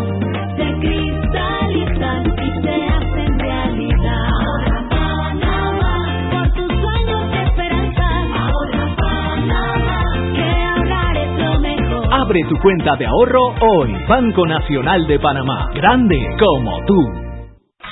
se 0.56 0.68
cristalizan 0.82 2.26
y 2.28 2.62
se 2.62 2.86
hacen 2.86 3.40
realidad. 3.40 4.28
Ahora 4.46 4.86
Panamá, 4.92 6.30
por 6.30 6.54
tus 6.54 6.68
sueños 6.68 7.24
y 7.34 7.38
esperanzas, 7.48 8.26
ahora 8.38 8.96
Panamá, 8.98 10.04
que 10.36 10.44
ahorrar 10.44 11.18
es 11.18 11.40
lo 11.40 11.60
mejor. 11.60 12.14
Abre 12.14 12.42
tu 12.48 12.56
cuenta 12.60 12.96
de 12.98 13.08
ahorro 13.08 13.48
hoy. 13.62 13.96
Banco 14.08 14.46
Nacional 14.46 15.08
de 15.08 15.18
Panamá. 15.18 15.72
Grande 15.74 16.20
como 16.38 16.86
tú. 16.86 17.31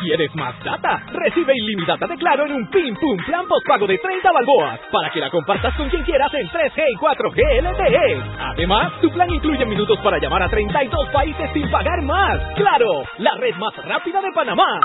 ¿Quieres 0.01 0.33
más 0.33 0.55
data? 0.63 1.03
Recibe 1.11 1.53
ilimitada 1.55 2.07
de 2.07 2.15
Claro 2.15 2.45
en 2.45 2.53
un 2.53 2.69
Pim 2.69 2.95
Pum 2.95 3.17
Plan 3.25 3.45
Postpago 3.47 3.85
de 3.85 3.97
30 3.97 4.31
balboas 4.31 4.79
para 4.91 5.09
que 5.09 5.19
la 5.19 5.29
compartas 5.29 5.75
con 5.75 5.89
quien 5.89 6.03
quieras 6.03 6.33
en 6.35 6.47
3G 6.47 6.83
y 6.89 6.95
4G 6.95 7.61
LTE. 7.61 8.23
Además, 8.39 8.93
tu 9.01 9.09
plan 9.11 9.29
incluye 9.29 9.65
minutos 9.65 9.99
para 9.99 10.17
llamar 10.17 10.43
a 10.43 10.49
32 10.49 11.09
países 11.09 11.49
sin 11.53 11.69
pagar 11.69 12.01
más. 12.03 12.39
¡Claro! 12.55 13.03
La 13.17 13.35
red 13.35 13.55
más 13.55 13.75
rápida 13.85 14.21
de 14.21 14.31
Panamá. 14.31 14.79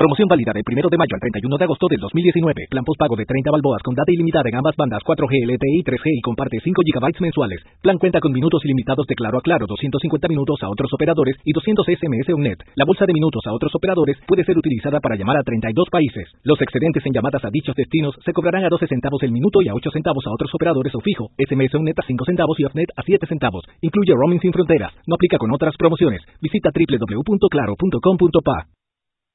Promoción 0.00 0.32
válida 0.32 0.56
del 0.56 0.64
1 0.64 0.88
de 0.88 0.96
mayo 0.96 1.12
al 1.12 1.20
31 1.20 1.60
de 1.60 1.64
agosto 1.68 1.84
del 1.84 2.00
2019. 2.00 2.72
Plan 2.72 2.88
postpago 2.88 3.20
de 3.20 3.28
30 3.28 3.52
balboas 3.52 3.84
con 3.84 3.92
data 3.92 4.08
ilimitada 4.08 4.48
en 4.48 4.56
ambas 4.56 4.72
bandas 4.72 5.04
4G, 5.04 5.44
LTE 5.44 5.76
y 5.76 5.84
3G 5.84 6.06
y 6.16 6.24
comparte 6.24 6.56
5 6.56 6.72
GB 6.72 7.20
mensuales. 7.20 7.60
Plan 7.84 8.00
cuenta 8.00 8.16
con 8.16 8.32
minutos 8.32 8.64
ilimitados 8.64 9.04
de 9.04 9.12
Claro 9.12 9.36
a 9.36 9.44
Claro, 9.44 9.68
250 9.68 10.24
minutos 10.32 10.56
a 10.64 10.72
otros 10.72 10.88
operadores 10.96 11.36
y 11.44 11.52
200 11.52 11.84
SMS 11.84 12.32
UNET. 12.32 12.64
La 12.80 12.88
bolsa 12.88 13.04
de 13.04 13.12
minutos 13.12 13.44
a 13.44 13.52
otros 13.52 13.76
operadores 13.76 14.16
puede 14.24 14.40
ser 14.48 14.56
utilizada 14.56 15.04
para 15.04 15.20
llamar 15.20 15.36
a 15.36 15.44
32 15.44 15.68
países. 15.92 16.32
Los 16.44 16.56
excedentes 16.62 17.04
en 17.04 17.12
llamadas 17.12 17.44
a 17.44 17.52
dichos 17.52 17.76
destinos 17.76 18.16
se 18.24 18.32
cobrarán 18.32 18.64
a 18.64 18.72
12 18.72 18.88
centavos 18.88 19.22
el 19.22 19.32
minuto 19.32 19.60
y 19.60 19.68
a 19.68 19.74
8 19.74 19.90
centavos 19.92 20.24
a 20.26 20.32
otros 20.32 20.48
operadores 20.54 20.94
o 20.94 21.00
fijo. 21.04 21.28
SMS 21.36 21.76
UNET 21.76 21.98
a 22.00 22.08
5 22.08 22.24
centavos 22.24 22.56
y 22.58 22.64
OFNET 22.64 22.88
a 22.96 23.02
7 23.04 23.26
centavos. 23.28 23.68
Incluye 23.82 24.14
roaming 24.16 24.40
sin 24.40 24.54
fronteras. 24.54 24.94
No 25.06 25.16
aplica 25.16 25.36
con 25.36 25.52
otras 25.52 25.76
promociones. 25.76 26.22
Visita 26.40 26.70
www.claro.com.pa. 26.72 28.79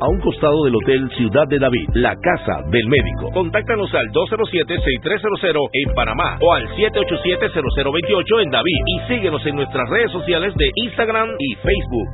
a 0.00 0.08
un 0.08 0.20
costado 0.20 0.64
del 0.64 0.76
Hotel 0.76 1.10
Ciudad 1.16 1.46
de 1.48 1.58
David, 1.58 1.88
la 1.94 2.14
casa 2.16 2.62
del 2.70 2.86
médico. 2.86 3.30
Contáctanos 3.32 3.92
al 3.94 4.06
207-6300 4.12 5.70
en 5.72 5.94
Panamá 5.94 6.38
o 6.40 6.52
al 6.52 6.68
787-0028 6.76 8.42
en 8.42 8.50
David 8.50 8.80
y 8.86 9.00
síguenos 9.08 9.44
en 9.46 9.56
nuestras 9.56 9.88
redes 9.88 10.12
sociales 10.12 10.54
de 10.56 10.66
Instagram 10.74 11.28
y 11.38 11.54
Facebook. 11.56 12.08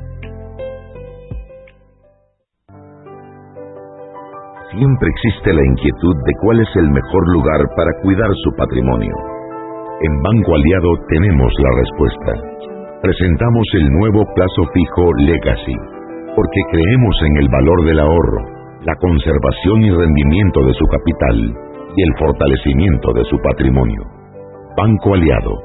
Siempre 4.71 5.09
existe 5.09 5.53
la 5.53 5.65
inquietud 5.65 6.17
de 6.27 6.33
cuál 6.43 6.61
es 6.61 6.69
el 6.77 6.91
mejor 6.91 7.33
lugar 7.33 7.61
para 7.77 7.93
cuidar 8.03 8.31
su 8.45 8.51
patrimonio. 8.57 9.15
En 10.03 10.23
Banco 10.23 10.55
Aliado 10.55 10.91
tenemos 11.09 11.53
la 11.59 11.71
respuesta. 11.81 12.33
Presentamos 13.01 13.67
el 13.75 13.87
nuevo 13.89 14.23
plazo 14.35 14.63
fijo 14.75 15.13
Legacy 15.19 15.96
porque 16.37 16.61
creemos 16.71 17.17
en 17.23 17.37
el 17.39 17.49
valor 17.49 17.85
del 17.87 17.99
ahorro, 17.99 18.43
la 18.85 18.95
conservación 19.01 19.83
y 19.83 19.91
rendimiento 19.91 20.61
de 20.63 20.75
su 20.75 20.85
capital 20.85 21.57
y 21.97 22.03
el 22.03 22.13
fortalecimiento 22.19 23.13
de 23.15 23.25
su 23.25 23.37
patrimonio. 23.41 24.03
Banco 24.77 25.15
Aliado, 25.15 25.57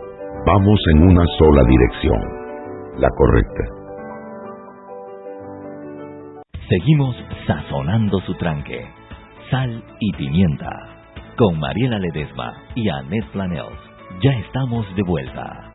vamos 0.48 0.80
en 0.96 1.04
una 1.10 1.26
sola 1.38 1.64
dirección, 1.66 2.22
la 2.98 3.10
correcta. 3.10 3.82
Seguimos 6.70 7.18
sazonando 7.46 8.22
su 8.22 8.34
tranque. 8.36 8.88
Sal 9.50 9.84
y 10.00 10.14
pimienta. 10.14 10.70
Con 11.38 11.60
Mariela 11.60 12.00
Ledesma 12.00 12.54
y 12.76 12.88
Annette 12.88 13.30
Planels. 13.34 13.78
Ya 14.24 14.32
estamos 14.32 14.86
de 14.96 15.04
vuelta. 15.04 15.74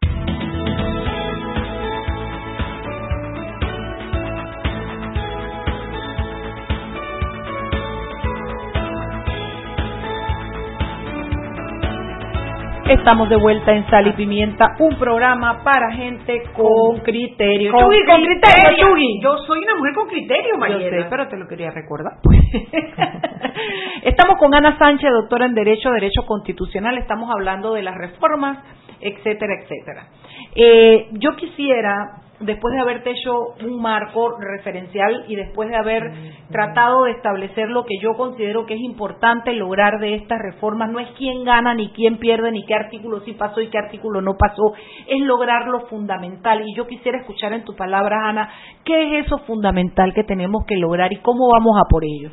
Estamos 12.88 13.28
de 13.28 13.36
vuelta 13.36 13.72
en 13.72 13.84
Sal 13.90 14.06
y 14.06 14.12
Pimienta, 14.12 14.76
un 14.78 14.96
programa 14.96 15.64
para 15.64 15.92
gente 15.92 16.44
con 16.54 16.98
criterio. 17.00 17.72
Con, 17.72 17.82
con 17.82 17.90
criterio, 17.90 18.96
Yo 19.20 19.38
soy 19.38 19.58
una 19.64 19.74
mujer 19.74 19.94
con 19.94 20.06
criterio. 20.06 20.52
Yo 20.68 20.78
sé, 20.78 21.06
pero 21.10 21.26
te 21.26 21.36
lo 21.36 21.48
quería 21.48 21.72
recordar. 21.72 22.12
Estamos 24.02 24.38
con 24.38 24.54
Ana 24.54 24.78
Sánchez, 24.78 25.10
doctora 25.10 25.46
en 25.46 25.54
Derecho, 25.54 25.90
Derecho 25.90 26.22
Constitucional. 26.26 26.96
Estamos 26.98 27.28
hablando 27.28 27.74
de 27.74 27.82
las 27.82 27.96
reformas, 27.96 28.58
etcétera, 29.00 29.54
etcétera. 29.62 30.06
Eh, 30.54 31.08
yo 31.14 31.34
quisiera 31.34 32.25
después 32.40 32.74
de 32.74 32.80
haberte 32.80 33.10
hecho 33.10 33.54
un 33.64 33.80
marco 33.80 34.36
referencial 34.38 35.24
y 35.28 35.36
después 35.36 35.68
de 35.68 35.76
haber 35.76 36.02
tratado 36.50 37.04
de 37.04 37.12
establecer 37.12 37.68
lo 37.68 37.84
que 37.84 37.94
yo 38.00 38.14
considero 38.14 38.66
que 38.66 38.74
es 38.74 38.80
importante 38.80 39.52
lograr 39.52 39.98
de 40.00 40.14
estas 40.14 40.38
reformas, 40.38 40.90
no 40.90 41.00
es 41.00 41.08
quién 41.16 41.44
gana 41.44 41.74
ni 41.74 41.90
quién 41.90 42.18
pierde 42.18 42.50
ni 42.52 42.64
qué 42.66 42.74
artículo 42.74 43.20
sí 43.20 43.32
pasó 43.32 43.60
y 43.60 43.68
qué 43.68 43.78
artículo 43.78 44.20
no 44.20 44.36
pasó, 44.36 44.74
es 45.06 45.20
lograr 45.22 45.68
lo 45.68 45.86
fundamental. 45.86 46.62
Y 46.66 46.74
yo 46.74 46.86
quisiera 46.86 47.18
escuchar 47.18 47.52
en 47.52 47.64
tu 47.64 47.74
palabra, 47.74 48.28
Ana, 48.28 48.50
¿qué 48.84 49.18
es 49.18 49.26
eso 49.26 49.38
fundamental 49.38 50.12
que 50.14 50.24
tenemos 50.24 50.64
que 50.66 50.76
lograr 50.76 51.12
y 51.12 51.20
cómo 51.20 51.48
vamos 51.52 51.76
a 51.78 51.88
por 51.88 52.04
ello? 52.04 52.30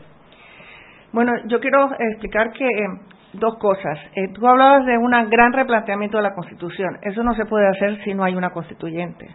Bueno, 1.14 1.32
yo 1.46 1.60
quiero 1.60 1.92
explicar 2.12 2.52
que 2.52 2.66
eh, 2.66 2.88
dos 3.34 3.56
cosas. 3.58 4.00
Eh, 4.16 4.34
tú 4.34 4.48
hablabas 4.48 4.86
de 4.86 4.98
un 4.98 5.12
gran 5.30 5.54
replanteamiento 5.54 6.18
de 6.18 6.24
la 6.24 6.34
Constitución. 6.34 6.98
Eso 7.04 7.24
no 7.24 7.34
se 7.36 7.46
puede 7.46 7.68
hacer 7.68 8.04
si 8.04 8.14
no 8.14 8.24
hay 8.24 8.36
una 8.36 8.50
constituyente. 8.50 9.30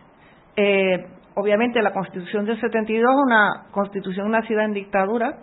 Eh, 0.61 1.07
obviamente 1.37 1.81
la 1.81 1.93
Constitución 1.93 2.45
del 2.45 2.61
72 2.61 3.09
es 3.09 3.23
una 3.25 3.67
constitución 3.71 4.33
nacida 4.33 4.65
en 4.65 4.73
dictadura, 4.73 5.37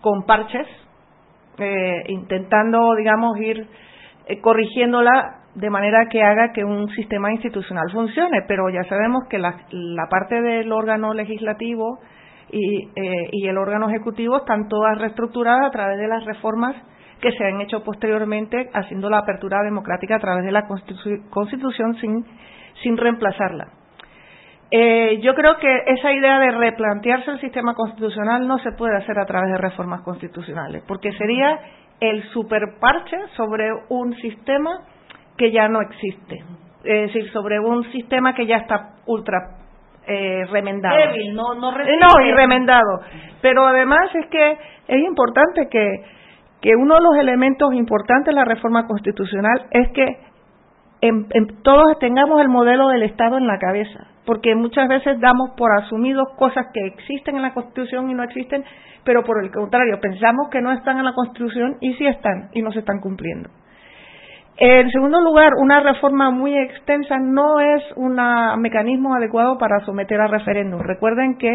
con 0.00 0.24
parches, 0.24 0.66
eh, 1.58 2.04
intentando, 2.08 2.94
digamos, 2.94 3.38
ir 3.38 3.68
eh, 4.26 4.40
corrigiéndola 4.40 5.42
de 5.54 5.68
manera 5.68 6.06
que 6.10 6.22
haga 6.22 6.52
que 6.54 6.64
un 6.64 6.88
sistema 6.88 7.32
institucional 7.32 7.90
funcione, 7.92 8.44
pero 8.48 8.70
ya 8.70 8.84
sabemos 8.84 9.24
que 9.28 9.38
la, 9.38 9.52
parte 10.08 10.40
del 10.40 10.72
órgano 10.72 11.12
legislativo 11.12 11.98
y, 12.50 12.88
eh, 12.96 13.28
y 13.32 13.48
el 13.48 13.58
órgano 13.58 13.90
ejecutivo 13.90 14.38
están 14.38 14.68
todas 14.68 14.96
reestructuradas 14.98 15.66
a 15.66 15.70
través 15.70 15.98
de 15.98 16.08
las 16.08 16.24
reformas 16.24 16.76
que 17.20 17.32
se 17.32 17.44
han 17.44 17.60
hecho 17.60 17.84
posteriormente 17.84 18.70
haciendo 18.72 19.10
la 19.10 19.18
apertura 19.18 19.62
democrática 19.62 20.16
a 20.16 20.20
través 20.20 20.44
de 20.44 20.52
la 20.52 20.66
Constitución 20.66 21.94
sin, 22.00 22.24
sin 22.82 22.96
reemplazarla. 22.96 23.85
Eh, 24.70 25.20
yo 25.22 25.34
creo 25.34 25.56
que 25.58 25.82
esa 25.86 26.12
idea 26.12 26.40
de 26.40 26.50
replantearse 26.50 27.30
el 27.30 27.40
sistema 27.40 27.74
constitucional 27.74 28.46
no 28.48 28.58
se 28.58 28.72
puede 28.72 28.96
hacer 28.96 29.18
a 29.18 29.24
través 29.24 29.52
de 29.52 29.58
reformas 29.58 30.02
constitucionales, 30.02 30.82
porque 30.88 31.12
sería 31.12 31.60
el 32.00 32.22
superparche 32.30 33.16
sobre 33.36 33.70
un 33.88 34.14
sistema 34.16 34.80
que 35.36 35.52
ya 35.52 35.68
no 35.68 35.80
existe, 35.82 36.44
es 36.84 37.12
decir, 37.12 37.30
sobre 37.32 37.60
un 37.60 37.84
sistema 37.92 38.34
que 38.34 38.46
ya 38.46 38.56
está 38.56 38.96
ultra 39.06 39.38
eh, 40.06 40.44
remendado. 40.50 40.96
Débil, 40.96 41.34
no, 41.34 41.54
no, 41.54 41.70
eh, 41.80 41.96
no, 42.00 42.26
y 42.26 42.32
remendado. 42.32 43.00
Pero 43.40 43.66
además 43.66 44.10
es 44.14 44.26
que 44.26 44.58
es 44.88 45.04
importante 45.04 45.68
que 45.68 46.16
que 46.60 46.74
uno 46.74 46.94
de 46.94 47.00
los 47.00 47.16
elementos 47.20 47.72
importantes 47.74 48.34
de 48.34 48.40
la 48.40 48.44
reforma 48.44 48.86
constitucional 48.86 49.66
es 49.70 49.88
que 49.92 50.04
todos 51.62 51.98
tengamos 51.98 52.40
el 52.40 52.48
modelo 52.48 52.88
del 52.88 53.02
Estado 53.02 53.38
en 53.38 53.46
la 53.46 53.58
cabeza, 53.58 54.06
porque 54.24 54.54
muchas 54.54 54.88
veces 54.88 55.20
damos 55.20 55.50
por 55.56 55.70
asumidos 55.72 56.28
cosas 56.38 56.66
que 56.72 56.86
existen 56.86 57.36
en 57.36 57.42
la 57.42 57.54
Constitución 57.54 58.10
y 58.10 58.14
no 58.14 58.22
existen, 58.22 58.64
pero 59.04 59.22
por 59.24 59.42
el 59.42 59.50
contrario, 59.50 60.00
pensamos 60.00 60.48
que 60.50 60.60
no 60.60 60.72
están 60.72 60.98
en 60.98 61.04
la 61.04 61.12
Constitución 61.12 61.76
y 61.80 61.94
sí 61.94 62.06
están 62.06 62.50
y 62.52 62.62
no 62.62 62.72
se 62.72 62.80
están 62.80 63.00
cumpliendo. 63.00 63.50
En 64.58 64.90
segundo 64.90 65.20
lugar, 65.20 65.52
una 65.60 65.80
reforma 65.80 66.30
muy 66.30 66.56
extensa 66.56 67.18
no 67.18 67.60
es 67.60 67.82
un 67.96 68.18
mecanismo 68.58 69.14
adecuado 69.14 69.58
para 69.58 69.80
someter 69.80 70.18
a 70.18 70.28
referéndum. 70.28 70.80
Recuerden 70.80 71.36
que 71.36 71.52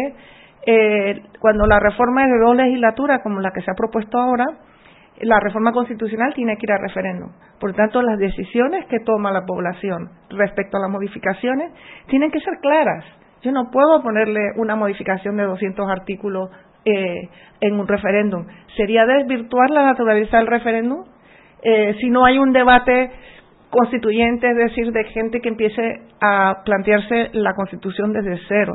eh, 0.64 1.22
cuando 1.40 1.66
la 1.66 1.80
reforma 1.80 2.22
es 2.22 2.30
de 2.30 2.38
dos 2.38 2.54
legislaturas, 2.54 3.20
como 3.24 3.40
la 3.40 3.50
que 3.50 3.62
se 3.62 3.72
ha 3.72 3.74
propuesto 3.74 4.18
ahora, 4.18 4.46
la 5.22 5.38
reforma 5.40 5.72
constitucional 5.72 6.34
tiene 6.34 6.56
que 6.56 6.66
ir 6.66 6.72
a 6.72 6.78
referéndum. 6.78 7.30
Por 7.60 7.72
tanto, 7.74 8.02
las 8.02 8.18
decisiones 8.18 8.86
que 8.86 9.00
toma 9.00 9.30
la 9.30 9.46
población 9.46 10.10
respecto 10.30 10.76
a 10.76 10.80
las 10.80 10.90
modificaciones 10.90 11.72
tienen 12.08 12.30
que 12.30 12.40
ser 12.40 12.58
claras. 12.60 13.04
Yo 13.42 13.52
no 13.52 13.70
puedo 13.70 14.02
ponerle 14.02 14.40
una 14.56 14.76
modificación 14.76 15.36
de 15.36 15.44
200 15.44 15.88
artículos 15.88 16.50
eh, 16.84 17.28
en 17.60 17.78
un 17.78 17.86
referéndum. 17.86 18.46
Sería 18.76 19.06
desvirtuar 19.06 19.70
la 19.70 19.84
naturaleza 19.84 20.38
del 20.38 20.48
referéndum 20.48 21.04
eh, 21.62 21.94
si 22.00 22.10
no 22.10 22.24
hay 22.24 22.38
un 22.38 22.52
debate 22.52 23.10
constituyente, 23.70 24.50
es 24.50 24.56
decir, 24.56 24.92
de 24.92 25.04
gente 25.04 25.40
que 25.40 25.48
empiece 25.48 26.02
a 26.20 26.62
plantearse 26.64 27.30
la 27.32 27.54
constitución 27.54 28.12
desde 28.12 28.38
cero. 28.48 28.74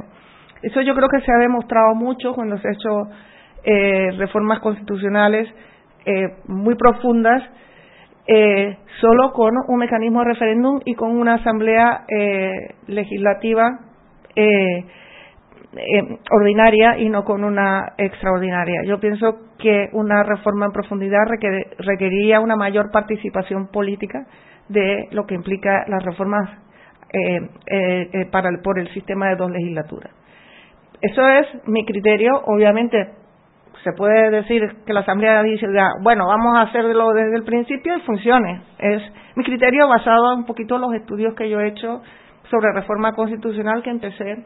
Eso 0.61 0.81
yo 0.81 0.95
creo 0.95 1.09
que 1.09 1.21
se 1.21 1.31
ha 1.31 1.37
demostrado 1.37 1.93
mucho 1.93 2.33
cuando 2.33 2.57
se 2.57 2.67
han 2.67 2.73
hecho 2.73 3.01
eh, 3.63 4.11
reformas 4.17 4.59
constitucionales 4.59 5.47
eh, 6.09 6.37
muy 6.47 6.75
profundas 6.75 7.43
eh, 8.27 8.77
solo 9.01 9.33
con 9.33 9.53
un 9.67 9.77
mecanismo 9.77 10.19
de 10.19 10.25
referéndum 10.31 10.79
y 10.85 10.95
con 10.95 11.11
una 11.11 11.33
asamblea 11.33 12.05
eh, 12.07 12.75
legislativa 12.87 13.79
ordinaria 16.31 16.97
y 16.99 17.09
no 17.09 17.25
con 17.25 17.43
una 17.43 17.93
extraordinaria. 17.97 18.83
Yo 18.85 19.01
pienso 19.01 19.35
que 19.59 19.89
una 19.91 20.23
reforma 20.23 20.67
en 20.67 20.71
profundidad 20.71 21.25
requeriría 21.79 22.39
una 22.39 22.55
mayor 22.55 22.89
participación 22.89 23.67
política 23.67 24.27
de 24.69 25.09
lo 25.11 25.25
que 25.25 25.35
implica 25.35 25.83
las 25.87 26.03
reformas 26.03 26.49
para 28.31 28.49
por 28.63 28.79
el 28.79 28.87
sistema 28.93 29.27
de 29.29 29.35
dos 29.35 29.51
legislaturas. 29.51 30.13
Eso 31.01 31.27
es 31.27 31.47
mi 31.67 31.83
criterio, 31.83 32.41
obviamente 32.45 33.09
se 33.87 33.93
puede 33.93 34.29
decir 34.31 34.61
que 34.85 34.91
la 34.91 34.99
Asamblea 34.99 35.41
dice, 35.43 35.65
bueno, 36.01 36.27
vamos 36.27 36.57
a 36.57 36.63
hacerlo 36.63 37.13
desde 37.13 37.37
el 37.37 37.43
principio 37.43 37.95
y 37.95 38.01
funcione. 38.01 38.61
Es 38.79 39.01
mi 39.35 39.45
criterio 39.45 39.87
basado 39.87 40.35
un 40.35 40.45
poquito 40.45 40.75
en 40.75 40.81
los 40.81 40.93
estudios 40.93 41.33
que 41.35 41.49
yo 41.49 41.61
he 41.61 41.69
hecho 41.69 42.01
sobre 42.51 42.73
reforma 42.73 43.13
constitucional 43.13 43.81
que 43.83 43.89
empecé 43.89 44.43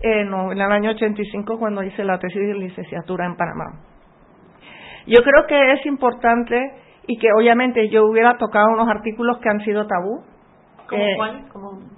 en, 0.00 0.32
el 0.32 0.72
año 0.72 0.90
85 0.92 1.58
cuando 1.58 1.82
hice 1.82 2.02
la 2.02 2.18
tesis 2.18 2.40
de 2.40 2.54
licenciatura 2.54 3.26
en 3.26 3.36
Panamá. 3.36 3.64
Yo 5.06 5.22
creo 5.22 5.46
que 5.46 5.72
es 5.72 5.84
importante 5.84 6.56
y 7.06 7.18
que 7.18 7.28
obviamente 7.36 7.90
yo 7.90 8.06
hubiera 8.06 8.38
tocado 8.38 8.68
unos 8.72 8.88
artículos 8.88 9.36
que 9.38 9.50
han 9.50 9.60
sido 9.66 9.86
tabú, 9.86 10.24
eh, 10.92 11.16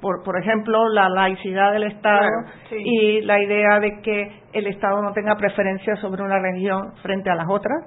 por, 0.01 0.23
por 0.25 0.39
ejemplo, 0.39 0.89
la 0.89 1.09
laicidad 1.09 1.73
del 1.73 1.85
Estado 1.85 2.29
y 2.71 3.21
la 3.23 3.41
idea 3.43 3.79
de 3.81 4.01
que 4.03 4.43
el 4.53 4.67
Estado 4.67 5.01
no 5.03 5.13
tenga 5.13 5.37
preferencia 5.37 5.97
sobre 5.97 6.23
una 6.23 6.39
religión 6.39 6.95
frente 7.03 7.31
a 7.31 7.35
las 7.35 7.47
otras, 7.49 7.85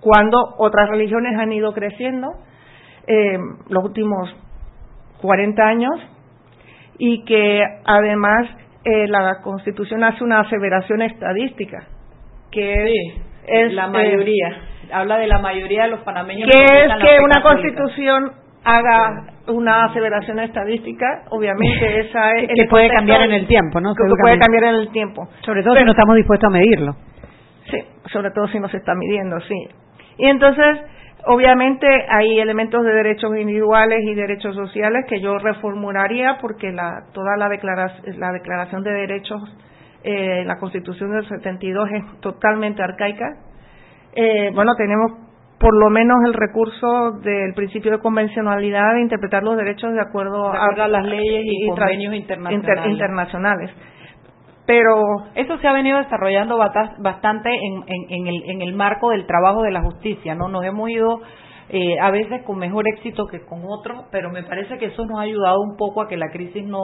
cuando 0.00 0.38
otras 0.58 0.88
religiones 0.88 1.38
han 1.38 1.52
ido 1.52 1.72
creciendo 1.72 2.28
eh, 3.06 3.38
los 3.68 3.84
últimos 3.84 4.34
40 5.20 5.62
años 5.62 5.94
y 6.98 7.24
que 7.24 7.62
además 7.84 8.48
eh, 8.84 9.06
la 9.08 9.40
Constitución 9.42 10.04
hace 10.04 10.24
una 10.24 10.40
aseveración 10.40 11.02
estadística 11.02 11.86
que 12.50 12.92
es, 13.46 13.72
la 13.72 13.88
mayoría. 13.88 14.56
habla 14.92 15.18
de 15.18 15.26
la 15.26 15.38
mayoría 15.38 15.84
de 15.84 15.90
los 15.90 16.00
panameños 16.00 16.48
que 16.50 16.64
es 16.64 16.92
que 17.00 17.22
una 17.22 17.42
Constitución 17.42 18.45
haga 18.66 19.26
una 19.46 19.84
aseveración 19.84 20.40
estadística, 20.40 21.22
obviamente 21.30 22.00
esa 22.00 22.32
es... 22.32 22.48
Que 22.54 22.66
puede 22.68 22.88
cambiar 22.90 23.22
en 23.22 23.32
el 23.32 23.46
tiempo, 23.46 23.80
¿no? 23.80 23.94
Que 23.94 24.02
puede 24.20 24.38
cambiar 24.38 24.64
en 24.64 24.80
el 24.80 24.90
tiempo. 24.90 25.28
Sobre 25.42 25.62
todo 25.62 25.76
si 25.76 25.84
no 25.84 25.92
estamos 25.92 26.16
dispuestos 26.16 26.48
a 26.48 26.50
medirlo. 26.50 26.96
Sí, 27.70 27.78
sobre 28.12 28.32
todo 28.32 28.48
si 28.48 28.58
no 28.58 28.68
se 28.68 28.78
está 28.78 28.94
midiendo, 28.96 29.38
sí. 29.40 29.68
Y 30.18 30.26
entonces, 30.26 30.80
obviamente 31.26 31.86
hay 32.08 32.40
elementos 32.40 32.84
de 32.84 32.92
derechos 32.92 33.36
individuales 33.36 34.00
y 34.02 34.14
derechos 34.14 34.56
sociales 34.56 35.04
que 35.08 35.20
yo 35.20 35.38
reformularía 35.38 36.38
porque 36.40 36.72
la, 36.72 37.04
toda 37.12 37.36
la, 37.36 37.48
declaración, 37.48 38.18
la 38.18 38.32
declaración 38.32 38.82
de 38.82 38.92
derechos, 38.92 39.42
eh, 40.02 40.44
la 40.44 40.58
Constitución 40.58 41.12
del 41.12 41.28
72 41.28 41.88
es 41.92 42.20
totalmente 42.20 42.82
arcaica. 42.82 43.26
Eh, 44.14 44.50
bueno, 44.54 44.74
tenemos 44.76 45.25
por 45.58 45.74
lo 45.74 45.90
menos 45.90 46.18
el 46.26 46.34
recurso 46.34 47.12
del 47.22 47.54
principio 47.54 47.92
de 47.92 47.98
convencionalidad 47.98 48.94
de 48.94 49.00
interpretar 49.00 49.42
los 49.42 49.56
derechos 49.56 49.92
de 49.94 50.00
acuerdo, 50.00 50.52
a, 50.52 50.88
las 50.88 51.04
leyes 51.04 51.44
y, 51.44 51.68
convenios 51.68 52.14
internacionales. 52.14 53.70
Pero 54.66 55.00
eso 55.34 55.56
se 55.58 55.68
ha 55.68 55.72
venido 55.72 55.98
desarrollando 55.98 56.58
bastante 56.58 57.50
en, 57.54 57.84
en, 58.10 58.26
el, 58.26 58.50
en 58.50 58.62
el 58.62 58.74
marco 58.74 59.10
del 59.10 59.26
trabajo 59.26 59.62
de 59.62 59.70
la 59.70 59.80
justicia, 59.80 60.34
¿no? 60.34 60.48
Nos 60.48 60.64
hemos 60.64 60.90
ido 60.90 61.20
eh, 61.68 61.98
a 62.00 62.10
veces 62.10 62.42
con 62.44 62.58
mejor 62.58 62.86
éxito 62.88 63.26
que 63.26 63.46
con 63.46 63.62
otros, 63.64 64.04
pero 64.10 64.30
me 64.30 64.42
parece 64.42 64.76
que 64.78 64.86
eso 64.86 65.06
nos 65.06 65.18
ha 65.18 65.22
ayudado 65.22 65.60
un 65.60 65.76
poco 65.76 66.02
a 66.02 66.08
que 66.08 66.16
la 66.16 66.30
crisis 66.30 66.66
no 66.66 66.80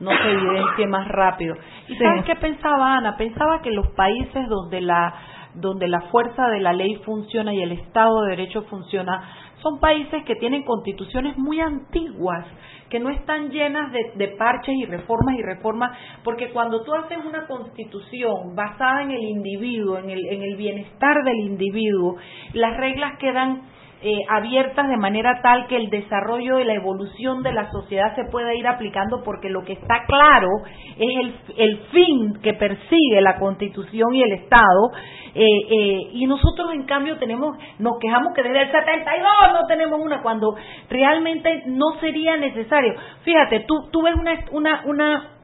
no 0.00 0.10
se 0.10 0.30
evidencie 0.30 0.86
más 0.86 1.08
rápido. 1.08 1.56
¿Y 1.88 1.96
sabes 1.96 2.24
qué 2.24 2.36
pensaba 2.36 2.98
Ana? 2.98 3.16
Pensaba 3.16 3.60
que 3.62 3.72
los 3.72 3.88
países 3.88 4.48
donde 4.48 4.80
la 4.80 5.12
donde 5.60 5.88
la 5.88 6.02
fuerza 6.10 6.48
de 6.48 6.60
la 6.60 6.72
ley 6.72 6.96
funciona 7.04 7.54
y 7.54 7.62
el 7.62 7.72
Estado 7.72 8.22
de 8.22 8.30
Derecho 8.30 8.62
funciona, 8.62 9.22
son 9.62 9.80
países 9.80 10.24
que 10.24 10.36
tienen 10.36 10.64
constituciones 10.64 11.36
muy 11.36 11.60
antiguas, 11.60 12.46
que 12.88 13.00
no 13.00 13.10
están 13.10 13.50
llenas 13.50 13.92
de, 13.92 14.28
parches 14.38 14.74
y 14.74 14.86
reformas 14.86 15.36
y 15.36 15.42
reformas, 15.42 15.96
porque 16.24 16.50
cuando 16.50 16.82
tú 16.84 16.94
haces 16.94 17.18
una 17.24 17.46
constitución 17.46 18.54
basada 18.54 19.02
en 19.02 19.10
el 19.10 19.22
individuo, 19.22 19.98
en 19.98 20.10
el, 20.10 20.26
en 20.26 20.42
el 20.42 20.56
bienestar 20.56 21.22
del 21.24 21.40
individuo, 21.40 22.16
las 22.54 22.76
reglas 22.76 23.18
quedan 23.18 23.62
eh, 24.00 24.18
abiertas 24.28 24.88
de 24.88 24.96
manera 24.96 25.40
tal 25.42 25.66
que 25.66 25.76
el 25.76 25.90
desarrollo 25.90 26.60
y 26.60 26.64
la 26.64 26.74
evolución 26.74 27.42
de 27.42 27.52
la 27.52 27.70
sociedad 27.72 28.14
se 28.14 28.24
pueda 28.30 28.54
ir 28.54 28.66
aplicando 28.66 29.22
porque 29.24 29.48
lo 29.48 29.64
que 29.64 29.72
está 29.72 30.04
claro 30.06 30.48
es 30.96 31.16
el, 31.20 31.34
el 31.56 31.78
fin 31.90 32.38
que 32.40 32.54
persigue 32.54 33.20
la 33.20 33.38
constitución 33.38 34.14
y 34.14 34.22
el 34.22 34.32
Estado 34.34 34.92
eh, 35.34 35.44
eh, 35.44 36.10
y 36.12 36.26
nosotros 36.26 36.72
en 36.74 36.84
cambio 36.84 37.18
tenemos 37.18 37.56
nos 37.78 37.98
quejamos 38.00 38.34
que 38.34 38.42
desde 38.42 38.62
el 38.62 38.72
72 38.72 39.28
no 39.52 39.66
tenemos 39.66 40.00
una 40.00 40.22
cuando 40.22 40.54
realmente 40.88 41.64
no 41.66 41.98
sería 42.00 42.36
necesario. 42.36 42.94
Fíjate 43.22 43.60
tú 43.66 43.88
tú 43.90 44.02
ves 44.02 44.14
una 44.14 44.32
una 44.52 44.82
una 44.86 45.37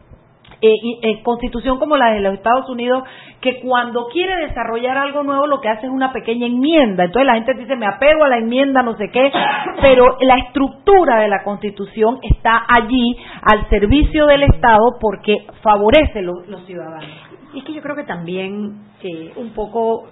eh, 0.66 1.22
constitución 1.22 1.78
como 1.78 1.96
la 1.96 2.12
de 2.12 2.20
los 2.20 2.34
Estados 2.34 2.68
Unidos, 2.68 3.04
que 3.40 3.60
cuando 3.60 4.06
quiere 4.12 4.46
desarrollar 4.46 4.96
algo 4.96 5.22
nuevo 5.22 5.46
lo 5.46 5.60
que 5.60 5.68
hace 5.68 5.86
es 5.86 5.92
una 5.92 6.12
pequeña 6.12 6.46
enmienda. 6.46 7.04
Entonces 7.04 7.26
la 7.26 7.34
gente 7.34 7.54
dice, 7.54 7.76
me 7.76 7.86
apego 7.86 8.24
a 8.24 8.28
la 8.28 8.38
enmienda, 8.38 8.82
no 8.82 8.96
sé 8.96 9.10
qué, 9.10 9.30
pero 9.80 10.16
la 10.20 10.36
estructura 10.36 11.20
de 11.20 11.28
la 11.28 11.42
constitución 11.42 12.18
está 12.22 12.64
allí 12.68 13.16
al 13.42 13.68
servicio 13.68 14.26
del 14.26 14.44
Estado 14.44 14.96
porque 15.00 15.36
favorece 15.62 16.22
los 16.22 16.64
ciudadanos. 16.66 17.10
Y 17.52 17.58
es 17.58 17.64
que 17.64 17.72
yo 17.72 17.82
creo 17.82 17.94
que 17.94 18.04
también 18.04 18.84
eh, 19.02 19.32
un 19.36 19.50
poco 19.50 20.08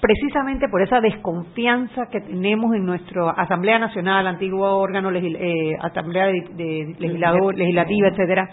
precisamente 0.00 0.68
por 0.68 0.82
esa 0.82 1.00
desconfianza 1.00 2.08
que 2.10 2.20
tenemos 2.20 2.74
en 2.74 2.84
nuestra 2.84 3.30
Asamblea 3.30 3.78
Nacional, 3.78 4.26
antiguo 4.26 4.66
órgano 4.78 5.12
eh, 5.12 5.76
Asamblea 5.80 6.26
de, 6.26 6.96
Legislador, 6.98 7.54
Legislativa, 7.54 8.08
etcétera, 8.08 8.50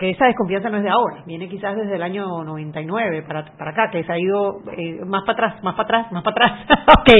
que 0.00 0.10
esa 0.10 0.24
desconfianza 0.26 0.70
no 0.70 0.78
es 0.78 0.82
de 0.82 0.88
ahora, 0.88 1.22
viene 1.26 1.46
quizás 1.46 1.76
desde 1.76 1.94
el 1.94 2.02
año 2.02 2.24
99 2.42 3.22
para, 3.28 3.44
para 3.58 3.72
acá, 3.72 3.90
que 3.92 4.02
se 4.02 4.10
ha 4.10 4.18
ido 4.18 4.60
eh, 4.74 5.04
más 5.04 5.22
para 5.26 5.32
atrás, 5.48 5.62
más 5.62 5.74
para 5.74 5.84
atrás, 5.84 6.12
más 6.12 6.24
para 6.24 6.46
atrás. 6.46 6.66
ok, 6.98 7.10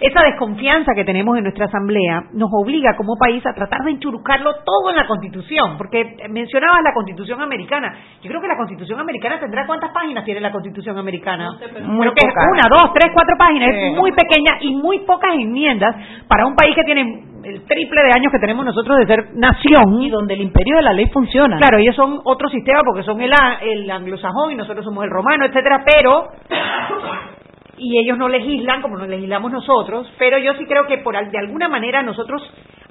esa 0.00 0.22
desconfianza 0.22 0.92
que 0.94 1.04
tenemos 1.04 1.36
en 1.36 1.42
nuestra 1.42 1.66
Asamblea 1.66 2.30
nos 2.32 2.48
obliga 2.52 2.94
como 2.96 3.16
país 3.18 3.44
a 3.44 3.52
tratar 3.52 3.80
de 3.84 3.90
enchurucarlo 3.90 4.54
todo 4.64 4.90
en 4.90 4.96
la 4.96 5.08
Constitución, 5.08 5.76
porque 5.76 6.16
mencionabas 6.30 6.82
la 6.84 6.94
Constitución 6.94 7.40
americana. 7.42 7.98
Yo 8.22 8.30
creo 8.30 8.40
que 8.40 8.48
la 8.48 8.56
Constitución 8.56 9.00
americana 9.00 9.40
tendrá 9.40 9.66
cuántas 9.66 9.90
páginas 9.90 10.24
tiene 10.24 10.40
la 10.40 10.52
Constitución 10.52 10.96
americana. 10.98 11.50
No 11.82 12.14
que 12.14 12.26
una, 12.26 12.68
dos, 12.70 12.92
tres, 12.94 13.10
cuatro 13.12 13.34
páginas, 13.36 13.74
es 13.74 13.96
muy 13.96 14.12
pequeña 14.12 14.58
y 14.60 14.76
muy 14.76 15.00
pocas 15.00 15.34
enmiendas 15.34 15.96
para 16.28 16.46
un 16.46 16.54
país 16.54 16.76
que 16.76 16.84
tiene 16.84 17.29
el 17.44 17.64
triple 17.66 18.02
de 18.02 18.12
años 18.14 18.32
que 18.32 18.38
tenemos 18.38 18.64
nosotros 18.64 18.98
de 18.98 19.06
ser 19.06 19.34
nación. 19.34 20.00
Y 20.00 20.10
donde 20.10 20.34
el 20.34 20.42
imperio 20.42 20.76
de 20.76 20.82
la 20.82 20.92
ley 20.92 21.06
funciona. 21.06 21.58
Claro, 21.58 21.78
ellos 21.78 21.96
son 21.96 22.20
otro 22.24 22.48
sistema 22.48 22.80
porque 22.84 23.02
son 23.02 23.20
el, 23.20 23.32
el 23.62 23.90
anglosajón 23.90 24.52
y 24.52 24.56
nosotros 24.56 24.84
somos 24.84 25.04
el 25.04 25.10
romano, 25.10 25.44
etcétera, 25.44 25.84
pero 25.84 26.28
y 27.78 27.98
ellos 27.98 28.18
no 28.18 28.28
legislan 28.28 28.82
como 28.82 28.98
nos 28.98 29.08
legislamos 29.08 29.50
nosotros, 29.50 30.12
pero 30.18 30.38
yo 30.38 30.54
sí 30.54 30.66
creo 30.66 30.86
que 30.86 30.98
por 30.98 31.14
de 31.14 31.38
alguna 31.38 31.68
manera 31.68 32.02
nosotros 32.02 32.42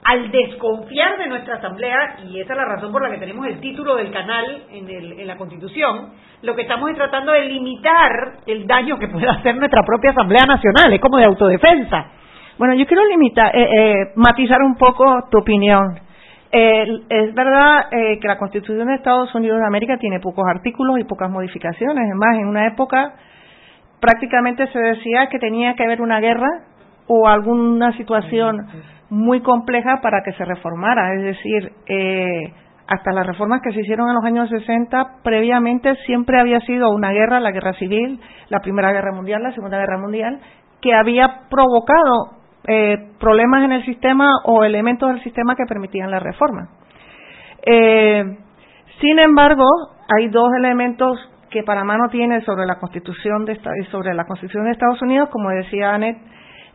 al 0.04 0.32
desconfiar 0.32 1.18
de 1.18 1.28
nuestra 1.28 1.56
asamblea 1.56 2.18
y 2.28 2.40
esa 2.40 2.54
es 2.54 2.58
la 2.58 2.66
razón 2.66 2.92
por 2.92 3.04
la 3.04 3.12
que 3.12 3.20
tenemos 3.20 3.46
el 3.46 3.60
título 3.60 3.96
del 3.96 4.12
canal 4.12 4.64
en, 4.72 4.90
el, 4.90 5.20
en 5.20 5.28
la 5.28 5.38
Constitución, 5.38 6.14
lo 6.42 6.56
que 6.56 6.64
estamos 6.64 6.90
es 6.90 6.96
tratando 6.96 7.32
de 7.34 7.46
limitar 7.46 8.38
el 8.48 8.66
daño 8.66 8.98
que 8.98 9.10
pueda 9.10 9.34
hacer 9.34 9.56
nuestra 9.56 9.84
propia 9.84 10.12
asamblea 10.12 10.46
nacional, 10.48 10.94
es 10.94 11.02
como 11.02 11.18
de 11.18 11.26
autodefensa. 11.26 12.12
Bueno, 12.60 12.74
yo 12.74 12.86
quiero 12.86 13.06
limitar, 13.06 13.56
eh, 13.56 13.70
eh, 13.72 14.12
matizar 14.16 14.62
un 14.62 14.76
poco 14.76 15.06
tu 15.32 15.38
opinión. 15.38 15.98
es 16.52 17.34
verdad 17.34 17.86
eh, 17.90 18.20
que 18.20 18.28
la 18.28 18.38
Constitución 18.38 18.88
de 18.88 18.96
Estados 18.96 19.34
Unidos 19.34 19.60
de 19.60 19.68
América 19.68 19.98
tiene 19.98 20.20
pocos 20.20 20.46
artículos 20.46 21.00
y 21.00 21.06
pocas 21.06 21.32
modificaciones. 21.32 22.10
Es 22.10 22.16
más, 22.16 22.38
en 22.38 22.48
una 22.48 22.68
época 22.68 23.14
prácticamente 24.02 24.68
se 24.74 24.80
decía 24.80 25.28
que 25.28 25.40
tenía 25.40 25.76
que 25.76 25.84
haber 25.84 26.02
una 26.02 26.20
guerra 26.20 26.50
o 27.08 27.30
alguna 27.30 27.96
situación 27.96 28.68
muy 29.10 29.40
compleja 29.42 30.02
para 30.02 30.22
que 30.26 30.34
se 30.34 30.44
reformara. 30.44 31.14
Es 31.14 31.24
decir, 31.24 31.72
hasta 32.88 33.14
las 33.14 33.26
reformas 33.26 33.62
que 33.62 33.72
se 33.72 33.80
hicieron 33.80 34.10
en 34.10 34.16
los 34.16 34.26
años 34.26 34.50
60, 34.50 35.22
previamente 35.24 35.96
siempre 36.06 36.42
había 36.42 36.60
sido 36.62 36.90
una 36.90 37.12
guerra, 37.12 37.40
la 37.40 37.52
guerra 37.52 37.72
civil, 37.76 38.20
la 38.50 38.60
Primera 38.60 38.92
Guerra 38.92 39.14
Mundial, 39.14 39.44
la 39.44 39.54
Segunda 39.54 39.78
Guerra 39.78 39.98
Mundial, 39.98 40.42
que 40.82 40.94
había 40.94 41.48
provocado 41.50 42.39
eh, 42.72 42.98
problemas 43.20 43.64
en 43.64 43.72
el 43.72 43.84
sistema 43.84 44.30
o 44.46 44.64
elementos 44.64 45.10
del 45.10 45.24
sistema 45.24 45.56
que 45.56 45.66
permitían 45.68 46.12
la 46.12 46.20
reforma. 46.20 46.70
Eh, 47.66 48.24
sin 49.02 49.18
embargo, 49.18 49.66
hay 50.08 50.28
dos 50.28 50.50
elementos 50.56 51.18
que 51.50 51.64
Panamá 51.64 51.98
no 51.98 52.10
tiene 52.10 52.42
sobre 52.42 52.68
la 52.68 52.78
Constitución 52.80 53.46
de 53.46 53.60
sobre 53.90 54.14
la 54.14 54.26
Constitución 54.26 54.66
de 54.66 54.72
Estados 54.72 55.02
Unidos, 55.02 55.30
como 55.30 55.50
decía 55.50 55.96
Anet, 55.96 56.18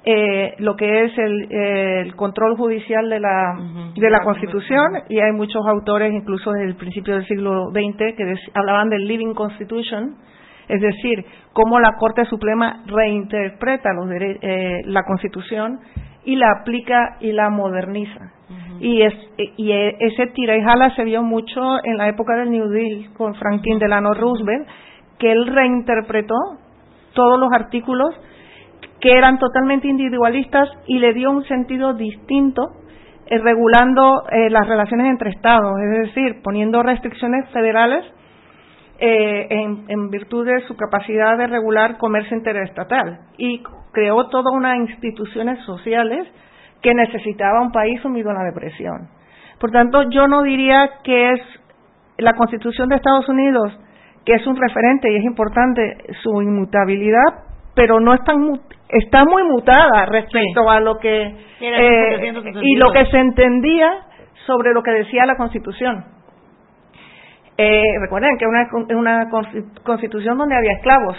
eh, 0.04 0.56
lo 0.58 0.74
que 0.74 1.04
es 1.04 1.12
el, 1.16 2.16
control 2.16 2.56
judicial 2.56 3.08
de 3.08 3.20
la 3.20 3.54
de 3.94 4.10
la 4.10 4.24
Constitución 4.24 5.04
y 5.08 5.20
hay 5.20 5.30
muchos 5.30 5.64
autores, 5.64 6.12
incluso 6.12 6.50
desde 6.50 6.70
el 6.70 6.76
principio 6.76 7.14
del 7.14 7.26
siglo 7.26 7.70
XX, 7.70 8.16
que 8.16 8.34
hablaban 8.54 8.90
del 8.90 9.06
Living 9.06 9.34
Constitution, 9.34 10.16
es 10.68 10.80
decir, 10.80 11.24
cómo 11.52 11.78
la 11.78 11.96
Corte 11.98 12.24
Suprema 12.26 12.82
reinterpreta 12.86 13.90
eh, 13.92 14.82
la 14.86 15.02
Constitución 15.04 15.80
y 16.24 16.36
la 16.36 16.50
aplica 16.60 17.16
y 17.20 17.32
la 17.32 17.50
moderniza. 17.50 18.32
Y, 18.80 19.02
es, 19.02 19.14
y 19.56 19.72
ese 19.72 20.26
tira 20.28 20.56
y 20.56 20.62
jala 20.62 20.94
se 20.96 21.04
vio 21.04 21.22
mucho 21.22 21.84
en 21.84 21.96
la 21.96 22.08
época 22.08 22.34
del 22.36 22.50
New 22.50 22.68
Deal 22.68 23.12
con 23.16 23.34
Franklin 23.34 23.78
Delano 23.78 24.14
Roosevelt, 24.14 24.66
que 25.18 25.30
él 25.30 25.46
reinterpretó 25.46 26.34
todos 27.14 27.38
los 27.38 27.52
artículos 27.52 28.14
que 29.00 29.16
eran 29.16 29.38
totalmente 29.38 29.86
individualistas 29.86 30.68
y 30.86 30.98
le 30.98 31.12
dio 31.12 31.30
un 31.30 31.44
sentido 31.44 31.94
distinto 31.94 32.62
eh, 33.26 33.38
regulando 33.38 34.24
eh, 34.30 34.50
las 34.50 34.66
relaciones 34.66 35.08
entre 35.08 35.30
estados, 35.30 35.72
es 35.80 36.08
decir, 36.08 36.42
poniendo 36.42 36.82
restricciones 36.82 37.48
federales 37.50 38.04
eh, 39.06 39.46
en, 39.88 40.08
virtud 40.08 40.46
de 40.46 40.60
su 40.66 40.76
capacidad 40.78 41.36
de 41.36 41.46
regular 41.46 41.98
comercio 41.98 42.38
interestatal 42.38 43.18
y 43.36 43.62
creó 43.92 44.28
toda 44.30 44.50
una 44.50 44.78
instituciones 44.78 45.62
sociales 45.66 46.26
que 46.80 46.94
necesitaba 46.94 47.60
un 47.60 47.70
país 47.70 48.00
sumido 48.00 48.30
a 48.30 48.34
la 48.34 48.44
depresión. 48.44 49.10
Por 49.60 49.70
tanto, 49.72 50.04
yo 50.08 50.26
no 50.26 50.42
diría 50.42 50.88
que 51.02 51.32
es 51.32 51.40
la 52.16 52.32
Constitución 52.32 52.88
de 52.88 52.96
Estados 52.96 53.28
Unidos, 53.28 53.78
que 54.24 54.36
es 54.36 54.46
un 54.46 54.56
referente 54.56 55.12
y 55.12 55.16
es 55.16 55.24
importante 55.24 55.98
su 56.22 56.40
inmutabilidad, 56.40 57.44
pero 57.74 58.00
no 58.00 58.14
es 58.14 58.24
tan 58.24 58.58
está 58.88 59.26
muy 59.26 59.42
mutada 59.44 60.06
respecto 60.06 60.70
a 60.70 60.80
lo 60.80 60.96
que 60.96 61.24
eh, 61.60 62.32
y 62.62 62.76
lo 62.76 62.90
que 62.90 63.04
se 63.04 63.18
entendía 63.18 64.06
sobre 64.46 64.72
lo 64.72 64.82
que 64.82 64.92
decía 64.92 65.26
la 65.26 65.36
Constitución. 65.36 66.06
Eh, 67.56 67.82
recuerden 68.00 68.36
que 68.38 68.46
una, 68.46 68.68
una 68.96 69.30
constitución 69.84 70.38
donde 70.38 70.56
había 70.56 70.72
esclavos, 70.72 71.16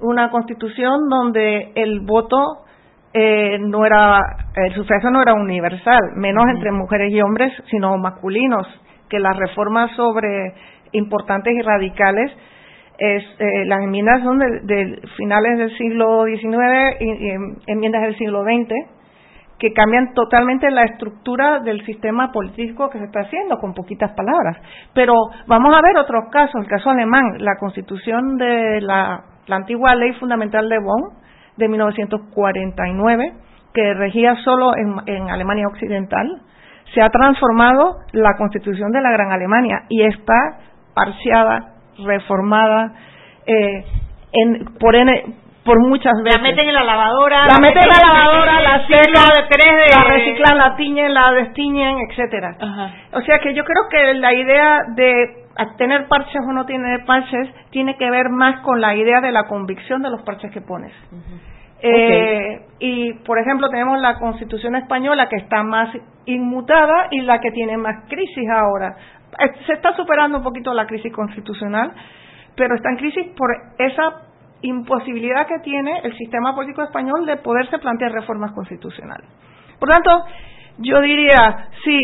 una 0.00 0.30
constitución 0.30 1.08
donde 1.08 1.72
el 1.74 2.00
voto 2.00 2.64
eh, 3.12 3.58
no 3.58 3.86
era, 3.86 4.20
el 4.54 4.74
sufragio 4.74 5.10
no 5.10 5.22
era 5.22 5.34
universal, 5.34 6.00
menos 6.16 6.44
entre 6.54 6.72
mujeres 6.72 7.12
y 7.12 7.20
hombres, 7.20 7.52
sino 7.70 7.96
masculinos, 7.96 8.66
que 9.08 9.18
las 9.18 9.36
reformas 9.36 9.92
sobre 9.96 10.54
importantes 10.92 11.54
y 11.54 11.62
radicales, 11.62 12.30
es, 12.98 13.24
eh, 13.38 13.64
las 13.66 13.82
enmiendas 13.82 14.22
son 14.22 14.38
de, 14.38 15.00
finales 15.16 15.58
del 15.58 15.76
siglo 15.76 16.24
XIX 16.26 17.00
y, 17.00 17.10
y 17.10 17.36
enmiendas 17.66 18.02
del 18.02 18.16
siglo 18.18 18.44
XX, 18.44 18.93
que 19.58 19.72
cambian 19.72 20.12
totalmente 20.14 20.70
la 20.70 20.84
estructura 20.84 21.60
del 21.60 21.84
sistema 21.84 22.32
político 22.32 22.90
que 22.90 22.98
se 22.98 23.04
está 23.04 23.20
haciendo, 23.20 23.58
con 23.58 23.74
poquitas 23.74 24.12
palabras. 24.12 24.58
Pero 24.92 25.14
vamos 25.46 25.74
a 25.74 25.80
ver 25.80 25.96
otros 25.96 26.24
casos, 26.30 26.60
el 26.60 26.68
caso 26.68 26.90
alemán, 26.90 27.36
la 27.38 27.56
constitución 27.58 28.36
de 28.36 28.80
la, 28.80 29.24
antigua 29.48 29.94
ley 29.94 30.12
fundamental 30.14 30.68
de 30.68 30.78
Bonn 30.78 31.12
de 31.56 31.68
1949, 31.68 33.32
que 33.72 33.94
regía 33.94 34.36
solo 34.44 34.72
en, 34.76 35.30
Alemania 35.30 35.68
Occidental, 35.68 36.40
se 36.92 37.02
ha 37.02 37.10
transformado 37.10 37.98
la 38.12 38.36
constitución 38.36 38.90
de 38.90 39.00
la 39.00 39.10
Gran 39.10 39.32
Alemania 39.32 39.82
y 39.88 40.02
está 40.02 40.58
parciada, 40.94 41.74
reformada, 42.04 42.92
eh, 43.46 43.84
en, 44.32 44.64
por, 44.78 44.94
por 45.64 45.80
muchas 45.80 46.12
veces. 46.22 46.40
La 46.40 46.42
meten 46.42 46.68
en 46.68 46.74
la 46.74 46.84
lavadora. 46.84 47.46
La, 47.46 47.58
meten 47.58 47.82
en 47.82 47.88
la 47.88 48.06
lavadora, 48.06 48.60
la 48.60 48.86
secan, 48.86 49.14
la 49.94 50.04
reciclan, 50.04 50.58
la 50.58 50.76
tiñen, 50.76 51.14
la 51.14 51.32
destiñen, 51.32 51.96
etcétera. 52.08 52.56
O 53.12 53.20
sea 53.22 53.38
que 53.38 53.54
yo 53.54 53.64
creo 53.64 53.88
que 53.90 54.14
la 54.14 54.34
idea 54.34 54.78
de 54.94 55.44
tener 55.78 56.06
parches 56.08 56.42
o 56.46 56.52
no 56.52 56.66
tener 56.66 57.04
parches 57.06 57.48
tiene 57.70 57.96
que 57.96 58.10
ver 58.10 58.28
más 58.28 58.60
con 58.60 58.80
la 58.80 58.94
idea 58.94 59.20
de 59.20 59.32
la 59.32 59.44
convicción 59.44 60.02
de 60.02 60.10
los 60.10 60.22
parches 60.22 60.50
que 60.52 60.60
pones. 60.60 60.92
eh, 61.86 62.60
y, 62.78 63.12
por 63.24 63.38
ejemplo, 63.38 63.68
tenemos 63.68 64.00
la 64.00 64.18
Constitución 64.18 64.74
española 64.76 65.28
que 65.28 65.36
está 65.36 65.62
más 65.62 65.90
inmutada 66.26 67.08
y 67.10 67.20
la 67.20 67.40
que 67.40 67.50
tiene 67.50 67.76
más 67.76 68.04
crisis 68.08 68.48
ahora. 68.50 68.96
Eh, 69.38 69.52
se 69.66 69.74
está 69.74 69.94
superando 69.94 70.38
un 70.38 70.44
poquito 70.44 70.72
la 70.72 70.86
crisis 70.86 71.12
constitucional, 71.12 71.92
pero 72.56 72.74
está 72.74 72.90
en 72.90 72.96
crisis 72.96 73.26
por 73.36 73.50
esa 73.78 74.33
imposibilidad 74.64 75.46
que 75.46 75.58
tiene 75.60 76.00
el 76.02 76.16
sistema 76.16 76.54
político 76.54 76.82
español 76.82 77.26
de 77.26 77.36
poderse 77.36 77.78
plantear 77.78 78.12
reformas 78.12 78.52
constitucionales. 78.52 79.28
Por 79.78 79.88
tanto, 79.88 80.24
yo 80.78 81.00
diría, 81.00 81.68
sí, 81.84 82.00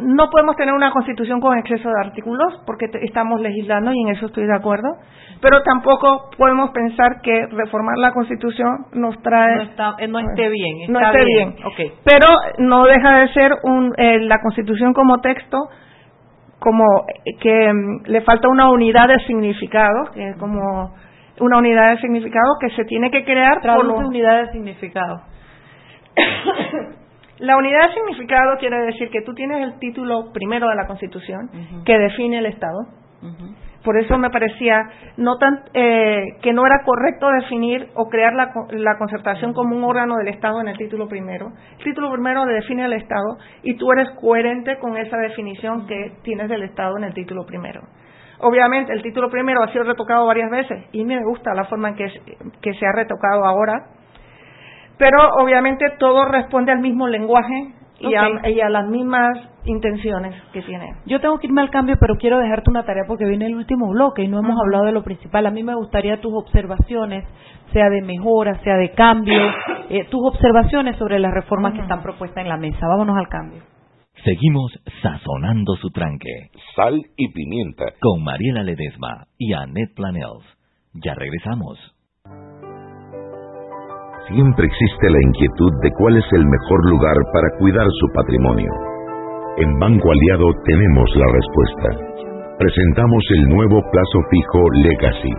no 0.00 0.30
podemos 0.30 0.56
tener 0.56 0.72
una 0.72 0.92
constitución 0.92 1.40
con 1.40 1.58
exceso 1.58 1.88
de 1.88 2.00
artículos 2.06 2.62
porque 2.66 2.86
estamos 3.02 3.40
legislando 3.40 3.92
y 3.92 4.00
en 4.00 4.08
eso 4.08 4.26
estoy 4.26 4.46
de 4.46 4.54
acuerdo, 4.54 4.88
pero 5.40 5.62
tampoco 5.62 6.30
podemos 6.36 6.70
pensar 6.70 7.20
que 7.20 7.46
reformar 7.50 7.98
la 7.98 8.12
constitución 8.12 8.86
nos 8.92 9.20
trae 9.22 9.56
no, 9.56 9.62
está, 9.62 9.94
eh, 9.98 10.06
no 10.06 10.20
esté 10.20 10.48
bien, 10.48 10.92
no 10.92 11.00
esté 11.00 11.24
bien, 11.24 11.56
pero 12.04 12.26
no 12.58 12.84
deja 12.84 13.18
de 13.18 13.32
ser 13.32 13.52
un, 13.64 13.92
eh, 13.96 14.20
la 14.20 14.40
constitución 14.40 14.92
como 14.92 15.20
texto 15.20 15.68
como 16.58 16.84
que 17.40 17.72
mm, 17.72 18.06
le 18.06 18.20
falta 18.22 18.48
una 18.48 18.70
unidad 18.70 19.08
de 19.08 19.18
significado, 19.26 20.10
que 20.12 20.30
es 20.30 20.36
como 20.36 20.94
una 21.40 21.58
unidad 21.58 21.90
de 21.90 22.00
significado 22.00 22.56
que 22.60 22.70
se 22.70 22.84
tiene 22.84 23.10
que 23.10 23.24
crear 23.24 23.60
por 23.60 23.84
una 23.84 24.06
unidad 24.06 24.44
de 24.44 24.52
significado. 24.52 25.22
la 27.38 27.56
unidad 27.56 27.88
de 27.88 27.94
significado 27.94 28.56
quiere 28.58 28.78
decir 28.78 29.10
que 29.10 29.22
tú 29.22 29.34
tienes 29.34 29.62
el 29.62 29.78
título 29.78 30.32
primero 30.32 30.68
de 30.68 30.74
la 30.74 30.86
Constitución 30.86 31.50
que 31.84 31.98
define 31.98 32.38
el 32.38 32.46
Estado. 32.46 32.78
Por 33.84 33.96
eso 33.96 34.18
me 34.18 34.30
parecía 34.30 34.90
no 35.16 35.38
tan, 35.38 35.62
eh, 35.72 36.36
que 36.42 36.52
no 36.52 36.66
era 36.66 36.82
correcto 36.84 37.28
definir 37.30 37.88
o 37.94 38.08
crear 38.08 38.34
la, 38.34 38.52
la, 38.70 38.98
concertación 38.98 39.54
como 39.54 39.76
un 39.76 39.84
órgano 39.84 40.16
del 40.16 40.28
Estado 40.28 40.60
en 40.60 40.68
el 40.68 40.76
título 40.76 41.08
primero. 41.08 41.52
El 41.78 41.84
título 41.84 42.12
primero 42.12 42.44
define 42.44 42.84
el 42.84 42.92
Estado 42.92 43.38
y 43.62 43.76
tú 43.76 43.90
eres 43.92 44.10
coherente 44.20 44.78
con 44.78 44.96
esa 44.96 45.16
definición 45.16 45.86
que 45.86 46.12
tienes 46.22 46.48
del 46.48 46.64
Estado 46.64 46.96
en 46.98 47.04
el 47.04 47.14
título 47.14 47.46
primero. 47.46 47.82
Obviamente 48.40 48.92
el 48.92 49.02
título 49.02 49.30
primero 49.30 49.62
ha 49.62 49.72
sido 49.72 49.84
retocado 49.84 50.26
varias 50.26 50.50
veces 50.50 50.86
y 50.92 51.04
me 51.04 51.22
gusta 51.24 51.54
la 51.54 51.64
forma 51.64 51.90
en 51.90 51.94
que, 51.96 52.06
que 52.60 52.74
se 52.74 52.86
ha 52.86 52.92
retocado 52.92 53.44
ahora, 53.44 53.86
pero 54.96 55.16
obviamente 55.40 55.84
todo 55.98 56.24
responde 56.24 56.72
al 56.72 56.80
mismo 56.80 57.08
lenguaje 57.08 57.74
y, 58.00 58.14
a, 58.60 58.68
las 58.68 58.86
mismas 58.86 59.38
intenciones 59.64 60.34
que 60.52 60.62
tiene. 60.62 60.94
Yo 61.06 61.20
tengo 61.20 61.38
que 61.38 61.46
irme 61.48 61.60
al 61.60 61.70
cambio, 61.70 61.96
pero 62.00 62.16
quiero 62.16 62.38
dejarte 62.38 62.70
una 62.70 62.84
tarea 62.84 63.04
porque 63.06 63.24
viene 63.24 63.46
el 63.46 63.56
último 63.56 63.88
bloque 63.88 64.22
y 64.22 64.28
no 64.28 64.38
hemos 64.38 64.56
hablado 64.60 64.84
de 64.84 64.92
lo 64.92 65.02
principal. 65.02 65.46
A 65.46 65.50
mí 65.50 65.62
me 65.62 65.74
gustaría 65.74 66.20
tus 66.20 66.32
observaciones, 66.32 67.24
sea 67.72 67.88
de 67.90 68.02
mejora, 68.02 68.60
sea 68.62 68.76
de 68.76 68.92
cambio, 68.92 69.40
eh, 69.90 70.04
tus 70.10 70.20
observaciones 70.24 70.96
sobre 70.96 71.18
las 71.18 71.32
reformas 71.32 71.74
que 71.74 71.80
están 71.80 72.02
propuestas 72.02 72.42
en 72.44 72.48
la 72.48 72.56
mesa. 72.56 72.86
Vámonos 72.86 73.16
al 73.16 73.28
cambio. 73.28 73.62
Seguimos 74.24 74.72
sazonando 75.00 75.76
su 75.76 75.90
tranque. 75.90 76.50
Sal 76.74 76.98
y 77.16 77.32
pimienta. 77.32 77.84
Con 78.00 78.24
Mariela 78.24 78.64
Ledesma 78.64 79.26
y 79.38 79.52
Annette 79.52 79.94
Planels. 79.94 80.44
Ya 80.94 81.14
regresamos. 81.14 81.78
Siempre 84.26 84.66
existe 84.66 85.06
la 85.08 85.22
inquietud 85.22 85.72
de 85.82 85.90
cuál 85.98 86.16
es 86.16 86.26
el 86.32 86.44
mejor 86.44 86.90
lugar 86.90 87.16
para 87.32 87.48
cuidar 87.58 87.86
su 87.86 88.06
patrimonio. 88.12 88.70
En 89.58 89.78
Banco 89.78 90.10
Aliado 90.10 90.52
tenemos 90.66 91.08
la 91.14 91.26
respuesta. 91.32 91.88
Presentamos 92.58 93.22
el 93.38 93.48
nuevo 93.48 93.80
plazo 93.90 94.18
fijo 94.30 94.60
Legacy, 94.82 95.34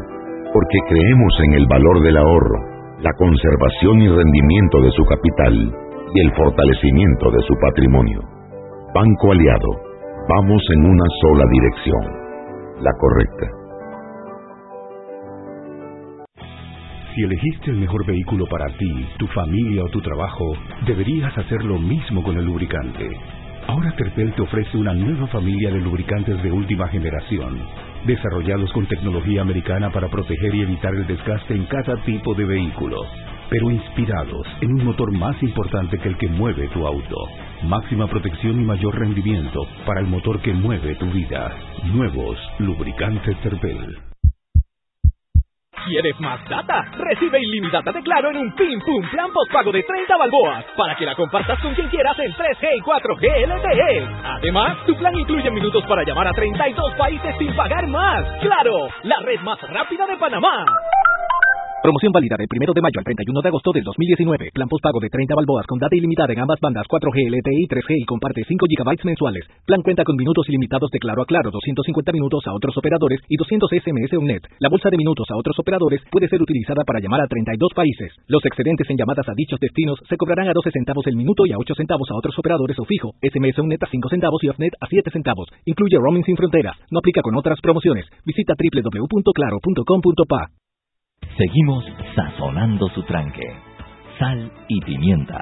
porque 0.54 0.80
creemos 0.88 1.34
en 1.44 1.54
el 1.54 1.68
valor 1.68 2.02
del 2.02 2.18
ahorro, 2.18 2.60
la 3.02 3.12
conservación 3.14 4.02
y 4.02 4.08
rendimiento 4.08 4.82
de 4.82 4.92
su 4.92 5.04
capital 5.04 5.54
y 6.16 6.20
el 6.22 6.32
fortalecimiento 6.34 7.30
de 7.30 7.42
su 7.44 7.54
patrimonio. 7.60 8.39
Banco 8.92 9.32
Aliado, 9.32 9.70
vamos 10.28 10.64
en 10.74 10.84
una 10.84 11.04
sola 11.22 11.46
dirección, 11.52 12.82
la 12.82 12.92
correcta. 13.00 13.48
Si 17.14 17.22
elegiste 17.22 17.70
el 17.70 17.78
mejor 17.78 18.04
vehículo 18.08 18.48
para 18.48 18.66
ti, 18.78 19.08
tu 19.20 19.28
familia 19.28 19.84
o 19.84 19.90
tu 19.90 20.02
trabajo, 20.02 20.54
deberías 20.88 21.38
hacer 21.38 21.64
lo 21.66 21.78
mismo 21.78 22.24
con 22.24 22.40
el 22.40 22.46
lubricante. 22.46 23.08
Ahora 23.68 23.96
Terpel 23.96 24.34
te 24.34 24.42
ofrece 24.42 24.76
una 24.76 24.96
nueva 24.96 25.28
familia 25.28 25.70
de 25.70 25.82
lubricantes 25.82 26.42
de 26.42 26.52
última 26.52 26.88
generación, 26.88 27.60
desarrollados 28.08 28.74
con 28.74 28.88
tecnología 28.88 29.44
americana 29.44 29.92
para 29.92 30.08
proteger 30.08 30.56
y 30.56 30.62
evitar 30.62 30.96
el 30.96 31.06
desgaste 31.06 31.54
en 31.54 31.66
cada 31.66 31.96
tipo 32.06 32.34
de 32.34 32.46
vehículo, 32.46 32.98
pero 33.52 33.70
inspirados 33.70 34.48
en 34.62 34.74
un 34.74 34.84
motor 34.84 35.12
más 35.16 35.42
importante 35.44 36.00
que 36.00 36.10
el 36.10 36.18
que 36.18 36.28
mueve 36.28 36.70
tu 36.70 36.88
auto. 36.88 37.49
Máxima 37.64 38.08
protección 38.08 38.62
y 38.62 38.64
mayor 38.64 38.98
rendimiento 38.98 39.68
para 39.86 40.00
el 40.00 40.08
motor 40.08 40.42
que 40.42 40.54
mueve 40.54 40.96
tu 40.96 41.08
vida. 41.08 41.52
Nuevos 41.94 42.38
lubricantes 42.60 43.38
Terpel. 43.42 43.98
¿Quieres 45.86 46.20
más 46.20 46.40
data? 46.48 46.86
Recibe 46.98 47.40
ilimitada 47.42 47.92
de 47.92 48.02
Claro 48.02 48.32
en 48.32 48.38
un 48.38 48.56
Pim 48.56 48.80
Pum 48.80 49.10
Plan 49.12 49.32
Postpago 49.34 49.72
de 49.72 49.84
30 49.84 50.18
balboas 50.18 50.66
para 50.78 50.96
que 50.96 51.06
la 51.06 51.16
compartas 51.16 51.60
con 51.62 51.74
quien 51.74 51.90
quieras 51.90 52.18
en 52.20 52.34
3G 52.34 52.78
y 52.78 52.82
4G 52.82 53.48
LTE. 53.48 54.08
Además, 54.24 54.86
tu 54.86 54.96
plan 54.96 55.18
incluye 55.18 55.50
minutos 55.52 55.84
para 55.86 56.04
llamar 56.04 56.28
a 56.28 56.34
32 56.34 56.94
países 56.96 57.36
sin 57.40 57.56
pagar 57.56 57.88
más. 57.88 58.26
¡Claro! 58.42 58.88
La 59.04 59.20
red 59.22 59.40
más 59.42 59.60
rápida 59.70 60.06
de 60.06 60.18
Panamá. 60.18 60.66
Promoción 61.80 62.12
válida 62.12 62.36
del 62.36 62.52
1 62.52 62.74
de 62.76 62.82
mayo 62.84 63.00
al 63.00 63.08
31 63.08 63.40
de 63.40 63.48
agosto 63.48 63.72
del 63.72 63.88
2019. 63.88 64.52
Plan 64.52 64.68
postpago 64.68 65.00
de 65.00 65.08
30 65.08 65.32
balboas 65.34 65.66
con 65.66 65.80
data 65.80 65.96
ilimitada 65.96 66.28
en 66.36 66.44
ambas 66.44 66.60
bandas 66.60 66.84
4G, 66.92 67.32
LTE 67.32 67.56
y 67.56 67.68
3G 67.72 68.04
y 68.04 68.06
comparte 68.06 68.44
5 68.44 68.68
GB 68.68 69.08
mensuales. 69.08 69.48
Plan 69.64 69.82
cuenta 69.82 70.04
con 70.04 70.20
minutos 70.20 70.44
ilimitados 70.50 70.92
de 70.92 71.00
claro 71.00 71.24
a 71.24 71.26
claro, 71.26 71.52
250 71.52 72.12
minutos 72.12 72.44
a 72.48 72.54
otros 72.54 72.76
operadores 72.76 73.22
y 73.30 73.38
200 73.38 73.72
SMS 73.72 74.12
UNET. 74.12 74.44
La 74.60 74.68
bolsa 74.68 74.90
de 74.92 74.98
minutos 74.98 75.26
a 75.32 75.38
otros 75.40 75.58
operadores 75.58 76.04
puede 76.12 76.28
ser 76.28 76.42
utilizada 76.42 76.84
para 76.84 77.00
llamar 77.00 77.22
a 77.22 77.28
32 77.28 77.72
países. 77.74 78.12
Los 78.28 78.44
excedentes 78.44 78.90
en 78.90 78.98
llamadas 78.98 79.30
a 79.30 79.34
dichos 79.34 79.60
destinos 79.62 80.04
se 80.10 80.18
cobrarán 80.18 80.50
a 80.50 80.54
12 80.54 80.72
centavos 80.72 81.08
el 81.08 81.16
minuto 81.16 81.48
y 81.48 81.54
a 81.54 81.58
8 81.58 81.76
centavos 81.80 82.12
a 82.12 82.16
otros 82.20 82.38
operadores 82.38 82.78
o 82.78 82.84
fijo. 82.84 83.16
SMS 83.24 83.58
UNET 83.58 83.82
a 83.82 83.88
5 83.88 84.10
centavos 84.10 84.44
y 84.44 84.50
OFNET 84.50 84.74
a 84.82 84.88
7 84.88 85.12
centavos. 85.12 85.48
Incluye 85.64 85.96
roaming 85.96 86.26
sin 86.26 86.36
fronteras. 86.36 86.76
No 86.92 87.00
aplica 87.00 87.22
con 87.22 87.38
otras 87.38 87.62
promociones. 87.62 88.04
Visita 88.26 88.54
www.claro.com.pa. 88.60 90.52
Seguimos 91.40 91.86
sazonando 92.18 92.90
su 92.90 93.02
tranque. 93.04 93.48
Sal 94.20 94.52
y 94.68 94.82
pimienta. 94.82 95.40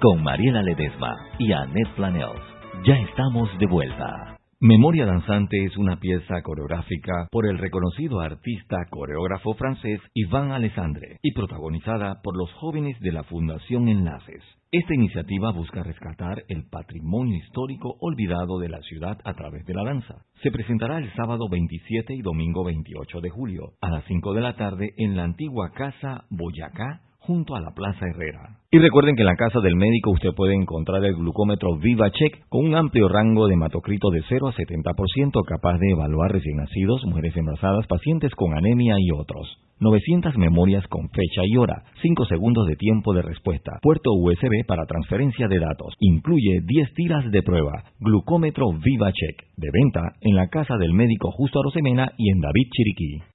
Con 0.00 0.22
Mariela 0.22 0.62
Ledesma 0.62 1.12
y 1.40 1.50
Annette 1.50 1.92
Planels. 1.96 2.40
Ya 2.86 2.94
estamos 3.00 3.50
de 3.58 3.66
vuelta. 3.66 4.38
Memoria 4.60 5.06
Danzante 5.06 5.64
es 5.64 5.76
una 5.76 5.96
pieza 5.96 6.40
coreográfica 6.42 7.26
por 7.32 7.48
el 7.48 7.58
reconocido 7.58 8.20
artista 8.20 8.76
coreógrafo 8.88 9.54
francés 9.54 10.00
Ivan 10.14 10.52
Alessandre 10.52 11.18
y 11.20 11.32
protagonizada 11.32 12.22
por 12.22 12.36
los 12.36 12.52
jóvenes 12.52 12.96
de 13.00 13.10
la 13.10 13.24
Fundación 13.24 13.88
Enlaces. 13.88 14.44
Esta 14.76 14.92
iniciativa 14.92 15.52
busca 15.52 15.84
rescatar 15.84 16.42
el 16.48 16.64
patrimonio 16.68 17.36
histórico 17.36 17.94
olvidado 18.00 18.58
de 18.58 18.68
la 18.68 18.80
ciudad 18.80 19.16
a 19.22 19.34
través 19.34 19.64
de 19.66 19.72
la 19.72 19.84
danza. 19.84 20.24
Se 20.42 20.50
presentará 20.50 20.98
el 20.98 21.14
sábado 21.14 21.48
27 21.48 22.12
y 22.12 22.22
domingo 22.22 22.64
28 22.64 23.20
de 23.20 23.30
julio 23.30 23.74
a 23.80 23.88
las 23.88 24.04
5 24.06 24.34
de 24.34 24.40
la 24.40 24.56
tarde 24.56 24.92
en 24.96 25.14
la 25.16 25.22
antigua 25.22 25.70
Casa 25.70 26.24
Boyacá 26.28 27.03
junto 27.26 27.54
a 27.56 27.60
la 27.60 27.70
Plaza 27.70 28.06
Herrera. 28.06 28.58
Y 28.70 28.78
recuerden 28.78 29.14
que 29.14 29.22
en 29.22 29.28
la 29.28 29.36
casa 29.36 29.60
del 29.60 29.76
médico 29.76 30.10
usted 30.10 30.30
puede 30.34 30.54
encontrar 30.54 31.04
el 31.04 31.14
glucómetro 31.14 31.76
VivaCheck 31.76 32.48
con 32.48 32.66
un 32.66 32.74
amplio 32.74 33.08
rango 33.08 33.46
de 33.46 33.54
hematocrito 33.54 34.10
de 34.10 34.22
0 34.28 34.48
a 34.48 34.52
70% 34.52 35.44
capaz 35.46 35.78
de 35.78 35.92
evaluar 35.92 36.32
recién 36.32 36.56
nacidos, 36.56 37.02
mujeres 37.06 37.36
embarazadas, 37.36 37.86
pacientes 37.86 38.34
con 38.34 38.52
anemia 38.52 38.96
y 38.98 39.10
otros. 39.12 39.46
900 39.80 40.36
memorias 40.38 40.86
con 40.88 41.08
fecha 41.10 41.42
y 41.44 41.56
hora, 41.56 41.84
5 42.02 42.26
segundos 42.26 42.66
de 42.66 42.76
tiempo 42.76 43.12
de 43.12 43.22
respuesta, 43.22 43.78
puerto 43.82 44.10
USB 44.12 44.66
para 44.66 44.86
transferencia 44.86 45.48
de 45.48 45.58
datos, 45.58 45.94
incluye 46.00 46.60
10 46.64 46.94
tiras 46.94 47.30
de 47.30 47.42
prueba, 47.42 47.84
glucómetro 48.00 48.72
VivaCheck, 48.72 49.54
de 49.56 49.68
venta 49.72 50.14
en 50.20 50.36
la 50.36 50.48
casa 50.48 50.76
del 50.78 50.92
médico 50.94 51.30
Justo 51.32 51.60
Arosemena 51.60 52.12
y 52.16 52.30
en 52.30 52.40
David 52.40 52.68
Chiriquí. 52.72 53.33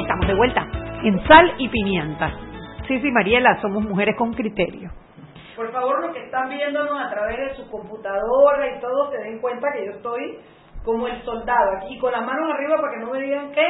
Estamos 0.00 0.26
de 0.26 0.34
vuelta 0.34 0.66
en 1.04 1.26
Sal 1.26 1.54
y 1.58 1.68
Pimienta. 1.68 2.32
Sí, 2.88 3.00
sí, 3.00 3.10
Mariela, 3.10 3.60
somos 3.60 3.84
mujeres 3.84 4.16
con 4.16 4.32
criterio. 4.32 4.90
Por 5.56 5.70
favor, 5.72 6.00
los 6.00 6.14
que 6.14 6.24
están 6.24 6.48
viéndonos 6.48 6.98
a 6.98 7.10
través 7.10 7.36
de 7.36 7.54
su 7.54 7.70
computadora 7.70 8.76
y 8.76 8.80
todo, 8.80 9.10
se 9.10 9.18
den 9.18 9.40
cuenta 9.40 9.68
que 9.72 9.86
yo 9.86 9.92
estoy 9.92 10.38
como 10.84 11.06
el 11.06 11.22
soldado, 11.22 11.76
aquí 11.76 11.98
con 11.98 12.12
las 12.12 12.24
manos 12.24 12.50
arriba 12.54 12.76
para 12.80 12.94
que 12.94 13.04
no 13.04 13.12
me 13.12 13.20
digan 13.20 13.52
que 13.52 13.66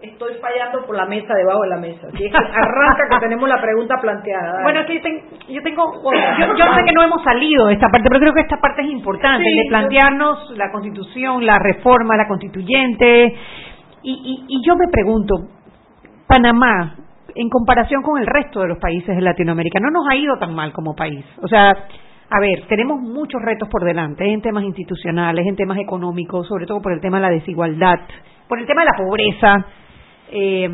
estoy 0.00 0.34
fallando 0.40 0.86
por 0.86 0.96
la 0.96 1.04
mesa, 1.04 1.34
debajo 1.34 1.62
de 1.62 1.68
la 1.68 1.76
mesa. 1.76 2.06
Así 2.08 2.24
es 2.24 2.32
que 2.32 2.38
arranca 2.38 3.08
que 3.10 3.18
tenemos 3.20 3.48
la 3.48 3.60
pregunta 3.60 3.96
planteada. 4.00 4.62
Bueno, 4.62 4.80
aquí 4.80 5.00
yo 5.48 5.62
tengo, 5.62 5.92
yo, 6.56 6.64
sé 6.74 6.84
que 6.86 6.94
no 6.94 7.02
hemos 7.02 7.22
salido 7.22 7.66
de 7.66 7.74
esta 7.74 7.88
parte, 7.88 8.08
pero 8.08 8.20
creo 8.20 8.32
que 8.32 8.40
esta 8.40 8.56
parte 8.56 8.82
es 8.82 8.88
importante, 8.90 9.44
de 9.44 9.68
plantearnos 9.68 10.50
la 10.56 10.70
constitución, 10.70 11.44
la 11.44 11.58
reforma, 11.58 12.16
la 12.16 12.26
constituyente, 12.26 13.36
y, 14.02 14.12
y, 14.12 14.44
y 14.48 14.66
yo 14.66 14.76
me 14.76 14.86
pregunto, 14.90 15.57
Panamá, 16.28 16.94
en 17.34 17.48
comparación 17.48 18.02
con 18.02 18.20
el 18.20 18.26
resto 18.26 18.60
de 18.60 18.68
los 18.68 18.78
países 18.78 19.16
de 19.16 19.22
Latinoamérica, 19.22 19.80
no 19.80 19.90
nos 19.90 20.06
ha 20.08 20.14
ido 20.14 20.36
tan 20.38 20.54
mal 20.54 20.72
como 20.72 20.94
país. 20.94 21.24
O 21.42 21.48
sea, 21.48 21.70
a 21.70 22.40
ver, 22.40 22.66
tenemos 22.68 23.00
muchos 23.00 23.40
retos 23.40 23.68
por 23.70 23.82
delante, 23.82 24.30
en 24.30 24.42
temas 24.42 24.62
institucionales, 24.64 25.46
en 25.46 25.56
temas 25.56 25.78
económicos, 25.78 26.46
sobre 26.46 26.66
todo 26.66 26.82
por 26.82 26.92
el 26.92 27.00
tema 27.00 27.16
de 27.16 27.22
la 27.22 27.30
desigualdad, 27.30 28.00
por 28.46 28.58
el 28.58 28.66
tema 28.66 28.82
de 28.82 28.88
la 28.92 29.04
pobreza, 29.04 29.66
eh, 30.30 30.68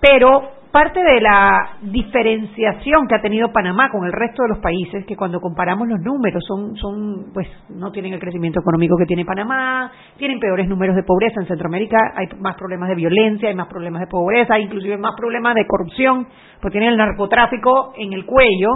pero 0.00 0.59
parte 0.72 1.02
de 1.02 1.20
la 1.20 1.76
diferenciación 1.82 3.06
que 3.08 3.16
ha 3.16 3.22
tenido 3.22 3.52
Panamá 3.52 3.90
con 3.90 4.04
el 4.04 4.12
resto 4.12 4.42
de 4.42 4.50
los 4.50 4.58
países, 4.58 5.04
que 5.06 5.16
cuando 5.16 5.40
comparamos 5.40 5.88
los 5.88 6.00
números 6.00 6.42
son, 6.46 6.76
son, 6.76 7.32
pues, 7.32 7.48
no 7.68 7.90
tienen 7.90 8.12
el 8.14 8.20
crecimiento 8.20 8.60
económico 8.60 8.96
que 8.96 9.06
tiene 9.06 9.24
Panamá, 9.24 9.90
tienen 10.16 10.38
peores 10.38 10.68
números 10.68 10.96
de 10.96 11.02
pobreza 11.02 11.40
en 11.40 11.46
Centroamérica, 11.46 11.98
hay 12.14 12.26
más 12.38 12.56
problemas 12.56 12.88
de 12.88 12.94
violencia, 12.94 13.48
hay 13.48 13.54
más 13.54 13.68
problemas 13.68 14.00
de 14.00 14.06
pobreza, 14.06 14.54
hay 14.54 14.64
inclusive 14.64 14.96
más 14.96 15.12
problemas 15.16 15.54
de 15.54 15.66
corrupción, 15.66 16.26
porque 16.60 16.78
tienen 16.78 16.90
el 16.90 16.98
narcotráfico 16.98 17.92
en 17.96 18.12
el 18.12 18.24
cuello 18.24 18.70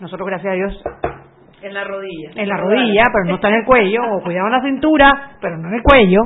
nosotros, 0.00 0.28
gracias 0.28 0.52
a 0.52 0.56
Dios, 0.56 0.82
En 1.60 1.74
la 1.74 1.82
rodilla. 1.82 2.30
En 2.36 2.48
la 2.48 2.56
rodilla, 2.56 3.02
pero 3.12 3.24
no 3.24 3.34
está 3.34 3.48
en 3.48 3.54
el 3.56 3.64
cuello, 3.64 4.00
o 4.12 4.22
cuidado 4.22 4.46
en 4.46 4.52
la 4.52 4.62
cintura, 4.62 5.30
pero 5.40 5.58
no 5.58 5.68
en 5.68 5.74
el 5.74 5.82
cuello. 5.82 6.20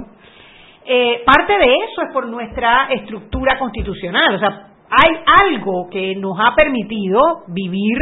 Eh, 0.85 1.23
parte 1.25 1.55
de 1.55 1.75
eso 1.91 2.03
es 2.03 2.13
por 2.13 2.29
nuestra 2.29 2.89
estructura 2.91 3.59
constitucional, 3.59 4.35
o 4.35 4.39
sea, 4.39 4.72
hay 4.93 5.17
algo 5.51 5.89
que 5.91 6.15
nos 6.17 6.37
ha 6.39 6.55
permitido 6.55 7.21
vivir 7.49 7.97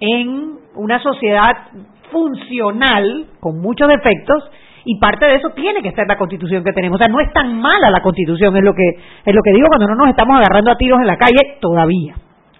en 0.00 0.58
una 0.74 0.98
sociedad 1.00 1.68
funcional, 2.10 3.26
con 3.38 3.60
muchos 3.60 3.86
defectos, 3.88 4.50
y 4.84 4.98
parte 4.98 5.26
de 5.26 5.34
eso 5.36 5.50
tiene 5.50 5.82
que 5.82 5.88
estar 5.88 6.06
la 6.08 6.16
constitución 6.16 6.64
que 6.64 6.72
tenemos. 6.72 6.98
O 6.98 7.04
sea, 7.04 7.12
no 7.12 7.20
es 7.20 7.30
tan 7.32 7.60
mala 7.60 7.90
la 7.90 8.00
constitución, 8.00 8.56
es 8.56 8.64
lo 8.64 8.74
que, 8.74 8.88
es 9.24 9.34
lo 9.34 9.42
que 9.42 9.52
digo 9.52 9.68
cuando 9.68 9.86
no 9.86 9.94
nos 9.94 10.08
estamos 10.08 10.36
agarrando 10.36 10.72
a 10.72 10.76
tiros 10.76 11.00
en 11.00 11.06
la 11.06 11.16
calle 11.16 11.58
todavía, 11.60 12.14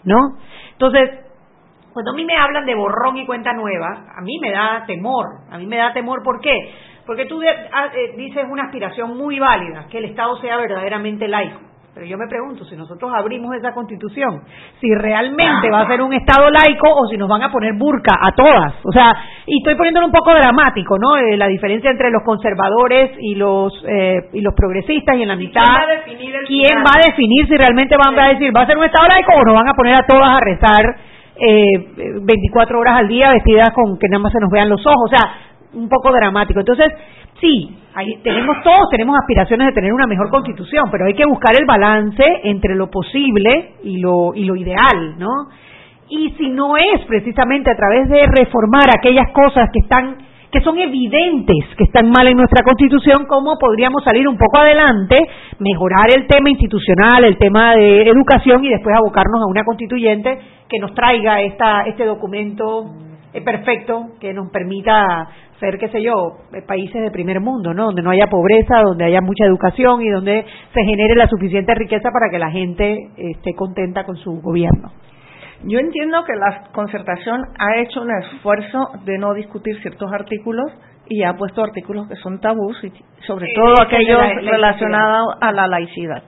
¿no? 0.05 0.37
Entonces, 0.73 1.11
cuando 1.93 2.13
a 2.13 2.15
mí 2.15 2.25
me 2.25 2.37
hablan 2.37 2.67
de 2.67 2.75
borrón 2.75 3.17
y 3.17 3.27
cuenta 3.27 3.53
nueva, 3.55 4.07
a 4.17 4.21
mí 4.21 4.39
me 4.41 4.51
da 4.51 4.85
temor. 4.87 5.27
A 5.51 5.59
mí 5.59 5.67
me 5.67 5.77
da 5.77 5.93
temor, 5.93 6.23
¿por 6.23 6.41
qué? 6.41 6.71
Porque 7.07 7.25
tú 7.25 7.41
ah, 7.73 7.87
eh, 7.95 8.15
dices 8.17 8.45
una 8.51 8.65
aspiración 8.65 9.17
muy 9.17 9.39
válida, 9.39 9.87
que 9.91 9.99
el 9.99 10.05
Estado 10.05 10.37
sea 10.37 10.57
verdaderamente 10.59 11.27
laico. 11.27 11.72
Pero 11.95 12.07
yo 12.07 12.17
me 12.17 12.27
pregunto, 12.27 12.65
si 12.65 12.75
nosotros 12.75 13.13
abrimos 13.15 13.55
esa 13.55 13.75
constitución, 13.75 14.41
si 14.81 14.95
realmente 14.95 15.69
va 15.71 15.83
a 15.83 15.87
ser 15.87 16.01
un 16.01 16.15
Estado 16.15 16.49
laico 16.49 16.89
o 16.89 17.07
si 17.07 17.19
nos 17.19 17.29
van 17.29 17.43
a 17.43 17.53
poner 17.53 17.75
burka 17.75 18.13
a 18.19 18.33
todas. 18.33 18.73
O 18.83 18.91
sea, 18.91 19.13
y 19.45 19.59
estoy 19.59 19.75
poniéndolo 19.75 20.07
un 20.07 20.13
poco 20.13 20.33
dramático, 20.33 20.97
¿no? 20.99 21.19
Eh, 21.19 21.37
la 21.37 21.49
diferencia 21.49 21.91
entre 21.91 22.11
los 22.11 22.23
conservadores 22.25 23.11
y 23.21 23.35
los 23.35 23.75
eh, 23.87 24.31
y 24.33 24.41
los 24.41 24.55
progresistas 24.55 25.17
y 25.17 25.23
en 25.23 25.29
la 25.29 25.37
mitad. 25.37 25.61
¿Quién 25.61 25.77
va 25.77 25.83
a 25.83 25.97
definir, 25.97 26.35
¿quién 26.47 26.79
va 26.79 26.93
a 26.97 27.07
definir 27.11 27.47
si 27.47 27.57
realmente 27.59 27.95
van 28.03 28.19
a 28.19 28.29
decir, 28.29 28.57
va 28.57 28.63
a 28.63 28.67
ser 28.67 28.79
un 28.79 28.85
Estado 28.85 29.09
laico 29.09 29.35
o 29.35 29.45
nos 29.45 29.55
van 29.55 29.69
a 29.69 29.75
poner 29.75 29.95
a 29.95 30.07
todas 30.07 30.29
a 30.29 30.41
rezar 30.41 30.97
eh, 31.37 32.23
24 32.23 32.79
horas 32.79 33.01
al 33.01 33.09
día 33.09 33.33
vestidas 33.33 33.69
con 33.75 33.99
que 33.99 34.09
nada 34.09 34.23
más 34.23 34.33
se 34.33 34.41
nos 34.41 34.51
vean 34.51 34.71
los 34.71 34.81
ojos? 34.87 35.13
O 35.13 35.15
sea, 35.15 35.52
un 35.75 35.89
poco 35.89 36.13
dramático. 36.13 36.61
Entonces, 36.61 36.93
sí, 37.41 37.77
ahí 37.95 38.19
tenemos 38.23 38.63
todos 38.63 38.89
tenemos 38.91 39.17
aspiraciones 39.19 39.69
de 39.69 39.73
tener 39.73 39.93
una 39.93 40.07
mejor 40.07 40.31
constitución, 40.31 40.89
pero 40.91 41.07
hay 41.07 41.15
que 41.15 41.27
buscar 41.27 41.55
el 41.59 41.67
balance 41.67 42.25
entre 42.45 42.75
lo 42.75 42.91
posible 42.91 43.75
y 43.85 43.99
lo 43.99 44.35
y 44.35 44.45
lo 44.45 44.57
ideal, 44.57 45.19
¿no? 45.19 45.49
Y 46.09 46.31
si 46.37 46.51
no 46.51 46.77
es 46.77 47.05
precisamente 47.07 47.71
a 47.71 47.77
través 47.77 48.09
de 48.09 48.27
reformar 48.27 48.85
aquellas 48.97 49.31
cosas 49.33 49.71
que 49.73 49.81
están 49.81 50.17
que 50.53 50.61
son 50.61 50.79
evidentes 50.79 51.65
que 51.79 51.85
están 51.85 52.11
mal 52.11 52.27
en 52.29 52.37
nuestra 52.37 52.63
constitución, 52.63 53.25
cómo 53.27 53.57
podríamos 53.59 54.05
salir 54.05 54.29
un 54.29 54.37
poco 54.37 54.59
adelante, 54.59 55.17
mejorar 55.59 56.11
el 56.15 56.27
tema 56.27 56.51
institucional, 56.51 57.25
el 57.25 57.39
tema 57.39 57.75
de 57.75 58.03
educación 58.03 58.63
y 58.63 58.69
después 58.69 58.95
abocarnos 58.95 59.41
a 59.41 59.51
una 59.51 59.65
constituyente 59.65 60.39
que 60.69 60.79
nos 60.79 60.95
traiga 60.95 61.41
esta, 61.41 61.85
este 61.87 62.05
documento 62.05 62.85
perfecto 63.41 64.11
que 64.21 64.35
nos 64.35 64.51
permita 64.51 65.29
ser, 65.59 65.79
qué 65.79 65.89
sé 65.89 66.03
yo, 66.03 66.13
eh, 66.53 66.63
países 66.67 67.01
de 67.01 67.11
primer 67.11 67.41
mundo, 67.41 67.73
¿no? 67.73 67.87
Donde 67.87 68.03
no 68.03 68.11
haya 68.11 68.27
pobreza, 68.27 68.83
donde 68.83 69.05
haya 69.05 69.21
mucha 69.21 69.47
educación 69.47 70.03
y 70.03 70.11
donde 70.11 70.45
se 70.75 70.85
genere 70.85 71.15
la 71.15 71.29
suficiente 71.29 71.75
riqueza 71.75 72.11
para 72.11 72.31
que 72.31 72.39
la 72.39 72.51
gente 72.51 73.11
esté 73.17 73.55
contenta 73.55 74.05
con 74.05 74.17
su 74.17 74.41
gobierno. 74.43 74.93
Yo 75.65 75.79
entiendo 75.79 76.25
que 76.25 76.35
la 76.35 76.73
concertación 76.73 77.41
ha 77.59 77.77
hecho 77.77 78.03
un 78.03 78.11
esfuerzo 78.11 78.91
de 79.05 79.17
no 79.17 79.33
discutir 79.33 79.81
ciertos 79.81 80.13
artículos 80.13 80.73
y 81.09 81.23
ha 81.23 81.35
puesto 81.35 81.63
artículos 81.63 82.09
que 82.09 82.17
son 82.17 82.41
tabús, 82.41 82.77
y 82.83 82.93
sobre 83.27 83.47
todo 83.55 83.83
aquellos 83.83 84.21
relacionados 84.45 85.35
a 85.41 85.53
la 85.53 85.69
laicidad. 85.69 86.23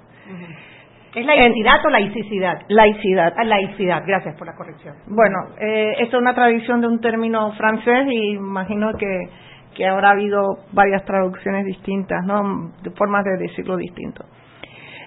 ¿Es 1.15 1.25
laicidad 1.25 1.85
o 1.85 1.91
laicidad? 1.91 2.63
Laicidad. 2.69 3.33
Ah, 3.37 3.45
laicidad, 3.45 4.03
gracias 4.05 4.35
por 4.37 4.49
la 4.49 4.55
corrección. 4.57 4.97
Bueno, 5.07 5.37
eh, 5.61 5.93
esto 6.01 6.17
es 6.17 6.23
una 6.23 6.35
tradición 6.35 6.81
de 6.81 6.89
un 6.89 7.01
término 7.01 7.53
francés 7.53 8.07
y 8.11 8.33
imagino 8.33 8.93
que, 8.99 9.29
que 9.77 9.87
habrá 9.87 10.11
habido 10.11 10.43
varias 10.73 11.05
traducciones 11.05 11.67
distintas, 11.67 12.25
¿no? 12.25 12.73
De 12.83 12.91
formas 12.91 13.25
de 13.25 13.37
decirlo 13.37 13.77
distinto. 13.77 14.25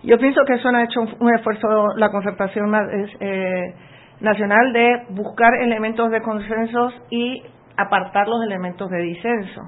Yo 0.04 0.18
pienso 0.18 0.46
que 0.46 0.54
eso 0.54 0.72
no 0.72 0.78
ha 0.78 0.84
hecho 0.84 1.02
un, 1.02 1.36
esfuerzo 1.36 1.68
la 1.98 2.10
concertación 2.10 2.74
eh, 3.20 3.74
nacional 4.22 4.72
de 4.72 5.08
buscar 5.10 5.56
elementos 5.56 6.10
de 6.10 6.22
consenso 6.22 6.90
y 7.10 7.44
apartar 7.76 8.30
los 8.30 8.42
elementos 8.46 8.90
de 8.90 9.02
disenso. 9.02 9.62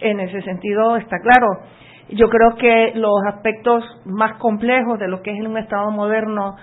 En 0.00 0.20
ese 0.20 0.42
sentido, 0.42 0.96
está 0.96 1.16
claro 1.20 1.46
yo 2.12 2.28
creo 2.28 2.56
que 2.56 2.92
los 2.94 3.22
aspectos 3.26 3.84
más 4.04 4.38
complejos 4.38 4.98
de 4.98 5.08
lo 5.08 5.22
que 5.22 5.30
es 5.32 5.40
un 5.40 5.56
Estado 5.56 5.90
moderno 5.90 6.56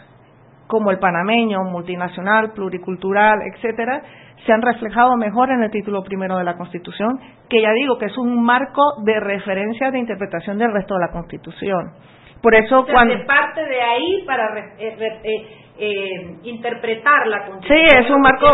como 0.67 0.91
el 0.91 0.99
panameño, 0.99 1.63
multinacional, 1.63 2.51
pluricultural, 2.51 3.39
etcétera, 3.53 4.01
se 4.45 4.53
han 4.53 4.61
reflejado 4.61 5.15
mejor 5.15 5.49
en 5.49 5.63
el 5.63 5.71
título 5.71 6.03
primero 6.03 6.37
de 6.37 6.43
la 6.43 6.57
Constitución, 6.57 7.19
que 7.49 7.61
ya 7.61 7.71
digo 7.71 7.97
que 7.97 8.05
es 8.05 8.17
un 8.17 8.43
marco 8.43 8.81
de 9.03 9.19
referencia 9.19 9.89
de 9.91 9.99
interpretación 9.99 10.57
del 10.57 10.73
resto 10.73 10.95
de 10.95 11.01
la 11.01 11.11
Constitución. 11.11 11.93
Por 12.41 12.53
eso 12.53 12.85
cuando 12.91 13.15
parte 13.25 13.65
de 13.65 13.81
ahí 13.81 14.23
para 14.25 14.59
eh, 14.77 15.19
eh, 15.23 15.47
eh, 15.79 16.35
interpretar 16.43 17.27
la 17.27 17.45
Constitución. 17.45 17.89
Sí, 17.89 17.95
es 17.97 18.09
un 18.09 18.21
marco. 18.21 18.47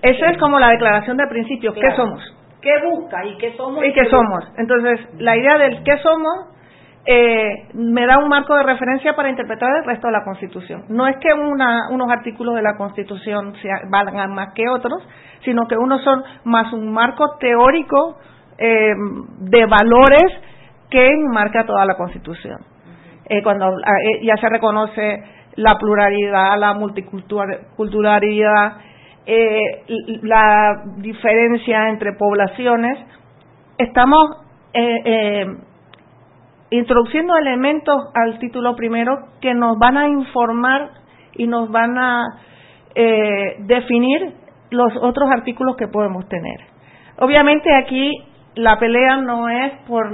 Eso 0.00 0.24
es 0.24 0.38
como 0.38 0.58
la 0.58 0.70
declaración 0.70 1.16
de 1.16 1.26
principios. 1.26 1.74
¿Qué 1.74 1.96
somos? 1.96 2.22
Qué 2.66 2.74
busca 2.84 3.24
y 3.24 3.38
qué 3.38 3.56
somos. 3.56 3.82
Y 3.84 3.92
qué 3.92 4.06
somos. 4.06 4.44
Entonces, 4.58 4.98
la 5.18 5.36
idea 5.36 5.56
del 5.58 5.84
qué 5.84 5.98
somos 5.98 6.48
eh, 7.06 7.68
me 7.74 8.04
da 8.06 8.18
un 8.18 8.28
marco 8.28 8.56
de 8.56 8.64
referencia 8.64 9.14
para 9.14 9.30
interpretar 9.30 9.70
el 9.78 9.84
resto 9.84 10.08
de 10.08 10.12
la 10.12 10.24
Constitución. 10.24 10.86
No 10.88 11.06
es 11.06 11.16
que 11.18 11.32
una, 11.32 11.88
unos 11.90 12.10
artículos 12.10 12.56
de 12.56 12.62
la 12.62 12.76
Constitución 12.76 13.54
valgan 13.88 14.34
más 14.34 14.52
que 14.54 14.68
otros, 14.68 15.06
sino 15.44 15.68
que 15.68 15.76
unos 15.76 16.02
son 16.02 16.24
más 16.44 16.72
un 16.72 16.92
marco 16.92 17.36
teórico 17.38 18.16
eh, 18.58 18.94
de 19.38 19.66
valores 19.66 20.24
que 20.90 21.08
marca 21.32 21.64
toda 21.64 21.86
la 21.86 21.94
Constitución. 21.94 22.58
Eh, 23.28 23.44
cuando 23.44 23.76
ya 24.22 24.36
se 24.36 24.48
reconoce 24.48 25.22
la 25.54 25.76
pluralidad, 25.78 26.58
la 26.58 26.74
multiculturalidad, 26.74 28.78
eh, 29.26 29.82
la 30.22 30.84
diferencia 30.98 31.88
entre 31.88 32.12
poblaciones, 32.12 32.96
estamos 33.76 34.24
eh, 34.72 35.00
eh, 35.04 35.46
introduciendo 36.70 37.36
elementos 37.36 37.96
al 38.14 38.38
título 38.38 38.76
primero 38.76 39.16
que 39.40 39.52
nos 39.52 39.78
van 39.78 39.96
a 39.96 40.08
informar 40.08 40.90
y 41.34 41.46
nos 41.46 41.70
van 41.70 41.98
a 41.98 42.24
definir 43.58 44.32
los 44.70 44.90
otros 45.02 45.28
artículos 45.30 45.76
que 45.76 45.86
podemos 45.86 46.26
tener. 46.30 46.60
Obviamente 47.18 47.74
aquí 47.74 48.10
la 48.54 48.78
pelea 48.78 49.16
no 49.18 49.50
es 49.50 49.72
por 49.86 50.10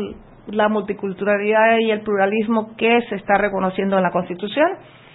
la 0.48 0.68
multiculturalidad 0.68 1.78
y 1.78 1.92
el 1.92 2.00
pluralismo 2.00 2.74
que 2.76 3.02
se 3.08 3.14
está 3.14 3.38
reconociendo 3.38 3.96
en 3.96 4.02
la 4.02 4.10
Constitución. 4.10 4.66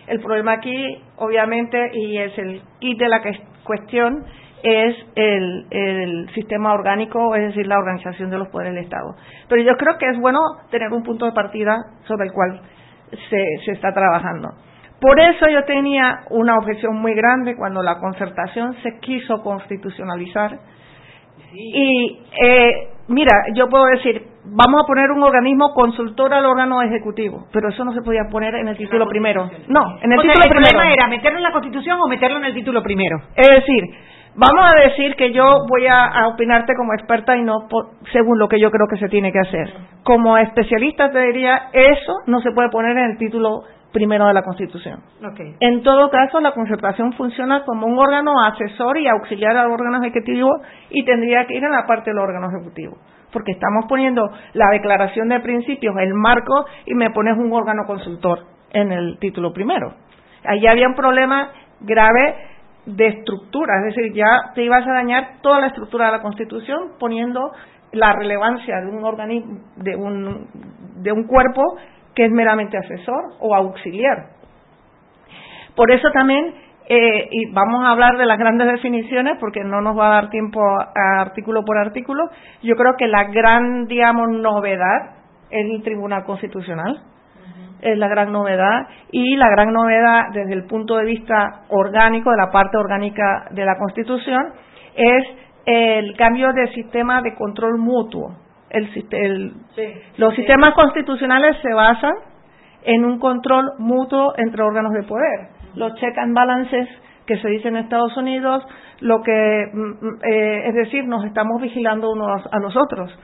El 0.07 0.21
problema 0.21 0.53
aquí, 0.53 1.01
obviamente, 1.17 1.91
y 1.93 2.17
es 2.17 2.37
el 2.37 2.61
kit 2.79 2.97
de 2.97 3.09
la 3.09 3.21
cuestión 3.67 4.25
es 4.63 4.95
el, 5.15 6.29
sistema 6.33 6.73
orgánico, 6.73 7.35
es 7.35 7.49
decir, 7.49 7.67
la 7.67 7.77
organización 7.77 8.29
de 8.29 8.37
los 8.39 8.47
poderes 8.49 8.73
del 8.73 8.83
Estado. 8.83 9.15
Pero 9.47 9.61
yo 9.61 9.73
creo 9.77 9.97
que 9.97 10.09
es 10.09 10.19
bueno 10.19 10.39
tener 10.71 10.91
un 10.91 11.03
punto 11.03 11.25
de 11.25 11.31
partida 11.33 11.75
sobre 12.07 12.27
el 12.27 12.33
cual 12.33 12.61
se, 13.29 13.45
se 13.65 13.71
está 13.71 13.93
trabajando. 13.93 14.49
Por 14.99 15.19
eso 15.19 15.47
yo 15.47 15.63
tenía 15.65 16.21
una 16.31 16.57
objeción 16.57 16.95
muy 16.95 17.13
grande 17.13 17.55
cuando 17.55 17.83
la 17.83 17.99
concertación 17.99 18.75
se 18.81 18.99
quiso 18.99 19.43
constitucionalizar. 19.43 20.59
Y 21.53 22.19
eh, 22.43 22.89
mira, 23.07 23.31
yo 23.53 23.67
puedo 23.69 23.85
decir, 23.85 24.27
vamos 24.45 24.81
a 24.83 24.87
poner 24.87 25.11
un 25.11 25.23
organismo 25.23 25.73
consultor 25.73 26.33
al 26.33 26.45
órgano 26.45 26.81
ejecutivo, 26.81 27.47
pero 27.51 27.69
eso 27.69 27.83
no 27.83 27.93
se 27.93 28.01
podía 28.01 28.23
poner 28.31 28.55
en 28.55 28.67
el 28.67 28.77
título 28.77 29.07
primero. 29.07 29.49
No, 29.67 29.97
en 30.01 30.11
el 30.11 30.19
título 30.19 30.43
primero. 30.43 30.43
¿El 30.43 30.49
problema 30.49 30.93
era 30.93 31.07
meterlo 31.07 31.37
en 31.37 31.43
la 31.43 31.51
Constitución 31.51 31.99
o 31.99 32.07
meterlo 32.07 32.37
en 32.37 32.45
el 32.45 32.53
título 32.53 32.81
primero? 32.83 33.17
Es 33.35 33.49
decir, 33.49 33.83
vamos 34.35 34.65
a 34.65 34.79
decir 34.87 35.15
que 35.15 35.33
yo 35.33 35.65
voy 35.67 35.87
a, 35.87 36.27
opinarte 36.27 36.73
como 36.75 36.93
experta 36.93 37.35
y 37.35 37.43
no 37.43 37.67
según 38.13 38.39
lo 38.39 38.47
que 38.47 38.59
yo 38.59 38.71
creo 38.71 38.87
que 38.87 38.97
se 38.97 39.09
tiene 39.09 39.31
que 39.31 39.39
hacer. 39.39 39.73
Como 40.03 40.37
especialista 40.37 41.11
te 41.11 41.19
diría, 41.19 41.69
eso 41.73 42.13
no 42.27 42.39
se 42.41 42.51
puede 42.51 42.69
poner 42.69 42.97
en 42.97 43.11
el 43.11 43.17
título 43.17 43.63
primero 43.91 44.27
de 44.27 44.33
la 44.33 44.43
Constitución. 44.43 45.01
En 45.59 45.83
todo 45.83 46.09
caso, 46.09 46.39
la 46.39 46.51
concertación 46.51 47.13
funciona 47.13 47.63
como 47.65 47.87
un 47.87 47.97
órgano 47.97 48.33
asesor 48.43 48.97
y 48.97 49.07
auxiliar 49.07 49.55
al 49.57 49.71
órgano 49.71 50.03
ejecutivo 50.03 50.49
y 50.89 51.05
tendría 51.05 51.45
que 51.45 51.55
ir 51.55 51.63
en 51.63 51.71
la 51.71 51.85
parte 51.85 52.11
del 52.11 52.19
órgano 52.19 52.49
ejecutivo 52.49 52.97
porque 53.31 53.51
estamos 53.51 53.85
poniendo 53.87 54.31
la 54.53 54.69
declaración 54.71 55.27
de 55.29 55.39
principios, 55.41 55.95
el 55.99 56.13
marco, 56.13 56.65
y 56.85 56.93
me 56.95 57.11
pones 57.11 57.37
un 57.37 57.51
órgano 57.51 57.83
consultor 57.85 58.45
en 58.71 58.91
el 58.91 59.19
título 59.19 59.53
primero. 59.53 59.93
Allí 60.45 60.65
había 60.65 60.87
un 60.87 60.95
problema 60.95 61.49
grave 61.81 62.35
de 62.85 63.07
estructura, 63.07 63.79
es 63.79 63.95
decir, 63.95 64.13
ya 64.13 64.53
te 64.55 64.63
ibas 64.63 64.87
a 64.87 64.93
dañar 64.93 65.41
toda 65.41 65.59
la 65.59 65.67
estructura 65.67 66.05
de 66.05 66.13
la 66.13 66.21
Constitución 66.21 66.93
poniendo 66.97 67.51
la 67.91 68.13
relevancia 68.13 68.79
de 68.79 68.87
un 68.87 69.03
organismo, 69.03 69.59
de 69.75 69.95
un, 69.95 70.47
de 71.03 71.11
un 71.11 71.27
cuerpo 71.27 71.61
que 72.17 72.25
es 72.25 72.31
meramente 72.31 72.79
asesor 72.79 73.35
o 73.39 73.53
auxiliar. 73.53 74.29
Por 75.75 75.91
eso 75.91 76.09
también 76.11 76.51
eh, 76.89 77.27
y 77.29 77.51
vamos 77.51 77.85
a 77.85 77.91
hablar 77.91 78.17
de 78.17 78.25
las 78.25 78.39
grandes 78.39 78.65
definiciones 78.65 79.37
porque 79.39 79.63
no 79.63 79.81
nos 79.81 79.95
va 79.95 80.07
a 80.07 80.21
dar 80.21 80.29
tiempo 80.31 80.59
a, 80.61 81.21
artículo 81.21 81.63
por 81.63 81.77
artículo. 81.77 82.23
Yo 82.63 82.75
creo 82.75 82.95
que 82.97 83.07
la 83.07 83.25
gran, 83.25 83.85
digamos, 83.85 84.29
novedad 84.29 85.17
es 85.51 85.69
el 85.69 85.83
Tribunal 85.83 86.23
Constitucional. 86.23 87.03
Es 87.81 87.95
la 87.99 88.07
gran 88.07 88.31
novedad 88.31 88.87
y 89.11 89.35
la 89.35 89.49
gran 89.49 89.71
novedad 89.71 90.29
desde 90.33 90.53
el 90.53 90.65
punto 90.65 90.97
de 90.97 91.05
vista 91.05 91.65
orgánico, 91.69 92.31
de 92.31 92.37
la 92.37 92.49
parte 92.49 92.75
orgánica 92.77 93.45
de 93.51 93.63
la 93.63 93.77
Constitución, 93.77 94.53
es 94.95 95.23
el 95.67 96.15
cambio 96.17 96.51
de 96.53 96.69
sistema 96.69 97.21
de 97.21 97.35
control 97.35 97.77
mutuo. 97.77 98.46
El, 98.69 99.53
los 100.17 100.35
sistemas 100.35 100.73
constitucionales 100.73 101.57
se 101.61 101.73
basan 101.73 102.13
en 102.83 103.05
un 103.05 103.19
control 103.19 103.71
mutuo 103.79 104.33
entre 104.37 104.63
órganos 104.63 104.93
de 104.93 105.03
poder 105.03 105.57
los 105.77 105.93
check 105.95 106.17
and 106.17 106.33
balances 106.35 106.87
que 107.25 107.37
se 107.37 107.49
dicen 107.49 107.75
en 107.75 107.83
Estados 107.83 108.15
Unidos, 108.17 108.65
lo 108.99 109.21
que 109.21 109.69
mm, 109.73 109.79
mm, 109.79 110.19
eh, 110.23 110.67
es 110.67 110.75
decir, 110.75 111.05
nos 111.05 111.23
estamos 111.25 111.61
vigilando 111.61 112.09
unos 112.11 112.41
a 112.51 112.59
nosotros. 112.59 113.17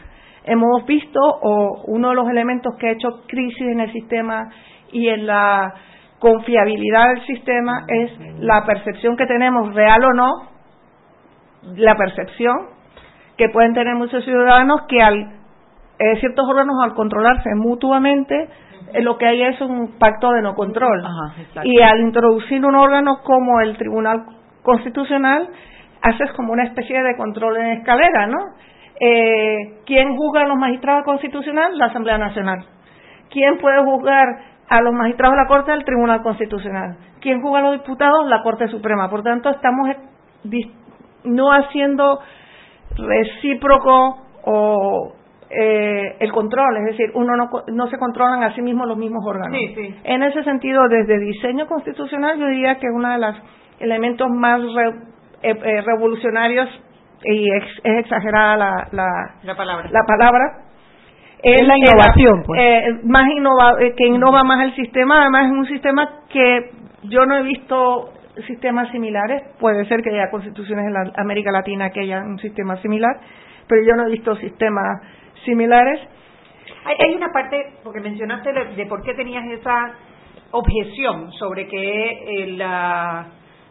Hemos 0.44 0.86
visto 0.86 1.20
o 1.20 1.84
uno 1.88 2.10
de 2.10 2.16
los 2.16 2.30
elementos 2.30 2.76
que 2.78 2.88
ha 2.88 2.92
hecho 2.92 3.24
crisis 3.28 3.62
en 3.62 3.80
el 3.80 3.92
sistema 3.94 4.50
y 4.92 5.08
en 5.08 5.26
la 5.26 5.74
confiabilidad 6.20 7.14
del 7.14 7.26
sistema 7.26 7.86
es 7.88 8.12
la 8.40 8.66
percepción 8.66 9.16
que 9.16 9.26
tenemos, 9.26 9.74
real 9.74 10.04
o 10.04 10.14
no, 10.14 10.32
la 11.76 11.96
percepción 11.96 12.68
que 13.38 13.50
pueden 13.50 13.74
tener 13.74 13.96
muchos 13.96 14.24
ciudadanos 14.24 14.84
que 14.88 15.02
al 15.02 15.44
eh, 16.00 16.20
ciertos 16.20 16.48
órganos 16.48 16.76
al 16.84 16.94
controlarse 16.94 17.50
mutuamente 17.56 18.50
eh, 18.94 19.02
lo 19.02 19.18
que 19.18 19.28
hay 19.28 19.44
es 19.44 19.60
un 19.62 19.98
pacto 19.98 20.32
de 20.32 20.42
no 20.42 20.56
control. 20.56 21.04
y 21.64 21.82
al 21.82 22.00
introducir 22.00 22.64
un 22.66 22.76
órgano 22.76 23.22
como 23.24 23.60
el 23.62 23.78
Tribunal 23.78 24.26
Constitucional, 24.62 25.50
haces 26.02 26.32
como 26.34 26.54
una 26.54 26.64
especie 26.64 27.02
de 27.02 27.16
control 27.18 27.58
en 27.58 27.68
escalera, 27.80 28.28
¿no? 28.28 28.40
Eh, 29.00 29.80
¿Quién 29.86 30.16
juzga 30.16 30.42
a 30.42 30.48
los 30.48 30.58
magistrados 30.58 31.04
constitucionales? 31.06 31.78
La 31.78 31.88
Asamblea 31.88 32.18
Nacional. 32.18 32.66
¿Quién 33.30 33.58
puede 33.58 33.84
juzgar 33.84 34.26
a 34.70 34.82
los 34.82 34.94
magistrados 34.94 35.36
de 35.36 35.42
la 35.42 35.48
Corte? 35.48 35.74
El 35.74 35.84
Tribunal 35.84 36.22
Constitucional. 36.22 36.98
¿Quién 37.20 37.42
juzga 37.42 37.60
a 37.60 37.64
los 37.64 37.74
diputados? 37.74 38.28
La 38.28 38.44
Corte 38.44 38.68
Suprema. 38.68 39.10
Por 39.10 39.24
tanto, 39.24 39.50
estamos 39.50 39.90
no 41.24 41.52
haciendo 41.52 42.20
recíproco 42.98 44.18
o 44.46 45.14
eh, 45.50 46.16
el 46.20 46.32
control, 46.32 46.78
es 46.78 46.86
decir, 46.86 47.12
uno 47.14 47.36
no, 47.36 47.50
no 47.68 47.88
se 47.88 47.98
controlan 47.98 48.44
a 48.44 48.56
sí 48.56 48.62
mismos 48.62 48.88
los 48.88 48.98
mismos 48.98 49.24
órganos. 49.26 49.60
En 50.04 50.24
ese 50.24 50.44
sentido, 50.44 50.88
desde 50.90 51.20
diseño 51.20 51.68
constitucional, 51.68 52.40
yo 52.40 52.48
diría 52.48 52.80
que 52.80 52.88
uno 52.88 53.12
de 53.12 53.20
los 53.20 53.36
elementos 53.80 54.28
más 54.32 54.62
eh, 54.62 55.54
eh, 55.54 55.82
revolucionarios 55.82 56.70
y 57.24 57.50
es 57.52 57.64
exagerada 57.84 58.58
la, 58.58 59.36
la, 59.44 59.56
palabra, 59.56 59.90
la 59.92 60.04
palabra 60.06 60.44
es, 61.42 61.68
la 61.68 61.78
innovación, 61.78 62.44
pues. 62.46 63.04
más 63.04 63.24
que 63.96 64.08
innova 64.08 64.44
más 64.44 64.64
el 64.64 64.76
sistema, 64.76 65.22
además 65.22 65.46
es 65.46 65.52
un 65.52 65.68
sistema 65.68 66.10
que 66.30 66.72
yo 67.04 67.26
no 67.26 67.38
he 67.38 67.44
visto 67.44 68.10
sistemas 68.48 68.90
similares, 68.92 69.44
puede 69.60 69.86
ser 69.86 70.02
que 70.02 70.10
haya 70.10 70.30
constituciones 70.32 70.86
en 70.86 70.94
la 70.94 71.12
América 71.18 71.52
Latina 71.52 71.92
que 71.92 72.02
haya 72.02 72.22
un 72.22 72.40
sistema 72.40 72.78
similar, 72.82 73.20
pero 73.68 73.82
yo 73.86 73.96
no 73.96 74.08
he 74.08 74.12
visto 74.12 74.36
sistemas 74.38 75.02
similares. 75.46 76.00
Hay, 76.86 77.16
una 77.16 77.32
parte, 77.32 77.76
porque 77.84 78.02
mencionaste 78.02 78.52
de, 78.76 78.86
por 78.88 79.04
qué 79.04 79.14
tenías 79.14 79.46
esa 79.48 79.94
objeción 80.52 81.32
sobre 81.34 81.68
que 81.68 82.44
el, 82.44 82.62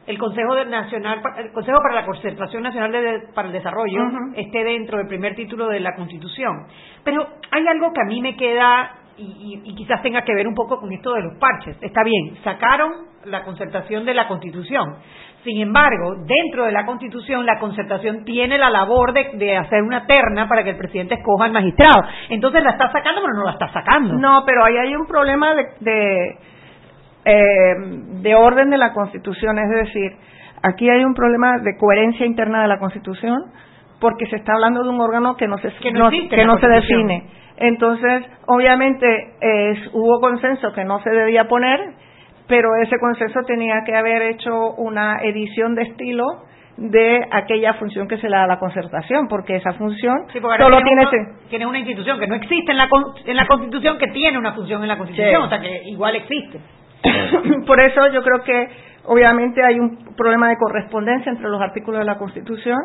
el 0.07 0.19
Consejo 0.19 0.65
Nacional, 0.65 1.21
el 1.39 1.53
Consejo 1.53 1.79
para 1.83 1.95
la 1.95 2.07
Concertación 2.07 2.63
Nacional 2.63 2.93
para 3.35 3.49
el 3.49 3.53
Desarrollo 3.53 4.03
esté 4.35 4.65
dentro 4.65 4.99
del 4.99 5.09
primer 5.09 5.35
título 5.35 5.69
de 5.69 5.81
la 5.81 5.95
Constitución. 5.95 6.67
Pero 7.05 7.27
hay 7.51 7.67
algo 7.67 7.93
que 7.93 8.01
a 8.01 8.07
mí 8.07 8.21
me 8.23 8.37
queda 8.37 8.97
y, 9.19 9.61
y, 9.63 9.75
quizás 9.75 10.01
tenga 10.03 10.23
que 10.23 10.35
ver 10.35 10.49
un 10.49 10.55
poco 10.55 10.81
con 10.81 10.91
esto 10.93 11.13
de 11.13 11.23
los 11.23 11.39
parches. 11.39 11.77
Está 11.83 12.03
bien, 12.03 12.37
sacaron 12.43 13.12
la 13.25 13.45
concertación 13.45 14.05
de 14.05 14.15
la 14.15 14.27
Constitución, 14.29 14.97
sin 15.45 15.61
embargo, 15.61 16.15
dentro 16.25 16.65
de 16.65 16.73
la 16.73 16.87
Constitución, 16.87 17.45
la 17.45 17.59
concertación 17.59 18.25
tiene 18.25 18.59
la 18.59 18.71
labor 18.71 19.13
de, 19.13 19.57
hacer 19.57 19.83
una 19.83 20.07
terna 20.07 20.49
para 20.49 20.63
que 20.63 20.71
el 20.71 20.77
presidente 20.77 21.15
escoja 21.15 21.47
al 21.47 21.53
magistrado. 21.53 22.05
Entonces, 22.29 22.63
¿la 22.63 22.71
está 22.71 22.93
sacando, 22.93 23.21
pero 23.23 23.35
no 23.35 23.45
la 23.45 23.53
está 23.53 23.73
sacando? 23.73 24.15
No, 24.15 24.45
pero 24.47 24.65
ahí 24.65 24.77
hay 24.77 24.95
un 24.95 25.07
problema 25.07 25.55
de, 25.55 25.67
de, 25.81 26.39
eh, 27.25 27.75
de 28.23 28.35
orden 28.37 28.71
de 28.71 28.79
la 28.79 28.93
Constitución. 28.93 29.59
Es 29.59 29.69
decir, 29.69 30.13
aquí 30.63 30.89
hay 30.89 31.05
un 31.05 31.15
problema 31.15 31.59
de 31.59 31.77
coherencia 31.77 32.25
interna 32.25 32.63
de 32.63 32.69
la 32.69 32.79
Constitución 32.79 33.43
porque 34.01 34.27
se 34.27 34.37
está 34.37 34.55
hablando 34.55 34.85
de 34.85 34.91
un 34.91 35.01
órgano 35.01 35.37
que 35.37 35.49
no 35.49 35.59
se, 35.59 35.73
que 35.75 35.93
no, 35.93 36.11
que 36.11 36.45
no 36.45 36.59
se 36.59 36.69
define. 36.69 37.27
Entonces, 37.57 38.25
obviamente, 38.47 39.07
hubo 39.93 40.21
consenso 40.21 40.73
que 40.73 40.85
no 40.85 41.01
se 41.01 41.11
debía 41.11 41.47
poner 41.49 41.81
pero 42.53 42.77
ese 42.77 42.99
consenso 42.99 43.41
tenía 43.47 43.83
que 43.83 43.97
haber 43.97 44.21
hecho 44.21 44.75
una 44.77 45.23
edición 45.23 45.75
de 45.75 45.85
estilo 45.85 46.25
de 46.77 47.27
aquella 47.31 47.73
función 47.75 48.07
que 48.07 48.19
se 48.19 48.29
le 48.29 48.37
da 48.37 48.45
a 48.45 48.47
la 48.47 48.59
concertación, 48.59 49.27
porque 49.27 49.57
esa 49.57 49.73
función 49.73 50.27
solo 50.59 50.83
tiene, 50.83 51.09
tiene 51.49 51.65
una 51.65 51.79
institución 51.79 52.21
que 52.21 52.27
no 52.27 52.35
existe 52.35 52.73
en 52.73 52.77
la, 52.77 52.91
en 53.25 53.37
la 53.37 53.47
Constitución, 53.47 53.97
que 53.97 54.09
tiene 54.09 54.37
una 54.37 54.53
función 54.53 54.83
en 54.83 54.89
la 54.89 54.99
Constitución, 54.99 55.45
o 55.45 55.49
sea 55.49 55.61
que 55.63 55.81
igual 55.87 56.15
existe. 56.15 56.61
Por 57.67 57.81
eso 57.81 58.09
yo 58.09 58.23
creo 58.23 58.43
que 58.45 58.69
obviamente 59.07 59.65
hay 59.65 59.81
un 59.81 60.15
problema 60.15 60.51
de 60.51 60.59
correspondencia 60.59 61.33
entre 61.33 61.49
los 61.49 61.63
artículos 61.63 62.01
de 62.01 62.05
la 62.05 62.19
Constitución 62.19 62.77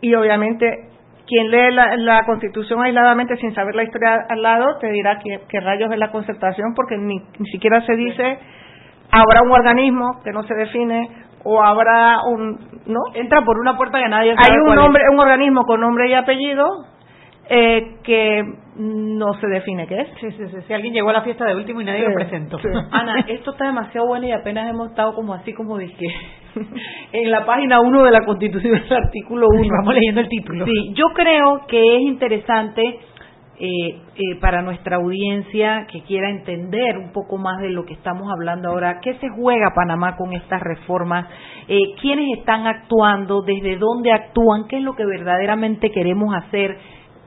y 0.00 0.16
obviamente 0.16 0.88
quien 1.28 1.48
lee 1.48 1.70
la, 1.70 2.24
Constitución 2.26 2.82
aisladamente 2.82 3.36
sin 3.36 3.54
saber 3.54 3.76
la 3.76 3.84
historia 3.84 4.26
al 4.28 4.42
lado 4.42 4.78
te 4.80 4.90
dirá 4.90 5.20
que, 5.20 5.60
rayos 5.60 5.92
es 5.92 5.98
la 5.98 6.10
concertación 6.10 6.74
porque 6.74 6.98
ni, 6.98 7.20
ni 7.38 7.46
siquiera 7.52 7.86
se 7.86 7.94
dice 7.94 8.38
habrá 9.12 9.42
un 9.44 9.52
organismo 9.52 10.20
que 10.24 10.32
no 10.32 10.42
se 10.44 10.54
define 10.54 11.08
o 11.44 11.62
habrá 11.62 12.18
un 12.26 12.58
no 12.86 13.00
entra 13.14 13.44
por 13.44 13.58
una 13.58 13.76
puerta 13.76 13.98
que 13.98 14.08
nadie 14.08 14.34
sabe 14.34 14.48
hay 14.50 14.58
un 14.58 14.74
nombre 14.74 15.02
un 15.12 15.20
organismo 15.20 15.62
con 15.62 15.80
nombre 15.80 16.08
y 16.08 16.14
apellido 16.14 16.66
eh, 17.48 17.96
que 18.02 18.42
no 18.76 19.34
se 19.34 19.46
define 19.46 19.86
qué 19.86 20.00
es. 20.00 20.08
Sí, 20.20 20.30
sí, 20.30 20.48
sí. 20.48 20.56
Si 20.66 20.72
alguien 20.72 20.94
llegó 20.94 21.10
a 21.10 21.14
la 21.14 21.22
fiesta 21.22 21.44
de 21.44 21.54
último 21.54 21.80
y 21.80 21.84
nadie 21.84 22.08
lo 22.08 22.14
presentó. 22.14 22.58
Ana, 22.90 23.26
esto 23.28 23.50
está 23.50 23.66
demasiado 23.66 24.06
bueno 24.06 24.26
y 24.26 24.32
apenas 24.32 24.70
hemos 24.70 24.90
estado 24.90 25.14
como 25.14 25.34
así, 25.34 25.52
como 25.52 25.76
dije, 25.76 26.06
en 27.12 27.30
la 27.30 27.44
página 27.44 27.80
1 27.80 28.04
de 28.04 28.10
la 28.10 28.24
Constitución, 28.24 28.76
el 28.76 28.96
artículo 28.96 29.48
1. 29.52 29.68
Vamos 29.80 29.94
leyendo 29.94 30.20
el 30.22 30.28
título. 30.28 30.64
Sí, 30.64 30.94
yo 30.94 31.06
creo 31.14 31.66
que 31.68 31.96
es 31.96 32.02
interesante 32.02 33.00
eh, 33.64 34.00
eh, 34.16 34.40
para 34.40 34.60
nuestra 34.60 34.96
audiencia 34.96 35.86
que 35.86 36.02
quiera 36.02 36.28
entender 36.30 36.98
un 36.98 37.12
poco 37.12 37.38
más 37.38 37.60
de 37.60 37.70
lo 37.70 37.84
que 37.84 37.94
estamos 37.94 38.28
hablando 38.28 38.70
ahora, 38.70 38.98
qué 39.00 39.14
se 39.20 39.28
juega 39.28 39.72
Panamá 39.72 40.16
con 40.16 40.32
estas 40.32 40.60
reformas, 40.60 41.28
eh, 41.68 41.94
quiénes 42.00 42.40
están 42.40 42.66
actuando, 42.66 43.42
desde 43.42 43.76
dónde 43.76 44.10
actúan, 44.10 44.66
qué 44.66 44.78
es 44.78 44.82
lo 44.82 44.96
que 44.96 45.06
verdaderamente 45.06 45.92
queremos 45.92 46.34
hacer, 46.34 46.76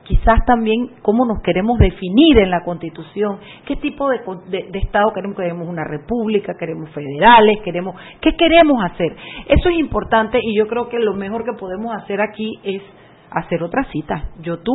quizás 0.02 0.44
también 0.44 0.90
cómo 1.00 1.24
nos 1.24 1.40
queremos 1.40 1.78
definir 1.78 2.36
en 2.36 2.50
la 2.50 2.62
Constitución, 2.64 3.38
qué 3.64 3.76
tipo 3.76 4.10
de, 4.10 4.18
de, 4.50 4.78
Estado 4.78 5.06
queremos, 5.14 5.38
queremos 5.38 5.66
una 5.66 5.84
república, 5.84 6.52
queremos 6.60 6.90
federales, 6.90 7.60
queremos, 7.64 7.96
qué 8.20 8.36
queremos 8.36 8.84
hacer. 8.84 9.16
Eso 9.48 9.70
es 9.70 9.78
importante 9.78 10.38
y 10.42 10.54
yo 10.54 10.66
creo 10.66 10.90
que 10.90 10.98
lo 10.98 11.14
mejor 11.14 11.46
que 11.46 11.58
podemos 11.58 11.96
hacer 11.96 12.20
aquí 12.20 12.60
es 12.62 12.82
hacer 13.30 13.62
otra 13.62 13.84
cita. 13.90 14.32
Yo 14.42 14.58
tú 14.58 14.74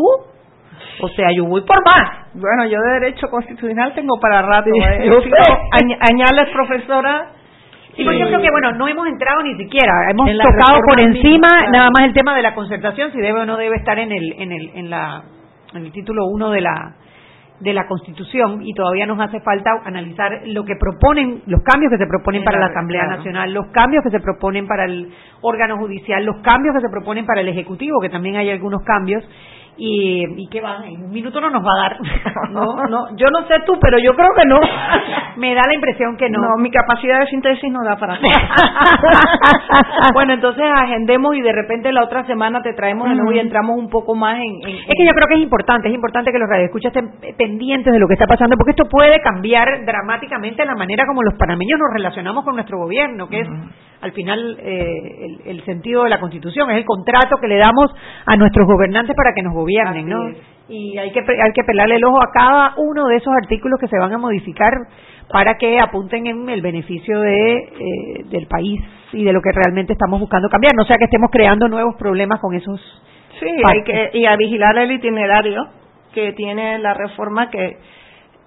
o 1.01 1.09
sea, 1.09 1.27
yo 1.35 1.45
voy 1.45 1.61
por 1.61 1.77
más. 1.85 2.27
Bueno, 2.33 2.65
yo 2.65 2.79
de 2.79 2.99
Derecho 2.99 3.27
Constitucional 3.29 3.93
tengo 3.93 4.19
para 4.19 4.41
rato. 4.41 4.69
¿eh? 4.69 5.05
yo 5.05 5.21
añales, 6.01 6.49
profesora. 6.53 7.31
Sí, 7.95 8.05
pues 8.05 8.17
yo 8.17 8.27
creo 8.27 8.41
que, 8.41 8.51
bueno, 8.51 8.71
no 8.73 8.87
hemos 8.87 9.07
entrado 9.07 9.41
ni 9.43 9.55
siquiera. 9.57 9.91
Hemos 10.09 10.29
tocado 10.37 10.79
por 10.87 10.99
encima 10.99 11.47
nada 11.71 11.89
más 11.89 12.07
el 12.07 12.13
tema 12.13 12.35
de 12.35 12.41
la 12.41 12.55
concertación, 12.55 13.11
si 13.11 13.19
debe 13.19 13.41
o 13.41 13.45
no 13.45 13.57
debe 13.57 13.75
estar 13.75 13.99
en 13.99 14.11
el, 14.11 14.33
en 14.37 14.51
el, 14.51 14.71
en 14.75 14.89
la, 14.89 15.23
en 15.73 15.85
el 15.85 15.91
título 15.91 16.25
1 16.27 16.51
de 16.51 16.61
la, 16.61 16.95
de 17.61 17.73
la 17.73 17.87
Constitución 17.87 18.61
y 18.63 18.73
todavía 18.73 19.05
nos 19.05 19.19
hace 19.19 19.39
falta 19.41 19.69
analizar 19.85 20.41
lo 20.45 20.65
que 20.65 20.75
proponen, 20.75 21.43
los 21.45 21.61
cambios 21.63 21.91
que 21.91 21.97
se 21.97 22.07
proponen 22.07 22.43
para 22.43 22.59
la 22.59 22.67
Asamblea 22.67 23.05
Nacional, 23.05 23.53
los 23.53 23.67
cambios 23.67 24.03
que 24.03 24.09
se 24.09 24.19
proponen 24.19 24.67
para 24.67 24.85
el 24.85 25.11
órgano 25.41 25.77
judicial, 25.77 26.25
los 26.25 26.37
cambios 26.41 26.75
que 26.75 26.81
se 26.81 26.89
proponen 26.89 27.25
para 27.25 27.41
el 27.41 27.49
Ejecutivo, 27.49 28.01
que 28.01 28.09
también 28.09 28.37
hay 28.37 28.49
algunos 28.49 28.81
cambios, 28.83 29.23
y, 29.77 30.43
y 30.43 30.47
qué 30.47 30.61
va, 30.61 30.85
en 30.85 31.03
un 31.03 31.11
minuto 31.11 31.39
no 31.39 31.49
nos 31.49 31.63
va 31.63 31.71
a 31.73 31.81
dar. 31.83 31.97
No, 32.51 32.65
no, 32.89 33.07
yo 33.15 33.27
no 33.31 33.47
sé 33.47 33.55
tú, 33.65 33.79
pero 33.79 33.97
yo 33.97 34.13
creo 34.13 34.27
que 34.35 34.45
no. 34.45 34.59
Me 35.37 35.55
da 35.55 35.61
la 35.65 35.73
impresión 35.73 36.17
que 36.17 36.29
no. 36.29 36.41
No, 36.41 36.57
mi 36.57 36.69
capacidad 36.69 37.19
de 37.19 37.27
síntesis 37.27 37.71
no 37.71 37.79
da 37.83 37.95
para 37.95 38.19
bueno, 40.13 40.33
entonces 40.33 40.65
agendemos 40.75 41.35
y 41.35 41.41
de 41.41 41.53
repente 41.53 41.93
la 41.93 42.03
otra 42.03 42.25
semana 42.25 42.61
te 42.61 42.73
traemos 42.73 43.07
de 43.07 43.15
nuevo 43.15 43.31
y 43.31 43.39
entramos 43.39 43.77
un 43.77 43.89
poco 43.89 44.15
más 44.15 44.37
en, 44.37 44.67
Es 44.67 44.95
que 44.97 45.05
yo 45.05 45.13
creo 45.13 45.27
que 45.29 45.35
es 45.35 45.41
importante, 45.41 45.87
es 45.87 45.95
importante 45.95 46.31
que 46.31 46.39
los 46.39 46.49
radioescuchas 46.49 46.93
estén 46.93 47.35
pendientes 47.37 47.93
de 47.93 47.99
lo 47.99 48.07
que 48.07 48.15
está 48.15 48.27
pasando, 48.27 48.57
porque 48.57 48.71
esto 48.71 48.89
puede 48.89 49.21
cambiar 49.21 49.85
dramáticamente 49.85 50.65
la 50.65 50.75
manera 50.75 51.05
como 51.05 51.23
los 51.23 51.35
panameños 51.35 51.79
nos 51.79 51.93
relacionamos 51.93 52.43
con 52.43 52.55
nuestro 52.55 52.77
gobierno, 52.77 53.29
que 53.29 53.41
es 53.41 53.47
al 54.01 54.11
final 54.13 54.57
eh, 54.59 55.39
el, 55.45 55.57
el 55.57 55.65
sentido 55.65 56.03
de 56.03 56.09
la 56.09 56.19
Constitución, 56.19 56.69
es 56.71 56.77
el 56.77 56.85
contrato 56.85 57.37
que 57.39 57.47
le 57.47 57.57
damos 57.57 57.93
a 58.25 58.35
nuestros 58.35 58.67
gobernantes 58.67 59.15
para 59.15 59.33
que 59.33 59.43
nos 59.43 59.53
gobiernen, 59.61 60.07
¿no? 60.07 60.29
Y 60.67 60.97
hay 60.97 61.11
que 61.11 61.19
hay 61.19 61.51
que 61.53 61.63
pelarle 61.63 61.95
el 61.95 62.05
ojo 62.05 62.17
a 62.21 62.31
cada 62.31 62.73
uno 62.77 63.07
de 63.07 63.17
esos 63.17 63.33
artículos 63.33 63.79
que 63.79 63.87
se 63.87 63.97
van 63.97 64.13
a 64.13 64.17
modificar 64.17 64.71
para 65.29 65.57
que 65.57 65.79
apunten 65.79 66.27
en 66.27 66.49
el 66.49 66.61
beneficio 66.61 67.19
de 67.19 67.53
eh, 67.53 68.23
del 68.29 68.47
país 68.47 68.81
y 69.13 69.23
de 69.23 69.33
lo 69.33 69.41
que 69.41 69.51
realmente 69.51 69.93
estamos 69.93 70.19
buscando 70.19 70.49
cambiar, 70.49 70.73
no 70.75 70.85
sea 70.85 70.97
que 70.97 71.05
estemos 71.05 71.29
creando 71.31 71.67
nuevos 71.67 71.95
problemas 71.95 72.39
con 72.39 72.53
esos 72.53 72.79
Sí, 73.39 73.47
hay 73.47 73.83
que 73.83 74.11
y 74.13 74.25
a 74.25 74.35
vigilar 74.35 74.77
el 74.77 74.91
itinerario 74.91 75.67
que 76.13 76.33
tiene 76.33 76.79
la 76.79 76.93
reforma 76.93 77.49
que 77.49 77.77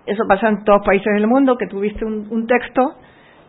eso 0.06 0.22
pasa 0.28 0.48
en 0.48 0.64
todos 0.64 0.84
países 0.84 1.12
del 1.14 1.26
mundo, 1.26 1.56
que 1.56 1.66
tuviste 1.66 2.04
un, 2.04 2.28
un 2.30 2.46
texto 2.46 2.94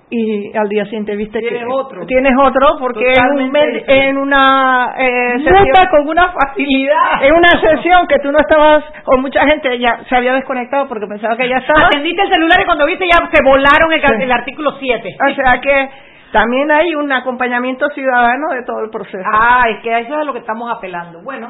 y 0.09 0.55
al 0.55 0.69
día 0.69 0.83
siguiente 0.85 1.15
viste 1.15 1.39
tienes 1.39 1.61
que 1.63 1.65
otro 1.67 2.05
tienes 2.05 2.33
otro 2.39 2.77
porque 2.79 3.11
en, 3.11 3.25
un 3.33 3.55
en 3.87 4.17
una 4.17 4.93
eh, 4.97 5.33
sesión- 5.43 5.87
con 5.89 6.07
una 6.07 6.31
facilidad 6.31 7.23
en 7.23 7.33
una 7.33 7.49
sesión 7.59 8.07
que 8.07 8.19
tú 8.19 8.31
no 8.31 8.37
estabas 8.39 8.83
o 9.05 9.17
mucha 9.17 9.45
gente 9.47 9.79
ya 9.79 10.03
se 10.07 10.15
había 10.15 10.33
desconectado 10.33 10.87
porque 10.87 11.07
pensaba 11.07 11.35
que 11.35 11.49
ya 11.49 11.57
estaba 11.57 11.87
Atendiste 11.87 12.21
el 12.21 12.29
celular 12.29 12.59
y 12.61 12.65
cuando 12.65 12.85
viste 12.85 13.05
ya 13.07 13.17
se 13.33 13.43
volaron 13.43 13.91
el, 13.93 14.01
Sí. 14.01 14.23
el 14.23 14.31
artículo 14.31 14.71
7. 14.79 15.17
o 15.31 15.33
sea 15.35 15.59
que 15.59 15.89
también 16.31 16.69
hay 16.69 16.93
un 16.95 17.11
acompañamiento 17.11 17.87
ciudadano 17.89 18.49
de 18.51 18.63
todo 18.63 18.81
el 18.83 18.89
proceso 18.91 19.23
Ah, 19.25 19.63
es 19.69 19.81
que 19.81 19.93
a 19.93 19.99
eso 19.99 20.13
es 20.13 20.19
a 20.19 20.23
lo 20.23 20.33
que 20.33 20.39
estamos 20.39 20.69
apelando. 20.71 21.21
Bueno, 21.23 21.47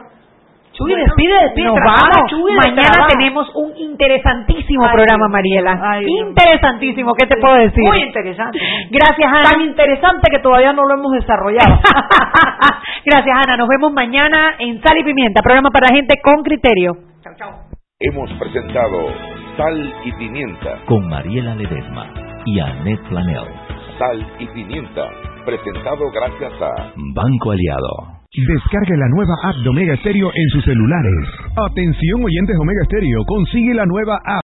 Chuy, 0.78 0.92
bueno, 0.92 1.06
despide, 1.06 1.40
despide, 1.44 1.66
Nos 1.68 1.76
trabaja, 1.76 2.10
vamos. 2.14 2.30
Chuy, 2.32 2.52
Mañana 2.56 3.08
tenemos 3.08 3.48
un 3.56 3.78
interesantísimo 3.78 4.84
Ay, 4.86 4.92
programa. 4.94 5.28
Mariela. 5.30 5.80
Ay, 5.82 6.06
interesantísimo, 6.06 7.14
¿qué 7.16 7.28
te 7.28 7.38
puedo 7.40 7.56
decir? 7.56 7.84
muy 7.84 8.02
interesante 8.04 8.60
Gracias, 8.92 9.28
Ana. 9.32 9.44
tan 9.52 9.62
interesante 9.62 10.30
que 10.30 10.40
todavía 10.40 10.74
no 10.74 10.86
lo 10.86 10.94
hemos 10.96 11.12
desarrollado 11.14 11.80
Gracias, 13.06 13.38
Ana. 13.46 13.58
Nos 13.58 13.68
vemos 13.70 13.94
mañana 13.94 14.56
en 14.60 14.82
Sal 14.82 14.98
y 14.98 15.04
Pimienta, 15.04 15.42
programa 15.42 15.70
para 15.72 15.94
gente 15.96 16.16
con 16.24 16.44
criterio. 16.44 16.92
Hemos 18.00 18.30
presentado 18.34 19.08
Sal 19.58 19.94
y 20.04 20.12
Pimienta. 20.14 20.80
Con 20.88 21.08
Mariela 21.08 21.56
Ledesma 21.56 22.10
y 22.46 22.60
Annette 22.60 23.02
Planel. 23.08 23.46
Sal 23.98 24.28
y 24.40 24.46
Pimienta. 24.48 25.08
Presentado 25.46 26.12
gracias 26.12 26.62
a 26.62 26.92
Banco 27.14 27.52
Aliado. 27.52 28.15
Descargue 28.36 28.98
la 28.98 29.08
nueva 29.08 29.34
app 29.48 29.56
de 29.64 29.70
Omega 29.70 29.96
Stereo 29.96 30.28
en 30.28 30.50
sus 30.50 30.66
celulares. 30.66 31.24
Atención 31.56 32.20
oyentes 32.20 32.58
Omega 32.60 32.84
Stereo, 32.84 33.24
consigue 33.24 33.74
la 33.74 33.86
nueva 33.86 34.20
app. 34.26 34.44